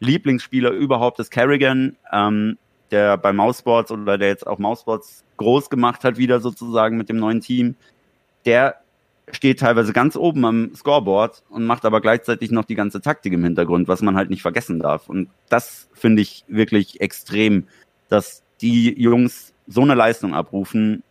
Lieblingsspieler 0.00 0.70
überhaupt 0.70 1.20
ist 1.20 1.30
Kerrigan, 1.30 1.96
ähm, 2.12 2.58
der 2.90 3.16
bei 3.16 3.32
Mousesports 3.32 3.90
oder 3.90 4.18
der 4.18 4.28
jetzt 4.28 4.46
auch 4.46 4.58
Mousesports 4.58 5.24
groß 5.36 5.70
gemacht 5.70 6.04
hat, 6.04 6.18
wieder 6.18 6.40
sozusagen 6.40 6.96
mit 6.96 7.08
dem 7.08 7.16
neuen 7.16 7.40
Team, 7.40 7.74
der 8.44 8.76
steht 9.30 9.60
teilweise 9.60 9.92
ganz 9.92 10.16
oben 10.16 10.44
am 10.44 10.74
Scoreboard 10.74 11.42
und 11.48 11.64
macht 11.64 11.84
aber 11.84 12.00
gleichzeitig 12.00 12.50
noch 12.50 12.64
die 12.64 12.74
ganze 12.74 13.00
Taktik 13.00 13.32
im 13.32 13.44
Hintergrund, 13.44 13.88
was 13.88 14.02
man 14.02 14.16
halt 14.16 14.30
nicht 14.30 14.42
vergessen 14.42 14.78
darf. 14.78 15.08
Und 15.08 15.30
das 15.48 15.88
finde 15.94 16.22
ich 16.22 16.44
wirklich 16.48 17.00
extrem, 17.00 17.66
dass 18.08 18.42
die 18.62 18.98
Jungs 19.00 19.52
so 19.66 19.82
eine 19.82 19.94
Leistung 19.94 20.34
abrufen, 20.34 21.02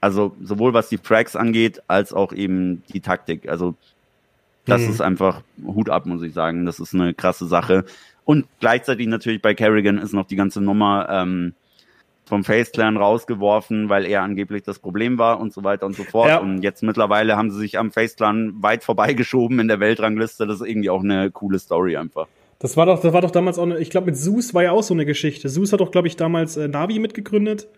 also 0.00 0.34
sowohl 0.40 0.72
was 0.72 0.88
die 0.88 0.98
Frags 0.98 1.36
angeht, 1.36 1.82
als 1.88 2.12
auch 2.12 2.32
eben 2.32 2.82
die 2.92 3.00
Taktik. 3.00 3.48
Also 3.48 3.74
das 4.64 4.82
mhm. 4.82 4.90
ist 4.90 5.00
einfach 5.00 5.42
Hut 5.64 5.90
ab, 5.90 6.06
muss 6.06 6.22
ich 6.22 6.32
sagen. 6.32 6.66
Das 6.66 6.80
ist 6.80 6.94
eine 6.94 7.14
krasse 7.14 7.46
Sache. 7.46 7.84
Und 8.24 8.46
gleichzeitig 8.60 9.06
natürlich 9.06 9.42
bei 9.42 9.54
Kerrigan 9.54 9.98
ist 9.98 10.12
noch 10.12 10.26
die 10.26 10.36
ganze 10.36 10.60
Nummer 10.60 11.08
ähm, 11.08 11.54
vom 12.24 12.42
Faceclan 12.42 12.96
rausgeworfen, 12.96 13.88
weil 13.88 14.04
er 14.04 14.22
angeblich 14.22 14.64
das 14.64 14.80
Problem 14.80 15.16
war 15.16 15.38
und 15.38 15.52
so 15.52 15.62
weiter 15.62 15.86
und 15.86 15.94
so 15.94 16.02
fort. 16.02 16.28
Ja. 16.28 16.38
Und 16.38 16.62
jetzt 16.62 16.82
mittlerweile 16.82 17.36
haben 17.36 17.52
sie 17.52 17.58
sich 17.58 17.78
am 17.78 17.92
Faceclan 17.92 18.60
weit 18.62 18.82
vorbeigeschoben 18.82 19.60
in 19.60 19.68
der 19.68 19.78
Weltrangliste. 19.78 20.46
Das 20.46 20.60
ist 20.60 20.66
irgendwie 20.66 20.90
auch 20.90 21.04
eine 21.04 21.30
coole 21.30 21.60
Story 21.60 21.96
einfach. 21.96 22.26
Das 22.58 22.76
war 22.76 22.86
doch, 22.86 23.00
das 23.00 23.12
war 23.12 23.20
doch 23.20 23.30
damals 23.30 23.58
auch 23.58 23.64
eine, 23.64 23.78
ich 23.78 23.90
glaube, 23.90 24.06
mit 24.06 24.16
Zeus 24.16 24.54
war 24.54 24.62
ja 24.62 24.72
auch 24.72 24.82
so 24.82 24.94
eine 24.94 25.04
Geschichte. 25.04 25.48
Zeus 25.48 25.72
hat 25.72 25.80
doch, 25.80 25.90
glaube 25.90 26.08
ich, 26.08 26.16
damals 26.16 26.56
äh, 26.56 26.68
Navi 26.68 26.98
mitgegründet 26.98 27.68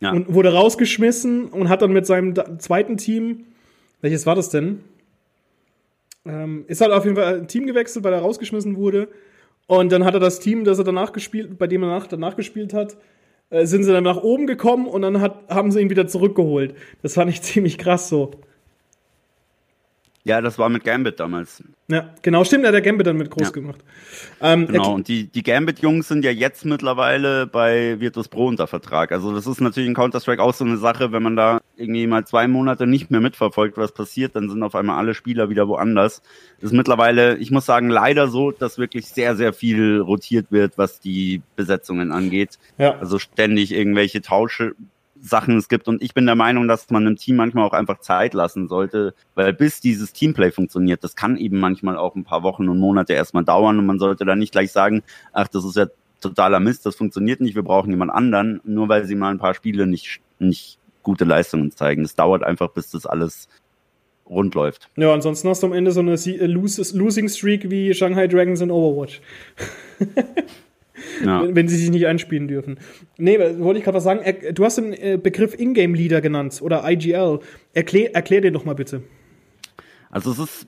ja. 0.00 0.12
und 0.12 0.32
wurde 0.34 0.52
rausgeschmissen 0.52 1.46
und 1.46 1.68
hat 1.68 1.80
dann 1.82 1.92
mit 1.92 2.06
seinem 2.06 2.34
zweiten 2.58 2.96
Team, 2.96 3.44
welches 4.02 4.26
war 4.26 4.34
das 4.34 4.50
denn? 4.50 4.80
Ähm, 6.26 6.64
ist 6.68 6.80
halt 6.80 6.92
auf 6.92 7.04
jeden 7.04 7.16
Fall 7.16 7.40
ein 7.40 7.48
Team 7.48 7.66
gewechselt, 7.66 8.04
weil 8.04 8.12
er 8.12 8.20
rausgeschmissen 8.20 8.76
wurde. 8.76 9.08
Und 9.66 9.90
dann 9.92 10.04
hat 10.04 10.14
er 10.14 10.20
das 10.20 10.40
Team, 10.40 10.64
das 10.64 10.78
er 10.78 10.84
danach 10.84 11.12
gespielt, 11.12 11.58
bei 11.58 11.66
dem 11.66 11.82
er 11.82 11.88
danach, 11.88 12.06
danach 12.06 12.36
gespielt 12.36 12.74
hat, 12.74 12.96
äh, 13.50 13.64
sind 13.64 13.84
sie 13.84 13.92
dann 13.92 14.04
nach 14.04 14.22
oben 14.22 14.46
gekommen 14.46 14.86
und 14.86 15.02
dann 15.02 15.20
hat, 15.20 15.48
haben 15.48 15.70
sie 15.70 15.80
ihn 15.80 15.90
wieder 15.90 16.06
zurückgeholt. 16.06 16.74
Das 17.00 17.14
fand 17.14 17.30
ich 17.30 17.40
ziemlich 17.42 17.78
krass 17.78 18.08
so. 18.08 18.32
Ja, 20.24 20.40
das 20.40 20.56
war 20.56 20.68
mit 20.68 20.84
Gambit 20.84 21.18
damals. 21.18 21.64
Ja, 21.88 22.14
genau, 22.22 22.44
stimmt, 22.44 22.62
er 22.62 22.68
hat 22.68 22.74
der 22.74 22.80
Gambit 22.80 23.08
dann 23.08 23.16
mit 23.16 23.28
groß 23.28 23.48
ja. 23.48 23.50
gemacht. 23.50 23.80
Ähm, 24.40 24.68
genau, 24.68 24.94
und 24.94 25.08
die, 25.08 25.26
die 25.26 25.42
Gambit-Jungs 25.42 26.06
sind 26.06 26.24
ja 26.24 26.30
jetzt 26.30 26.64
mittlerweile 26.64 27.48
bei 27.48 27.98
Virtus 27.98 28.28
Pro 28.28 28.46
unter 28.46 28.68
Vertrag. 28.68 29.10
Also 29.10 29.34
das 29.34 29.48
ist 29.48 29.60
natürlich 29.60 29.88
in 29.88 29.94
Counter-Strike 29.94 30.40
auch 30.40 30.54
so 30.54 30.64
eine 30.64 30.76
Sache, 30.76 31.10
wenn 31.10 31.24
man 31.24 31.34
da 31.34 31.60
irgendwie 31.76 32.06
mal 32.06 32.24
zwei 32.24 32.46
Monate 32.46 32.86
nicht 32.86 33.10
mehr 33.10 33.20
mitverfolgt, 33.20 33.76
was 33.76 33.92
passiert, 33.92 34.36
dann 34.36 34.48
sind 34.48 34.62
auf 34.62 34.76
einmal 34.76 34.96
alle 34.96 35.14
Spieler 35.14 35.50
wieder 35.50 35.66
woanders. 35.66 36.22
Das 36.60 36.70
ist 36.70 36.76
mittlerweile, 36.76 37.36
ich 37.38 37.50
muss 37.50 37.66
sagen, 37.66 37.88
leider 37.88 38.28
so, 38.28 38.52
dass 38.52 38.78
wirklich 38.78 39.08
sehr, 39.08 39.34
sehr 39.34 39.52
viel 39.52 39.98
rotiert 39.98 40.52
wird, 40.52 40.78
was 40.78 41.00
die 41.00 41.42
Besetzungen 41.56 42.12
angeht. 42.12 42.60
Ja. 42.78 42.96
Also 42.98 43.18
ständig 43.18 43.72
irgendwelche 43.72 44.22
Tausche, 44.22 44.74
Sachen 45.22 45.56
es 45.56 45.68
gibt. 45.68 45.88
Und 45.88 46.02
ich 46.02 46.14
bin 46.14 46.26
der 46.26 46.34
Meinung, 46.34 46.68
dass 46.68 46.90
man 46.90 47.06
einem 47.06 47.16
Team 47.16 47.36
manchmal 47.36 47.64
auch 47.64 47.72
einfach 47.72 48.00
Zeit 48.00 48.34
lassen 48.34 48.68
sollte, 48.68 49.14
weil 49.34 49.52
bis 49.52 49.80
dieses 49.80 50.12
Teamplay 50.12 50.50
funktioniert, 50.50 51.04
das 51.04 51.14
kann 51.14 51.36
eben 51.36 51.60
manchmal 51.60 51.96
auch 51.96 52.16
ein 52.16 52.24
paar 52.24 52.42
Wochen 52.42 52.68
und 52.68 52.78
Monate 52.78 53.12
erstmal 53.12 53.44
dauern 53.44 53.78
und 53.78 53.86
man 53.86 53.98
sollte 53.98 54.24
dann 54.24 54.40
nicht 54.40 54.52
gleich 54.52 54.72
sagen, 54.72 55.02
ach, 55.32 55.48
das 55.48 55.64
ist 55.64 55.76
ja 55.76 55.86
totaler 56.20 56.60
Mist, 56.60 56.84
das 56.86 56.96
funktioniert 56.96 57.40
nicht, 57.40 57.54
wir 57.54 57.62
brauchen 57.62 57.90
jemand 57.90 58.12
anderen, 58.12 58.60
nur 58.64 58.88
weil 58.88 59.06
sie 59.06 59.14
mal 59.14 59.30
ein 59.30 59.38
paar 59.38 59.54
Spiele 59.54 59.86
nicht, 59.86 60.20
nicht 60.38 60.78
gute 61.02 61.24
Leistungen 61.24 61.70
zeigen. 61.70 62.04
Es 62.04 62.14
dauert 62.14 62.42
einfach, 62.42 62.70
bis 62.70 62.90
das 62.90 63.06
alles 63.06 63.48
rund 64.28 64.54
läuft. 64.54 64.88
Ja, 64.96 65.12
ansonsten 65.12 65.48
hast 65.48 65.62
du 65.62 65.68
am 65.68 65.72
Ende 65.72 65.92
so 65.92 66.00
eine 66.00 66.16
Losing 66.16 67.28
Streak 67.28 67.70
wie 67.70 67.94
Shanghai 67.94 68.26
Dragons 68.26 68.60
in 68.60 68.70
Overwatch. 68.70 69.20
ja. 71.24 71.42
wenn, 71.42 71.56
wenn, 71.56 71.68
sie 71.68 71.76
sich 71.76 71.90
nicht 71.90 72.06
einspielen 72.06 72.48
dürfen. 72.48 72.78
Nee, 73.18 73.38
wollte 73.38 73.78
ich 73.78 73.84
gerade 73.84 73.96
was 73.96 74.04
sagen. 74.04 74.20
Du 74.54 74.64
hast 74.64 74.78
den 74.78 74.92
äh, 74.92 75.18
Begriff 75.22 75.58
Ingame 75.58 75.96
Leader 75.96 76.20
genannt 76.20 76.60
oder 76.62 76.88
IGL. 76.88 77.40
Erklär, 77.72 78.14
erklär 78.14 78.40
den 78.40 78.54
doch 78.54 78.64
mal 78.64 78.74
bitte. 78.74 79.02
Also 80.10 80.32
es 80.32 80.38
ist 80.38 80.66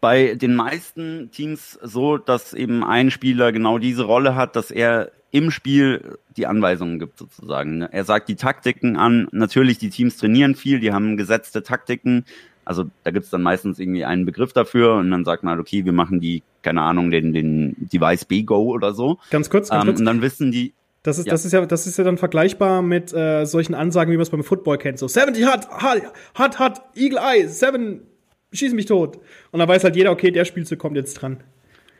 bei 0.00 0.34
den 0.34 0.54
meisten 0.54 1.30
Teams 1.30 1.78
so, 1.82 2.16
dass 2.16 2.54
eben 2.54 2.82
ein 2.82 3.10
Spieler 3.10 3.52
genau 3.52 3.78
diese 3.78 4.04
Rolle 4.04 4.34
hat, 4.34 4.56
dass 4.56 4.70
er 4.70 5.12
im 5.30 5.50
Spiel 5.50 6.18
die 6.36 6.46
Anweisungen 6.46 6.98
gibt 6.98 7.18
sozusagen. 7.18 7.82
Er 7.82 8.04
sagt 8.04 8.28
die 8.28 8.34
Taktiken 8.34 8.96
an. 8.96 9.28
Natürlich, 9.30 9.78
die 9.78 9.90
Teams 9.90 10.16
trainieren 10.16 10.54
viel, 10.54 10.80
die 10.80 10.92
haben 10.92 11.16
gesetzte 11.16 11.62
Taktiken. 11.62 12.24
Also 12.70 12.84
da 13.02 13.10
gibt 13.10 13.24
es 13.24 13.30
dann 13.32 13.42
meistens 13.42 13.80
irgendwie 13.80 14.04
einen 14.04 14.24
Begriff 14.24 14.52
dafür 14.52 14.94
und 14.94 15.10
dann 15.10 15.24
sagt 15.24 15.42
man, 15.42 15.56
halt, 15.56 15.60
okay, 15.60 15.84
wir 15.84 15.92
machen 15.92 16.20
die 16.20 16.44
keine 16.62 16.82
Ahnung, 16.82 17.10
den, 17.10 17.32
den 17.32 17.74
Device 17.78 18.24
B-Go 18.26 18.70
oder 18.70 18.94
so. 18.94 19.18
Ganz 19.30 19.50
kurz, 19.50 19.70
ganz 19.70 19.82
ähm, 19.82 19.88
kurz. 19.88 19.98
Und 19.98 20.06
dann 20.06 20.22
wissen 20.22 20.52
die. 20.52 20.72
Das 21.02 21.18
ist, 21.18 21.26
ja. 21.26 21.32
das 21.32 21.44
ist 21.44 21.50
ja, 21.50 21.66
das 21.66 21.88
ist 21.88 21.98
ja 21.98 22.04
dann 22.04 22.16
vergleichbar 22.16 22.80
mit 22.80 23.12
äh, 23.12 23.44
solchen 23.44 23.74
Ansagen, 23.74 24.12
wie 24.12 24.16
man 24.16 24.22
es 24.22 24.30
beim 24.30 24.44
Football 24.44 24.78
kennt. 24.78 25.00
So 25.00 25.08
70 25.08 25.46
hat, 25.46 25.68
hat, 25.68 26.60
hat, 26.60 26.82
Eagle 26.94 27.18
Eye, 27.18 27.48
7, 27.48 28.02
schieß 28.52 28.72
mich 28.74 28.86
tot. 28.86 29.18
Und 29.50 29.58
dann 29.58 29.68
weiß 29.68 29.82
halt 29.82 29.96
jeder, 29.96 30.12
okay, 30.12 30.30
der 30.30 30.44
Spielzug 30.44 30.78
kommt 30.78 30.94
jetzt 30.94 31.14
dran. 31.14 31.42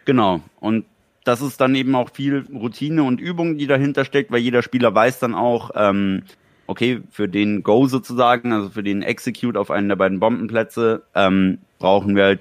Genau. 0.05 0.41
Und 0.61 0.85
das 1.25 1.43
ist 1.43 1.61
dann 1.61 1.75
eben 1.75 1.97
auch 1.97 2.11
viel 2.12 2.47
Routine 2.55 3.03
und 3.03 3.21
Übung, 3.21 3.59
die 3.59 3.66
dahinter 3.66 4.05
steckt, 4.05 4.31
weil 4.31 4.39
jeder 4.39 4.62
Spieler 4.62 4.95
weiß 4.95 5.18
dann 5.18 5.35
auch, 5.35 5.73
ähm, 5.75 6.23
okay, 6.71 7.03
für 7.11 7.29
den 7.29 7.64
Go 7.64 7.89
sozusagen, 7.89 8.53
also 8.53 8.71
für 8.71 8.85
den 8.85 9.03
Execute 9.03 9.57
auf 9.57 9.73
einen 9.73 9.89
der 9.89 9.97
beiden 9.97 10.21
Bombenplätze, 10.21 11.03
ähm, 11.16 11.59
brauchen 11.81 12.14
wir 12.14 12.23
halt 12.23 12.41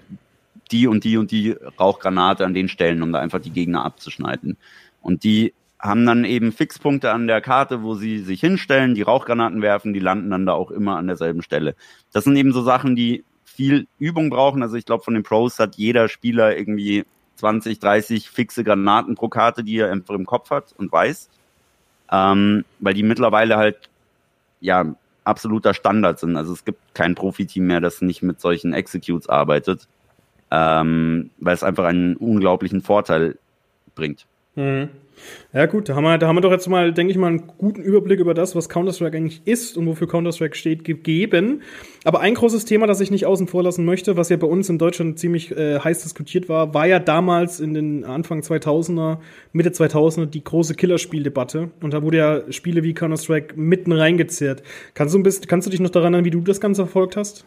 die 0.72 0.86
und 0.86 1.04
die 1.04 1.18
und 1.18 1.32
die 1.32 1.56
Rauchgranate 1.80 2.46
an 2.46 2.54
den 2.54 2.70
Stellen, 2.70 3.02
um 3.02 3.12
da 3.12 3.20
einfach 3.20 3.42
die 3.42 3.50
Gegner 3.50 3.84
abzuschneiden. 3.84 4.56
Und 5.02 5.24
die 5.24 5.56
haben 5.80 6.06
dann 6.06 6.26
eben 6.26 6.52
Fixpunkte 6.52 7.10
an 7.12 7.26
der 7.26 7.42
Karte, 7.42 7.82
wo 7.82 7.96
sie 7.96 8.20
sich 8.20 8.40
hinstellen, 8.40 8.94
die 8.94 9.02
Rauchgranaten 9.02 9.64
werfen, 9.64 9.94
die 9.94 10.00
landen 10.00 10.30
dann 10.30 10.46
da 10.46 10.54
auch 10.54 10.70
immer 10.70 10.98
an 10.98 11.08
derselben 11.08 11.42
Stelle. 11.42 11.76
Das 12.14 12.26
sind 12.26 12.36
eben 12.36 12.54
so 12.54 12.62
Sachen, 12.62 12.96
die 12.96 13.24
viel 13.46 13.88
Übung 13.98 14.30
brauchen. 14.30 14.62
Also 14.62 14.76
ich 14.76 14.86
glaube, 14.86 15.04
von 15.04 15.16
den 15.16 15.24
Pros 15.24 15.58
hat 15.58 15.76
jeder 15.76 16.08
Spieler 16.08 16.56
irgendwie 16.56 17.04
20, 17.38 17.80
30 17.80 18.30
fixe 18.30 18.64
Granaten 18.64 19.16
pro 19.16 19.28
Karte, 19.28 19.64
die 19.64 19.78
er 19.78 19.92
einfach 19.92 20.14
im 20.14 20.28
Kopf 20.28 20.52
hat 20.52 20.76
und 20.78 20.92
weiß. 20.92 21.30
Ähm, 22.12 22.64
weil 22.80 22.94
die 22.94 23.04
mittlerweile 23.04 23.58
halt 23.58 23.90
ja 24.62 24.96
absoluter 25.24 25.74
Standard 25.74 26.20
sind. 26.20 26.36
Also 26.36 26.54
es 26.54 26.66
gibt 26.66 26.80
kein 26.96 27.16
Profiteam 27.16 27.68
mehr, 27.68 27.82
das 27.82 28.02
nicht 28.02 28.22
mit 28.24 28.40
solchen 28.40 28.74
Executes 28.74 29.30
arbeitet 29.30 29.88
ähm, 30.52 31.30
weil 31.38 31.54
es 31.54 31.64
einfach 31.64 31.86
einen 31.86 32.16
unglaublichen 32.16 32.82
Vorteil 32.82 33.38
bringt. 33.96 34.26
Mhm. 34.60 34.90
Ja 35.54 35.66
gut, 35.66 35.90
da 35.90 35.96
haben, 35.96 36.04
wir, 36.04 36.18
da 36.18 36.28
haben 36.28 36.38
wir 36.38 36.42
doch 36.42 36.52
jetzt 36.52 36.68
mal, 36.70 36.94
denke 36.94 37.12
ich 37.12 37.18
mal, 37.18 37.28
einen 37.28 37.48
guten 37.58 37.82
Überblick 37.82 38.22
über 38.22 38.34
das, 38.34 38.56
was 38.56 38.70
Counter-Strike 38.70 39.18
eigentlich 39.18 39.42
ist 39.46 39.78
und 39.78 39.86
wofür 39.86 40.08
Counter-Strike 40.08 40.56
steht, 40.56 40.86
gegeben. 40.86 41.62
Aber 42.06 42.22
ein 42.22 42.36
großes 42.36 42.64
Thema, 42.64 42.88
das 42.88 43.02
ich 43.02 43.12
nicht 43.12 43.26
außen 43.26 43.48
vor 43.48 43.64
lassen 43.64 43.84
möchte, 43.84 44.16
was 44.16 44.30
ja 44.30 44.38
bei 44.38 44.48
uns 44.48 44.70
in 44.70 44.78
Deutschland 44.78 45.20
ziemlich 45.20 45.52
äh, 45.52 45.80
heiß 45.80 46.04
diskutiert 46.04 46.48
war, 46.48 46.74
war 46.74 46.88
ja 46.88 47.00
damals 47.00 47.60
in 47.60 47.74
den 47.74 48.06
Anfang 48.06 48.40
2000er, 48.40 49.18
Mitte 49.52 49.72
2000er 49.72 50.26
die 50.26 50.44
große 50.44 50.76
Killerspieldebatte. 50.76 51.72
Und 51.82 51.94
da 51.94 52.02
wurde 52.02 52.18
ja 52.18 52.52
Spiele 52.52 52.84
wie 52.84 52.94
Counter-Strike 52.94 53.60
mitten 53.60 53.92
reingezerrt. 53.92 54.64
Kannst 54.94 55.14
du, 55.16 55.20
ein 55.20 55.24
bisschen, 55.24 55.48
kannst 55.48 55.68
du 55.68 55.72
dich 55.72 55.82
noch 55.82 55.90
daran 55.90 56.14
erinnern, 56.14 56.26
wie 56.26 56.32
du 56.32 56.42
das 56.42 56.62
Ganze 56.62 56.84
verfolgt 56.84 57.18
hast? 57.18 57.46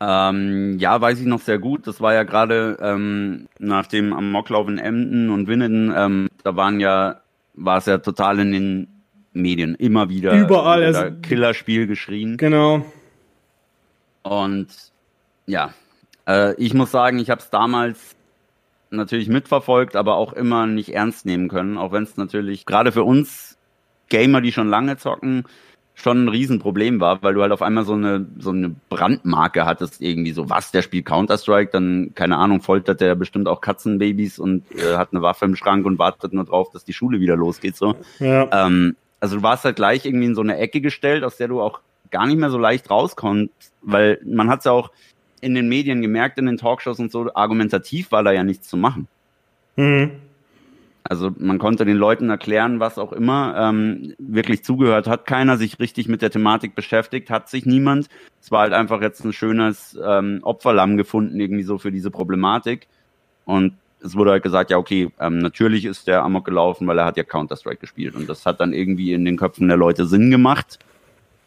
Ähm, 0.00 0.78
ja, 0.78 0.98
weiß 0.98 1.20
ich 1.20 1.26
noch 1.26 1.40
sehr 1.40 1.58
gut. 1.58 1.86
Das 1.86 2.00
war 2.00 2.14
ja 2.14 2.22
gerade 2.22 2.78
ähm, 2.80 3.48
nach 3.58 3.86
dem 3.86 4.12
Amoklauf 4.14 4.66
in 4.68 4.78
Emden 4.78 5.30
und 5.30 5.46
Winnenden, 5.46 5.92
ähm, 5.94 6.28
da 6.42 6.56
waren 6.56 6.80
ja, 6.80 7.20
war 7.54 7.78
es 7.78 7.86
ja 7.86 7.98
total 7.98 8.38
in 8.38 8.52
den 8.52 8.88
Medien 9.32 9.74
immer 9.74 10.08
wieder 10.08 10.32
überall 10.32 10.82
also, 10.82 11.10
Killerspiel 11.22 11.86
geschrien. 11.86 12.38
Genau. 12.38 12.84
Und 14.22 14.68
ja, 15.46 15.72
äh, 16.26 16.54
ich 16.54 16.72
muss 16.74 16.90
sagen, 16.90 17.18
ich 17.18 17.30
habe 17.30 17.40
es 17.40 17.50
damals 17.50 18.16
natürlich 18.90 19.28
mitverfolgt, 19.28 19.96
aber 19.96 20.16
auch 20.16 20.32
immer 20.32 20.66
nicht 20.66 20.94
ernst 20.94 21.26
nehmen 21.26 21.48
können, 21.48 21.78
auch 21.78 21.92
wenn 21.92 22.02
es 22.02 22.16
natürlich 22.16 22.66
gerade 22.66 22.90
für 22.90 23.04
uns 23.04 23.58
Gamer, 24.08 24.40
die 24.40 24.52
schon 24.52 24.68
lange 24.68 24.96
zocken, 24.96 25.44
schon 26.00 26.24
ein 26.24 26.28
Riesenproblem 26.28 27.00
war, 27.00 27.22
weil 27.22 27.34
du 27.34 27.42
halt 27.42 27.52
auf 27.52 27.62
einmal 27.62 27.84
so 27.84 27.94
eine, 27.94 28.26
so 28.38 28.50
eine 28.50 28.74
Brandmarke 28.88 29.66
hattest, 29.66 30.00
irgendwie 30.00 30.32
so, 30.32 30.48
was, 30.48 30.72
der 30.72 30.82
spielt 30.82 31.06
Counter-Strike, 31.06 31.70
dann, 31.72 32.12
keine 32.14 32.38
Ahnung, 32.38 32.60
foltert 32.60 33.00
der 33.00 33.14
bestimmt 33.14 33.48
auch 33.48 33.60
Katzenbabys 33.60 34.38
und 34.38 34.64
äh, 34.72 34.96
hat 34.96 35.12
eine 35.12 35.22
Waffe 35.22 35.44
im 35.44 35.56
Schrank 35.56 35.86
und 35.86 35.98
wartet 35.98 36.32
nur 36.32 36.44
drauf, 36.44 36.70
dass 36.70 36.84
die 36.84 36.92
Schule 36.92 37.20
wieder 37.20 37.36
losgeht, 37.36 37.76
so. 37.76 37.94
Ja. 38.18 38.48
Ähm, 38.66 38.96
also 39.20 39.36
du 39.36 39.42
warst 39.42 39.64
halt 39.64 39.76
gleich 39.76 40.06
irgendwie 40.06 40.26
in 40.26 40.34
so 40.34 40.40
eine 40.40 40.56
Ecke 40.56 40.80
gestellt, 40.80 41.24
aus 41.24 41.36
der 41.36 41.48
du 41.48 41.60
auch 41.60 41.80
gar 42.10 42.26
nicht 42.26 42.38
mehr 42.38 42.50
so 42.50 42.58
leicht 42.58 42.90
rauskommst, 42.90 43.52
weil 43.82 44.18
man 44.24 44.48
hat's 44.48 44.64
ja 44.64 44.72
auch 44.72 44.90
in 45.40 45.54
den 45.54 45.68
Medien 45.68 46.02
gemerkt, 46.02 46.38
in 46.38 46.46
den 46.46 46.56
Talkshows 46.56 46.98
und 46.98 47.12
so, 47.12 47.30
argumentativ 47.34 48.12
war 48.12 48.22
da 48.22 48.32
ja 48.32 48.44
nichts 48.44 48.68
zu 48.68 48.76
machen. 48.76 49.06
Mhm. 49.76 50.12
Also 51.04 51.30
man 51.38 51.58
konnte 51.58 51.84
den 51.84 51.96
Leuten 51.96 52.28
erklären, 52.28 52.78
was 52.78 52.98
auch 52.98 53.12
immer. 53.12 53.54
Ähm, 53.56 54.14
wirklich 54.18 54.62
zugehört 54.62 55.06
hat 55.06 55.26
keiner, 55.26 55.56
sich 55.56 55.78
richtig 55.80 56.08
mit 56.08 56.22
der 56.22 56.30
Thematik 56.30 56.74
beschäftigt, 56.74 57.30
hat 57.30 57.48
sich 57.48 57.66
niemand. 57.66 58.08
Es 58.40 58.50
war 58.50 58.60
halt 58.60 58.72
einfach 58.72 59.00
jetzt 59.00 59.24
ein 59.24 59.32
schönes 59.32 59.98
ähm, 60.04 60.40
Opferlamm 60.42 60.96
gefunden, 60.96 61.40
irgendwie 61.40 61.62
so 61.62 61.78
für 61.78 61.90
diese 61.90 62.10
Problematik. 62.10 62.86
Und 63.44 63.74
es 64.02 64.14
wurde 64.14 64.30
halt 64.30 64.42
gesagt, 64.42 64.70
ja, 64.70 64.78
okay, 64.78 65.10
ähm, 65.18 65.38
natürlich 65.38 65.84
ist 65.84 66.06
der 66.06 66.22
Amok 66.22 66.44
gelaufen, 66.44 66.86
weil 66.86 66.98
er 66.98 67.06
hat 67.06 67.16
ja 67.16 67.24
Counter-Strike 67.24 67.80
gespielt. 67.80 68.14
Und 68.14 68.28
das 68.28 68.46
hat 68.46 68.60
dann 68.60 68.72
irgendwie 68.72 69.12
in 69.12 69.24
den 69.24 69.36
Köpfen 69.36 69.68
der 69.68 69.76
Leute 69.76 70.06
Sinn 70.06 70.30
gemacht 70.30 70.78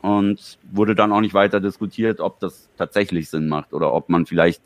und 0.02 0.58
wurde 0.72 0.96
dann 0.96 1.12
auch 1.12 1.22
nicht 1.22 1.34
weiter 1.34 1.60
diskutiert, 1.62 2.20
ob 2.20 2.40
das 2.40 2.70
tatsächlich 2.78 3.30
Sinn 3.30 3.48
macht 3.48 3.74
oder 3.74 3.94
ob 3.94 4.10
man 4.10 4.26
vielleicht 4.26 4.62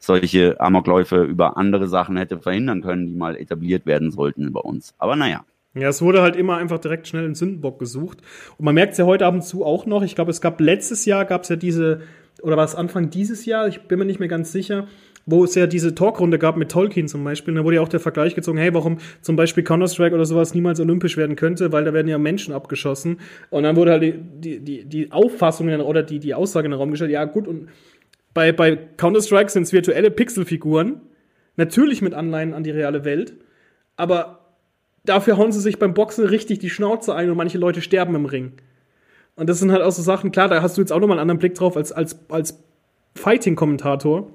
solche 0.00 0.58
Amokläufe 0.58 1.22
über 1.22 1.56
andere 1.56 1.86
Sachen 1.86 2.16
hätte 2.16 2.38
verhindern 2.38 2.82
können, 2.82 3.06
die 3.06 3.14
mal 3.14 3.36
etabliert 3.36 3.86
werden 3.86 4.10
sollten 4.10 4.52
bei 4.52 4.60
uns. 4.60 4.94
Aber 4.98 5.14
naja. 5.14 5.44
Ja, 5.74 5.88
es 5.88 6.02
wurde 6.02 6.20
halt 6.20 6.34
immer 6.34 6.56
einfach 6.56 6.78
direkt 6.78 7.06
schnell 7.06 7.24
einen 7.24 7.36
Sündenbock 7.36 7.78
gesucht. 7.78 8.18
Und 8.58 8.64
man 8.64 8.74
merkt 8.74 8.92
es 8.92 8.98
ja 8.98 9.04
heute 9.04 9.26
ab 9.26 9.34
und 9.34 9.44
zu 9.44 9.64
auch 9.64 9.86
noch. 9.86 10.02
Ich 10.02 10.16
glaube, 10.16 10.32
es 10.32 10.40
gab 10.40 10.60
letztes 10.60 11.04
Jahr 11.04 11.24
gab 11.24 11.42
es 11.42 11.48
ja 11.48 11.54
diese, 11.54 12.00
oder 12.42 12.56
war 12.56 12.64
es 12.64 12.74
Anfang 12.74 13.10
dieses 13.10 13.44
Jahr, 13.44 13.68
ich 13.68 13.82
bin 13.82 14.00
mir 14.00 14.04
nicht 14.04 14.18
mehr 14.18 14.28
ganz 14.28 14.50
sicher, 14.50 14.88
wo 15.26 15.44
es 15.44 15.54
ja 15.54 15.68
diese 15.68 15.94
Talkrunde 15.94 16.38
gab 16.38 16.56
mit 16.56 16.72
Tolkien 16.72 17.06
zum 17.06 17.22
Beispiel. 17.22 17.52
Und 17.52 17.58
da 17.58 17.64
wurde 17.64 17.76
ja 17.76 17.82
auch 17.82 17.88
der 17.88 18.00
Vergleich 18.00 18.34
gezogen, 18.34 18.58
hey, 18.58 18.74
warum 18.74 18.98
zum 19.20 19.36
Beispiel 19.36 19.62
Counter-Strike 19.62 20.14
oder 20.14 20.24
sowas 20.24 20.54
niemals 20.54 20.80
olympisch 20.80 21.16
werden 21.16 21.36
könnte, 21.36 21.70
weil 21.70 21.84
da 21.84 21.92
werden 21.92 22.08
ja 22.08 22.18
Menschen 22.18 22.52
abgeschossen. 22.52 23.20
Und 23.50 23.62
dann 23.62 23.76
wurde 23.76 23.92
halt 23.92 24.02
die, 24.02 24.58
die, 24.58 24.84
die 24.86 25.12
Auffassung 25.12 25.68
oder 25.68 26.02
die, 26.02 26.18
die 26.18 26.34
Aussage 26.34 26.66
in 26.66 26.72
den 26.72 26.80
Raum 26.80 26.90
gestellt, 26.90 27.12
ja 27.12 27.24
gut, 27.26 27.46
und 27.46 27.68
bei, 28.34 28.52
bei 28.52 28.76
Counter-Strike 28.76 29.50
sind 29.50 29.64
es 29.64 29.72
virtuelle 29.72 30.10
Pixelfiguren. 30.10 31.00
Natürlich 31.56 32.00
mit 32.00 32.14
Anleihen 32.14 32.54
an 32.54 32.62
die 32.62 32.70
reale 32.70 33.04
Welt. 33.04 33.34
Aber 33.96 34.40
dafür 35.04 35.36
hauen 35.36 35.52
sie 35.52 35.60
sich 35.60 35.78
beim 35.78 35.94
Boxen 35.94 36.26
richtig 36.26 36.58
die 36.58 36.70
Schnauze 36.70 37.14
ein 37.14 37.30
und 37.30 37.36
manche 37.36 37.58
Leute 37.58 37.82
sterben 37.82 38.14
im 38.14 38.26
Ring. 38.26 38.52
Und 39.36 39.48
das 39.48 39.58
sind 39.58 39.72
halt 39.72 39.82
auch 39.82 39.92
so 39.92 40.02
Sachen, 40.02 40.32
klar, 40.32 40.48
da 40.48 40.62
hast 40.62 40.76
du 40.76 40.80
jetzt 40.80 40.92
auch 40.92 41.00
nochmal 41.00 41.16
einen 41.16 41.22
anderen 41.22 41.38
Blick 41.38 41.54
drauf 41.54 41.76
als, 41.76 41.92
als, 41.92 42.18
als 42.28 42.62
Fighting-Kommentator. 43.14 44.30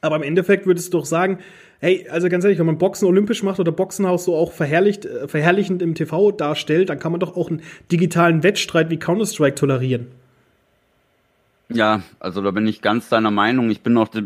Aber 0.00 0.16
im 0.16 0.22
Endeffekt 0.22 0.66
würdest 0.66 0.92
du 0.92 0.98
doch 0.98 1.04
sagen, 1.04 1.38
hey, 1.80 2.06
also 2.10 2.28
ganz 2.28 2.44
ehrlich, 2.44 2.58
wenn 2.58 2.66
man 2.66 2.78
Boxen 2.78 3.06
olympisch 3.06 3.42
macht 3.42 3.60
oder 3.60 3.72
Boxenhaus 3.72 4.24
so 4.24 4.34
auch 4.34 4.52
verherrlicht, 4.52 5.04
äh, 5.04 5.28
verherrlichend 5.28 5.82
im 5.82 5.94
TV 5.94 6.32
darstellt, 6.32 6.88
dann 6.88 6.98
kann 6.98 7.12
man 7.12 7.20
doch 7.20 7.36
auch 7.36 7.50
einen 7.50 7.62
digitalen 7.90 8.42
Wettstreit 8.42 8.90
wie 8.90 8.98
Counter-Strike 8.98 9.54
tolerieren. 9.54 10.08
Ja, 11.72 12.02
also 12.18 12.42
da 12.42 12.50
bin 12.50 12.66
ich 12.66 12.82
ganz 12.82 13.08
deiner 13.08 13.30
Meinung. 13.30 13.70
Ich 13.70 13.80
bin 13.82 13.96
auch 13.96 14.08
de, 14.08 14.24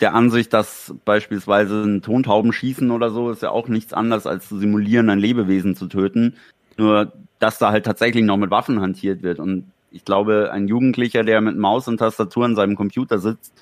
der 0.00 0.14
Ansicht, 0.14 0.52
dass 0.52 0.94
beispielsweise 1.06 1.84
ein 1.84 2.02
Tontaubenschießen 2.02 2.90
oder 2.90 3.10
so 3.10 3.30
ist 3.30 3.42
ja 3.42 3.50
auch 3.50 3.68
nichts 3.68 3.94
anderes 3.94 4.26
als 4.26 4.48
zu 4.48 4.58
simulieren, 4.58 5.08
ein 5.08 5.18
Lebewesen 5.18 5.74
zu 5.74 5.86
töten. 5.86 6.36
Nur, 6.76 7.12
dass 7.38 7.58
da 7.58 7.72
halt 7.72 7.86
tatsächlich 7.86 8.24
noch 8.24 8.36
mit 8.36 8.50
Waffen 8.50 8.80
hantiert 8.80 9.22
wird. 9.22 9.38
Und 9.38 9.70
ich 9.90 10.04
glaube, 10.04 10.50
ein 10.52 10.68
Jugendlicher, 10.68 11.24
der 11.24 11.40
mit 11.40 11.56
Maus 11.56 11.88
und 11.88 11.96
Tastatur 11.96 12.44
an 12.44 12.56
seinem 12.56 12.76
Computer 12.76 13.18
sitzt, 13.18 13.54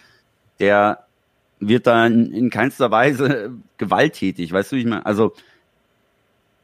der 0.59 1.05
wird 1.61 1.87
da 1.87 2.07
in, 2.07 2.33
in 2.33 2.51
keinster 2.51 2.91
Weise 2.91 3.53
gewalttätig, 3.78 4.53
weißt 4.53 4.72
du, 4.72 4.76
ich 4.76 4.87
meine? 4.87 5.07
Also, 5.07 5.35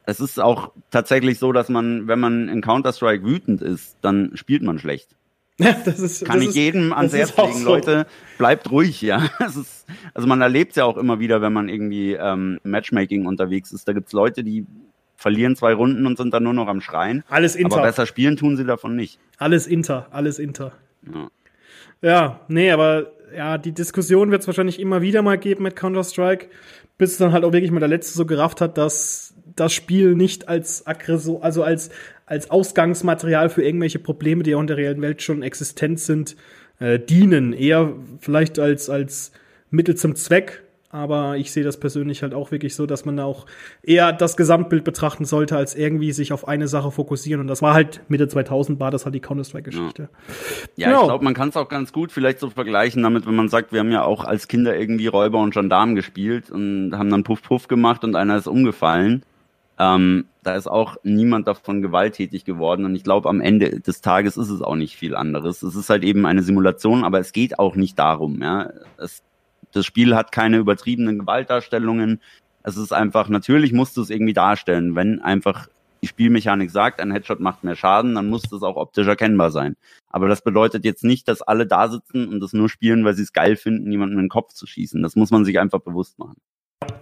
es 0.05 0.19
ist 0.19 0.39
auch 0.39 0.71
tatsächlich 0.91 1.39
so, 1.39 1.51
dass 1.53 1.69
man, 1.69 2.07
wenn 2.07 2.19
man 2.19 2.49
in 2.49 2.61
Counter-Strike 2.61 3.23
wütend 3.23 3.61
ist, 3.61 3.97
dann 4.01 4.31
spielt 4.35 4.63
man 4.63 4.79
schlecht. 4.79 5.09
Ja, 5.59 5.75
das 5.83 5.99
ist, 5.99 6.23
Kann 6.23 6.39
das 6.39 6.49
ich 6.49 6.55
jedem 6.55 6.93
ans 6.93 7.13
Herz 7.13 7.35
legen, 7.35 7.53
so. 7.53 7.65
Leute, 7.65 8.05
bleibt 8.37 8.69
ruhig, 8.69 9.01
ja. 9.01 9.27
Es 9.39 9.55
ist, 9.55 9.87
also 10.13 10.27
man 10.27 10.39
erlebt 10.39 10.71
es 10.71 10.75
ja 10.75 10.85
auch 10.85 10.97
immer 10.97 11.19
wieder, 11.19 11.41
wenn 11.41 11.51
man 11.51 11.67
irgendwie 11.67 12.13
ähm, 12.13 12.59
Matchmaking 12.63 13.25
unterwegs 13.25 13.71
ist. 13.71 13.87
Da 13.87 13.93
gibt's 13.93 14.13
Leute, 14.13 14.43
die 14.43 14.67
verlieren 15.15 15.55
zwei 15.55 15.73
Runden 15.73 16.05
und 16.05 16.17
sind 16.17 16.31
dann 16.31 16.43
nur 16.43 16.53
noch 16.53 16.67
am 16.67 16.79
Schreien. 16.79 17.23
Alles 17.27 17.55
Inter. 17.55 17.77
Aber 17.77 17.87
besser 17.87 18.05
spielen 18.05 18.37
tun 18.37 18.55
sie 18.55 18.65
davon 18.65 18.95
nicht. 18.95 19.19
Alles 19.39 19.65
Inter, 19.65 20.07
alles 20.11 20.37
Inter. 20.37 20.73
Ja, 21.11 21.29
ja 22.01 22.39
nee, 22.47 22.69
aber 22.69 23.11
ja, 23.35 23.57
die 23.57 23.71
Diskussion 23.71 24.29
wird 24.29 24.41
es 24.41 24.47
wahrscheinlich 24.47 24.79
immer 24.79 25.01
wieder 25.01 25.23
mal 25.23 25.37
geben 25.37 25.63
mit 25.63 25.75
Counter-Strike, 25.75 26.47
bis 26.97 27.13
es 27.13 27.17
dann 27.17 27.33
halt 27.33 27.43
auch 27.43 27.51
wirklich 27.51 27.71
mal 27.71 27.79
der 27.79 27.89
Letzte 27.89 28.15
so 28.15 28.25
gerafft 28.25 28.61
hat, 28.61 28.77
dass 28.77 29.33
das 29.55 29.73
Spiel 29.73 30.15
nicht 30.15 30.47
als 30.47 30.85
Aggressor, 30.85 31.43
also 31.43 31.63
als, 31.63 31.89
als 32.27 32.51
Ausgangsmaterial 32.51 33.49
für 33.49 33.63
irgendwelche 33.63 33.99
Probleme, 33.99 34.43
die 34.43 34.53
auch 34.53 34.61
in 34.61 34.67
der 34.67 34.77
reellen 34.77 35.01
Welt 35.01 35.21
schon 35.21 35.41
existent 35.41 35.99
sind, 35.99 36.35
äh, 36.79 36.99
dienen. 36.99 37.53
Eher 37.53 37.93
vielleicht 38.19 38.59
als, 38.59 38.89
als 38.89 39.31
Mittel 39.71 39.95
zum 39.95 40.15
Zweck, 40.15 40.61
aber 40.89 41.37
ich 41.37 41.51
sehe 41.51 41.63
das 41.63 41.79
persönlich 41.79 42.23
halt 42.23 42.33
auch 42.33 42.51
wirklich 42.51 42.75
so, 42.75 42.85
dass 42.85 43.05
man 43.05 43.19
auch 43.19 43.45
eher 43.81 44.11
das 44.11 44.35
Gesamtbild 44.35 44.83
betrachten 44.83 45.23
sollte, 45.23 45.55
als 45.55 45.73
irgendwie 45.75 46.11
sich 46.11 46.33
auf 46.33 46.47
eine 46.47 46.67
Sache 46.67 46.91
fokussieren. 46.91 47.39
Und 47.39 47.47
das 47.47 47.61
war 47.61 47.73
halt 47.73 48.01
Mitte 48.09 48.27
2000 48.27 48.79
war 48.79 48.91
das 48.91 49.05
halt 49.05 49.15
die 49.15 49.21
Counter-Strike-Geschichte. 49.21 50.09
Ja, 50.75 50.87
ja 50.87 50.87
genau. 50.87 51.01
ich 51.01 51.07
glaube, 51.07 51.23
man 51.23 51.33
kann 51.33 51.49
es 51.49 51.55
auch 51.55 51.69
ganz 51.69 51.93
gut 51.93 52.11
vielleicht 52.11 52.39
so 52.39 52.49
vergleichen 52.49 53.03
damit, 53.03 53.25
wenn 53.25 53.35
man 53.35 53.47
sagt, 53.47 53.71
wir 53.71 53.79
haben 53.79 53.91
ja 53.91 54.03
auch 54.03 54.25
als 54.25 54.49
Kinder 54.49 54.77
irgendwie 54.77 55.07
Räuber 55.07 55.39
und 55.39 55.53
Gendarmen 55.53 55.95
gespielt 55.95 56.51
und 56.51 56.91
haben 56.93 57.09
dann 57.09 57.23
Puff 57.23 57.41
Puff 57.41 57.67
gemacht 57.69 58.03
und 58.03 58.15
einer 58.15 58.37
ist 58.37 58.47
umgefallen. 58.47 59.23
Ähm, 59.79 60.25
da 60.43 60.55
ist 60.55 60.67
auch 60.67 60.97
niemand 61.03 61.47
davon 61.47 61.81
gewalttätig 61.81 62.45
geworden 62.45 62.85
und 62.85 62.95
ich 62.95 63.03
glaube, 63.03 63.29
am 63.29 63.41
Ende 63.41 63.79
des 63.79 64.01
Tages 64.01 64.37
ist 64.37 64.49
es 64.49 64.61
auch 64.61 64.75
nicht 64.75 64.95
viel 64.95 65.15
anderes. 65.15 65.61
Es 65.61 65.75
ist 65.75 65.89
halt 65.89 66.03
eben 66.03 66.25
eine 66.25 66.41
Simulation, 66.41 67.03
aber 67.03 67.19
es 67.19 67.31
geht 67.31 67.59
auch 67.59 67.75
nicht 67.75 67.99
darum. 67.99 68.41
Ja, 68.41 68.71
es 68.97 69.23
das 69.71 69.85
Spiel 69.85 70.15
hat 70.15 70.31
keine 70.31 70.57
übertriebenen 70.57 71.19
Gewaltdarstellungen. 71.19 72.21
Es 72.63 72.77
ist 72.77 72.91
einfach, 72.91 73.29
natürlich 73.29 73.73
musst 73.73 73.97
du 73.97 74.01
es 74.01 74.09
irgendwie 74.09 74.33
darstellen. 74.33 74.95
Wenn 74.95 75.21
einfach 75.21 75.67
die 76.01 76.07
Spielmechanik 76.07 76.69
sagt, 76.69 76.99
ein 76.99 77.11
Headshot 77.11 77.39
macht 77.39 77.63
mehr 77.63 77.75
Schaden, 77.75 78.15
dann 78.15 78.29
muss 78.29 78.43
das 78.43 78.61
auch 78.61 78.75
optisch 78.75 79.07
erkennbar 79.07 79.51
sein. 79.51 79.75
Aber 80.09 80.27
das 80.27 80.41
bedeutet 80.41 80.85
jetzt 80.85 81.03
nicht, 81.03 81.27
dass 81.27 81.41
alle 81.41 81.65
da 81.65 81.89
sitzen 81.89 82.27
und 82.27 82.39
das 82.39 82.53
nur 82.53 82.69
spielen, 82.69 83.03
weil 83.03 83.13
sie 83.13 83.23
es 83.23 83.33
geil 83.33 83.55
finden, 83.55 83.91
jemanden 83.91 84.15
in 84.15 84.25
den 84.25 84.29
Kopf 84.29 84.53
zu 84.53 84.67
schießen. 84.67 85.01
Das 85.01 85.15
muss 85.15 85.31
man 85.31 85.45
sich 85.45 85.59
einfach 85.59 85.79
bewusst 85.79 86.19
machen. 86.19 86.37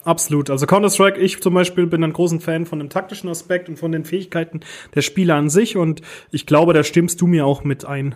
Absolut. 0.06 0.52
Also 0.52 0.68
Counter-Strike, 0.68 1.20
ich 1.20 1.42
zum 1.42 1.56
Beispiel 1.56 1.88
bin 1.88 2.04
ein 2.04 2.14
großer 2.14 2.40
Fan 2.40 2.68
von 2.68 2.80
dem 2.80 2.90
taktischen 2.90 3.28
Aspekt 3.28 3.68
und 3.70 3.78
von 3.78 3.92
den 3.92 4.06
Fähigkeiten 4.06 4.60
der 4.94 5.02
Spieler 5.02 5.36
an 5.36 5.50
sich 5.50 5.78
und 5.78 6.02
ich 6.32 6.46
glaube, 6.46 6.74
da 6.74 6.84
stimmst 6.84 7.20
du 7.22 7.28
mir 7.28 7.46
auch 7.46 7.64
mit 7.64 7.86
ein. 7.86 8.16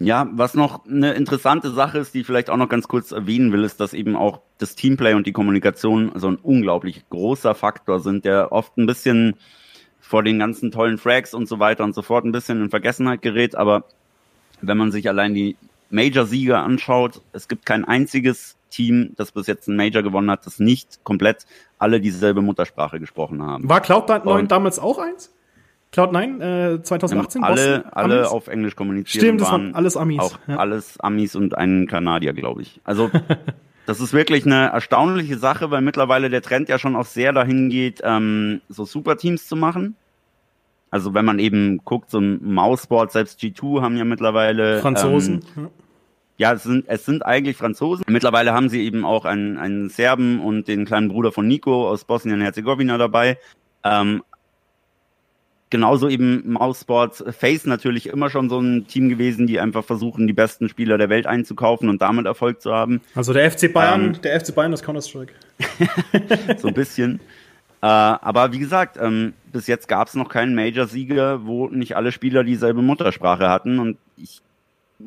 Ja, 0.00 0.28
was 0.32 0.54
noch 0.54 0.86
eine 0.86 1.12
interessante 1.12 1.70
Sache 1.70 1.98
ist, 1.98 2.14
die 2.14 2.20
ich 2.20 2.26
vielleicht 2.26 2.50
auch 2.50 2.56
noch 2.56 2.68
ganz 2.68 2.88
kurz 2.88 3.12
erwähnen 3.12 3.52
will, 3.52 3.62
ist, 3.62 3.78
dass 3.78 3.94
eben 3.94 4.16
auch 4.16 4.40
das 4.58 4.74
Teamplay 4.74 5.14
und 5.14 5.26
die 5.26 5.32
Kommunikation 5.32 6.12
so 6.16 6.28
ein 6.28 6.36
unglaublich 6.36 7.04
großer 7.10 7.54
Faktor 7.54 8.00
sind, 8.00 8.24
der 8.24 8.50
oft 8.50 8.76
ein 8.76 8.86
bisschen 8.86 9.36
vor 10.00 10.22
den 10.22 10.38
ganzen 10.38 10.70
tollen 10.70 10.98
Frags 10.98 11.32
und 11.32 11.46
so 11.46 11.58
weiter 11.58 11.84
und 11.84 11.94
so 11.94 12.02
fort 12.02 12.24
ein 12.24 12.32
bisschen 12.32 12.62
in 12.62 12.70
Vergessenheit 12.70 13.22
gerät. 13.22 13.54
Aber 13.54 13.84
wenn 14.60 14.76
man 14.76 14.92
sich 14.92 15.08
allein 15.08 15.32
die 15.32 15.56
Major-Sieger 15.90 16.62
anschaut, 16.62 17.20
es 17.32 17.48
gibt 17.48 17.64
kein 17.64 17.84
einziges 17.84 18.53
Team, 18.74 19.12
das 19.16 19.32
bis 19.32 19.46
jetzt 19.46 19.68
einen 19.68 19.76
Major 19.76 20.02
gewonnen 20.02 20.30
hat, 20.30 20.46
das 20.46 20.58
nicht 20.58 21.04
komplett 21.04 21.46
alle 21.78 22.00
dieselbe 22.00 22.42
Muttersprache 22.42 22.98
gesprochen 22.98 23.42
haben. 23.42 23.68
War 23.68 23.80
Cloud9 23.80 24.46
damals 24.46 24.78
auch 24.78 24.98
eins? 24.98 25.30
Cloud9 25.92 26.74
äh, 26.74 26.82
2018? 26.82 27.44
alle 27.44 27.54
Boston, 27.54 27.92
alle 27.92 28.14
Amis? 28.16 28.28
auf 28.28 28.48
Englisch 28.48 28.74
kommunizieren. 28.74 29.24
Stimmt, 29.24 29.40
das 29.40 29.50
waren 29.50 29.74
alles 29.74 29.96
Amis. 29.96 30.20
Auch 30.20 30.38
ja. 30.48 30.56
alles 30.56 30.98
Amis 30.98 31.36
und 31.36 31.56
ein 31.56 31.86
Kanadier, 31.86 32.32
glaube 32.32 32.62
ich. 32.62 32.80
Also 32.82 33.10
das 33.86 34.00
ist 34.00 34.12
wirklich 34.12 34.44
eine 34.44 34.70
erstaunliche 34.72 35.38
Sache, 35.38 35.70
weil 35.70 35.82
mittlerweile 35.82 36.30
der 36.30 36.42
Trend 36.42 36.68
ja 36.68 36.78
schon 36.78 36.96
auch 36.96 37.06
sehr 37.06 37.32
dahin 37.32 37.68
geht, 37.70 38.00
ähm, 38.02 38.60
so 38.68 38.84
Superteams 38.84 39.46
zu 39.46 39.54
machen. 39.54 39.94
Also 40.90 41.14
wenn 41.14 41.24
man 41.24 41.38
eben 41.38 41.80
guckt, 41.84 42.10
so 42.10 42.18
ein 42.18 42.40
Mouseboard, 42.42 43.12
selbst 43.12 43.40
G2 43.40 43.82
haben 43.82 43.96
ja 43.96 44.04
mittlerweile 44.04 44.80
Franzosen. 44.80 45.44
Ähm, 45.56 45.68
ja, 46.36 46.52
es 46.52 46.64
sind, 46.64 46.84
es 46.88 47.04
sind 47.04 47.24
eigentlich 47.24 47.56
Franzosen. 47.56 48.04
Mittlerweile 48.08 48.52
haben 48.52 48.68
sie 48.68 48.84
eben 48.84 49.04
auch 49.04 49.24
einen, 49.24 49.56
einen 49.56 49.88
Serben 49.88 50.40
und 50.40 50.66
den 50.66 50.84
kleinen 50.84 51.08
Bruder 51.08 51.30
von 51.30 51.46
Nico 51.46 51.88
aus 51.88 52.04
Bosnien-Herzegowina 52.04 52.98
dabei. 52.98 53.38
Ähm, 53.84 54.22
genauso 55.70 56.08
eben 56.08 56.52
Mousesports 56.52 57.24
Face 57.36 57.66
natürlich 57.66 58.08
immer 58.08 58.30
schon 58.30 58.48
so 58.48 58.58
ein 58.58 58.86
Team 58.86 59.08
gewesen, 59.08 59.46
die 59.46 59.60
einfach 59.60 59.84
versuchen, 59.84 60.26
die 60.26 60.32
besten 60.32 60.68
Spieler 60.68 60.98
der 60.98 61.08
Welt 61.08 61.26
einzukaufen 61.26 61.88
und 61.88 62.02
damit 62.02 62.26
Erfolg 62.26 62.60
zu 62.60 62.72
haben. 62.72 63.00
Also 63.14 63.32
der 63.32 63.50
FC 63.50 63.72
Bayern, 63.72 64.14
ähm, 64.14 64.20
der 64.22 64.40
FC 64.40 64.54
Bayern 64.54 64.72
ist 64.72 64.82
Counter-Strike. 64.82 65.34
so 66.58 66.68
ein 66.68 66.74
bisschen. 66.74 67.20
Äh, 67.80 67.86
aber 67.86 68.52
wie 68.52 68.58
gesagt, 68.58 68.98
ähm, 69.00 69.34
bis 69.52 69.66
jetzt 69.66 69.86
gab 69.88 70.08
es 70.08 70.14
noch 70.14 70.28
keinen 70.28 70.54
Major-Sieger, 70.54 71.46
wo 71.46 71.68
nicht 71.68 71.96
alle 71.96 72.12
Spieler 72.12 72.42
dieselbe 72.42 72.82
Muttersprache 72.82 73.48
hatten. 73.48 73.78
Und 73.78 73.98
ich 74.16 74.40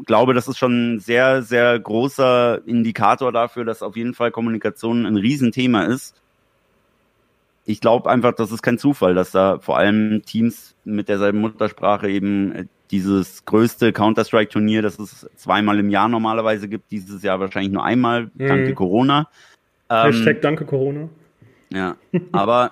glaube, 0.06 0.34
das 0.34 0.48
ist 0.48 0.58
schon 0.58 0.96
ein 0.96 1.00
sehr, 1.00 1.42
sehr 1.42 1.80
großer 1.80 2.62
Indikator 2.66 3.32
dafür, 3.32 3.66
dass 3.66 3.82
auf 3.82 3.96
jeden 3.96 4.14
Fall 4.14 4.32
Kommunikation 4.32 5.06
ein 5.06 5.18
Riesenthema 5.18 5.84
ist 5.84 6.16
ich 7.68 7.82
glaube 7.82 8.10
einfach, 8.10 8.34
das 8.34 8.52
ist 8.54 8.64
kein 8.64 8.78
Zufall, 8.78 9.14
dass 9.14 9.32
da 9.32 9.60
vor 9.60 9.78
allem 9.78 10.24
Teams 10.26 10.74
mit 10.86 11.10
derselben 11.10 11.42
Muttersprache 11.42 12.10
eben 12.10 12.54
äh, 12.54 12.66
dieses 12.92 13.44
größte 13.44 13.92
Counter-Strike-Turnier, 13.92 14.82
das 14.82 14.98
es 14.98 15.30
zweimal 15.36 15.78
im 15.78 15.90
Jahr 15.90 16.08
normalerweise 16.08 16.70
gibt, 16.70 16.92
dieses 16.92 17.22
Jahr 17.24 17.42
wahrscheinlich 17.42 17.74
nur 17.74 17.84
einmal, 17.84 18.32
mhm. 18.36 18.48
danke 18.48 18.74
Corona. 18.74 19.28
Ähm, 19.90 20.14
Hashtag 20.14 20.42
danke 20.42 20.64
Corona. 20.64 21.10
Ja, 21.70 21.98
aber 22.32 22.72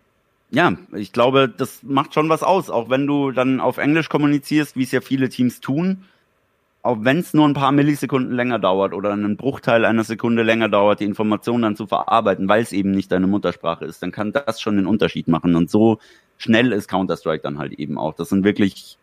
ja, 0.50 0.72
ich 0.94 1.12
glaube, 1.12 1.52
das 1.54 1.82
macht 1.82 2.14
schon 2.14 2.30
was 2.30 2.42
aus, 2.42 2.70
auch 2.70 2.88
wenn 2.88 3.06
du 3.06 3.32
dann 3.32 3.60
auf 3.60 3.76
Englisch 3.76 4.08
kommunizierst, 4.08 4.74
wie 4.74 4.84
es 4.84 4.90
ja 4.90 5.02
viele 5.02 5.28
Teams 5.28 5.60
tun 5.60 6.04
auch 6.82 6.98
wenn 7.00 7.18
es 7.18 7.34
nur 7.34 7.46
ein 7.46 7.54
paar 7.54 7.72
Millisekunden 7.72 8.34
länger 8.34 8.58
dauert 8.58 8.94
oder 8.94 9.12
einen 9.12 9.36
Bruchteil 9.36 9.84
einer 9.84 10.04
Sekunde 10.04 10.42
länger 10.42 10.68
dauert, 10.68 11.00
die 11.00 11.04
Information 11.04 11.62
dann 11.62 11.76
zu 11.76 11.86
verarbeiten, 11.86 12.48
weil 12.48 12.62
es 12.62 12.72
eben 12.72 12.90
nicht 12.90 13.12
deine 13.12 13.26
Muttersprache 13.26 13.84
ist, 13.84 14.02
dann 14.02 14.12
kann 14.12 14.32
das 14.32 14.60
schon 14.60 14.76
den 14.76 14.86
Unterschied 14.86 15.28
machen. 15.28 15.56
Und 15.56 15.70
so 15.70 15.98
schnell 16.38 16.72
ist 16.72 16.88
Counter-Strike 16.88 17.42
dann 17.42 17.58
halt 17.58 17.74
eben 17.74 17.98
auch. 17.98 18.14
Das 18.14 18.30
sind 18.30 18.44
wirklich 18.44 18.96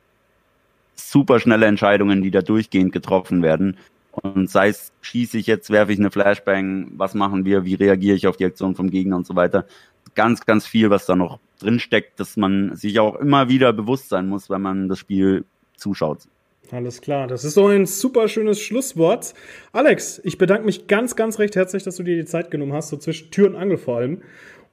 super 0.96 1.40
schnelle 1.40 1.68
Entscheidungen, 1.68 2.24
die 2.24 2.32
da 2.32 2.42
durchgehend 2.42 2.92
getroffen 2.92 3.44
werden. 3.44 3.78
Und 4.12 4.50
sei 4.50 4.70
es, 4.70 4.92
schieße 5.02 5.38
ich 5.38 5.46
jetzt, 5.46 5.70
werfe 5.70 5.94
ich 5.94 6.00
eine 6.00 6.10
Flashbang, 6.10 6.94
was 6.98 7.14
machen 7.14 7.46
wir, 7.46 7.66
wie 7.66 7.76
reagiere 7.76 8.16
ich 8.16 8.26
auf 8.26 8.38
die 8.38 8.46
Aktion 8.46 8.74
vom 8.74 8.90
Gegner 8.90 9.18
und 9.18 9.28
so 9.28 9.36
weiter. 9.36 9.68
Ganz, 10.16 10.48
ganz 10.48 10.66
viel, 10.66 10.90
was 10.90 11.06
da 11.06 11.16
noch 11.16 11.40
drinsteckt, 11.60 12.20
dass 12.20 12.38
man 12.38 12.76
sich 12.76 13.00
auch 13.00 13.16
immer 13.16 13.50
wieder 13.50 13.72
bewusst 13.74 14.10
sein 14.10 14.28
muss, 14.28 14.50
wenn 14.50 14.64
man 14.64 14.90
das 14.90 14.98
Spiel 14.98 15.46
zuschaut. 15.76 16.28
Alles 16.72 17.02
klar, 17.02 17.28
das 17.28 17.46
ist 17.46 17.54
so 17.54 17.68
ein 17.68 17.86
super 17.86 18.28
schönes 18.28 18.60
Schlusswort. 18.60 19.34
Alex, 19.72 20.20
ich 20.24 20.38
bedanke 20.38 20.66
mich 20.66 20.88
ganz, 20.88 21.16
ganz 21.16 21.40
recht 21.40 21.56
herzlich, 21.56 21.84
dass 21.84 21.96
du 21.96 22.04
dir 22.04 22.18
die 22.18 22.26
Zeit 22.26 22.52
genommen 22.52 22.74
hast, 22.74 22.90
so 22.90 22.98
zwischen 22.98 23.32
Tür 23.32 23.48
und 23.48 23.56
Angel 23.56 23.78
vor 23.78 23.98
allem. 23.98 24.22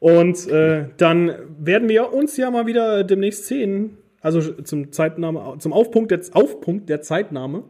Und 0.00 0.48
äh, 0.48 0.86
dann 0.96 1.34
werden 1.58 1.88
wir 1.88 2.12
uns 2.12 2.36
ja 2.36 2.50
mal 2.50 2.66
wieder 2.66 3.04
demnächst 3.04 3.46
sehen, 3.46 3.96
also 4.20 4.40
zum 4.40 4.90
Zeitnahme, 4.90 5.56
zum 5.58 5.72
Aufpunkt 5.72 6.10
der, 6.10 6.20
Aufpunkt 6.32 6.88
der 6.88 7.00
Zeitnahme. 7.00 7.64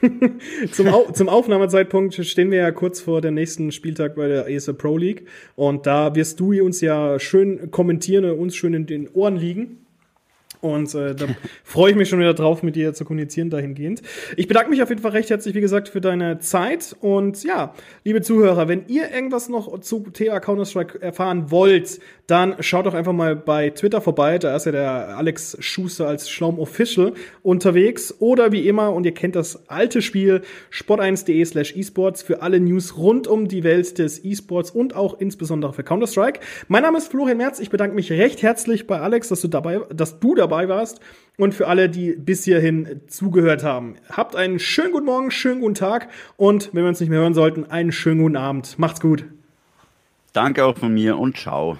zum, 0.72 0.86
Au 0.88 1.10
zum 1.12 1.28
Aufnahmezeitpunkt 1.28 2.14
stehen 2.14 2.50
wir 2.50 2.58
ja 2.58 2.70
kurz 2.70 3.00
vor 3.00 3.20
dem 3.20 3.34
nächsten 3.34 3.72
Spieltag 3.72 4.14
bei 4.14 4.28
der 4.28 4.48
ESL 4.48 4.74
Pro 4.74 4.96
League. 4.96 5.26
Und 5.56 5.86
da 5.86 6.14
wirst 6.14 6.40
du 6.40 6.52
uns 6.64 6.80
ja 6.80 7.18
schön 7.18 7.70
kommentieren, 7.70 8.24
uns 8.38 8.56
schön 8.56 8.72
in 8.72 8.86
den 8.86 9.08
Ohren 9.08 9.36
liegen. 9.36 9.83
Und 10.64 10.94
äh, 10.94 11.14
da 11.14 11.26
freue 11.62 11.90
ich 11.90 11.96
mich 11.96 12.08
schon 12.08 12.20
wieder 12.20 12.32
drauf, 12.32 12.62
mit 12.62 12.74
dir 12.74 12.94
zu 12.94 13.04
kommunizieren 13.04 13.50
dahingehend. 13.50 14.00
Ich 14.38 14.48
bedanke 14.48 14.70
mich 14.70 14.82
auf 14.82 14.88
jeden 14.88 15.02
Fall 15.02 15.10
recht 15.10 15.28
herzlich, 15.28 15.54
wie 15.54 15.60
gesagt, 15.60 15.90
für 15.90 16.00
deine 16.00 16.38
Zeit. 16.38 16.96
Und 17.02 17.44
ja, 17.44 17.74
liebe 18.02 18.22
Zuhörer, 18.22 18.66
wenn 18.66 18.86
ihr 18.88 19.10
irgendwas 19.12 19.50
noch 19.50 19.78
zu 19.80 20.06
TA 20.10 20.40
Counter-Strike 20.40 21.02
erfahren 21.02 21.50
wollt, 21.50 22.00
dann 22.26 22.56
schaut 22.60 22.86
doch 22.86 22.94
einfach 22.94 23.12
mal 23.12 23.36
bei 23.36 23.68
Twitter 23.68 24.00
vorbei. 24.00 24.38
Da 24.38 24.56
ist 24.56 24.64
ja 24.64 24.72
der 24.72 25.18
Alex 25.18 25.58
Schuster 25.60 26.08
als 26.08 26.30
Schlaum 26.30 26.58
Official 26.58 27.12
unterwegs. 27.42 28.14
Oder 28.18 28.50
wie 28.50 28.66
immer, 28.66 28.94
und 28.94 29.04
ihr 29.04 29.12
kennt 29.12 29.36
das 29.36 29.68
alte 29.68 30.00
Spiel, 30.00 30.40
sport1.de 30.72 31.44
slash 31.44 31.76
esports 31.76 32.22
für 32.22 32.40
alle 32.40 32.58
News 32.58 32.96
rund 32.96 33.26
um 33.26 33.48
die 33.48 33.64
Welt 33.64 33.98
des 33.98 34.24
esports 34.24 34.70
und 34.70 34.96
auch 34.96 35.20
insbesondere 35.20 35.74
für 35.74 35.84
Counter-Strike. 35.84 36.40
Mein 36.68 36.84
Name 36.84 36.96
ist 36.96 37.08
Florian 37.08 37.36
Merz. 37.36 37.60
Ich 37.60 37.68
bedanke 37.68 37.94
mich 37.94 38.10
recht 38.10 38.42
herzlich 38.42 38.86
bei 38.86 38.98
Alex, 38.98 39.28
dass 39.28 39.42
du 39.42 39.48
dabei, 39.48 39.82
dass 39.94 40.20
du 40.20 40.34
dabei 40.34 40.53
dabei 40.54 40.68
warst 40.68 41.00
und 41.36 41.54
für 41.54 41.66
alle, 41.66 41.88
die 41.88 42.12
bis 42.12 42.44
hierhin 42.44 43.00
zugehört 43.08 43.64
haben. 43.64 43.96
Habt 44.10 44.36
einen 44.36 44.58
schönen 44.58 44.92
guten 44.92 45.06
Morgen, 45.06 45.30
schönen 45.30 45.60
guten 45.60 45.74
Tag 45.74 46.08
und 46.36 46.70
wenn 46.72 46.84
wir 46.84 46.88
uns 46.88 47.00
nicht 47.00 47.10
mehr 47.10 47.20
hören 47.20 47.34
sollten, 47.34 47.64
einen 47.64 47.92
schönen 47.92 48.22
guten 48.22 48.36
Abend. 48.36 48.78
Macht's 48.78 49.00
gut. 49.00 49.24
Danke 50.32 50.64
auch 50.64 50.78
von 50.78 50.92
mir 50.92 51.18
und 51.18 51.36
ciao. 51.36 51.78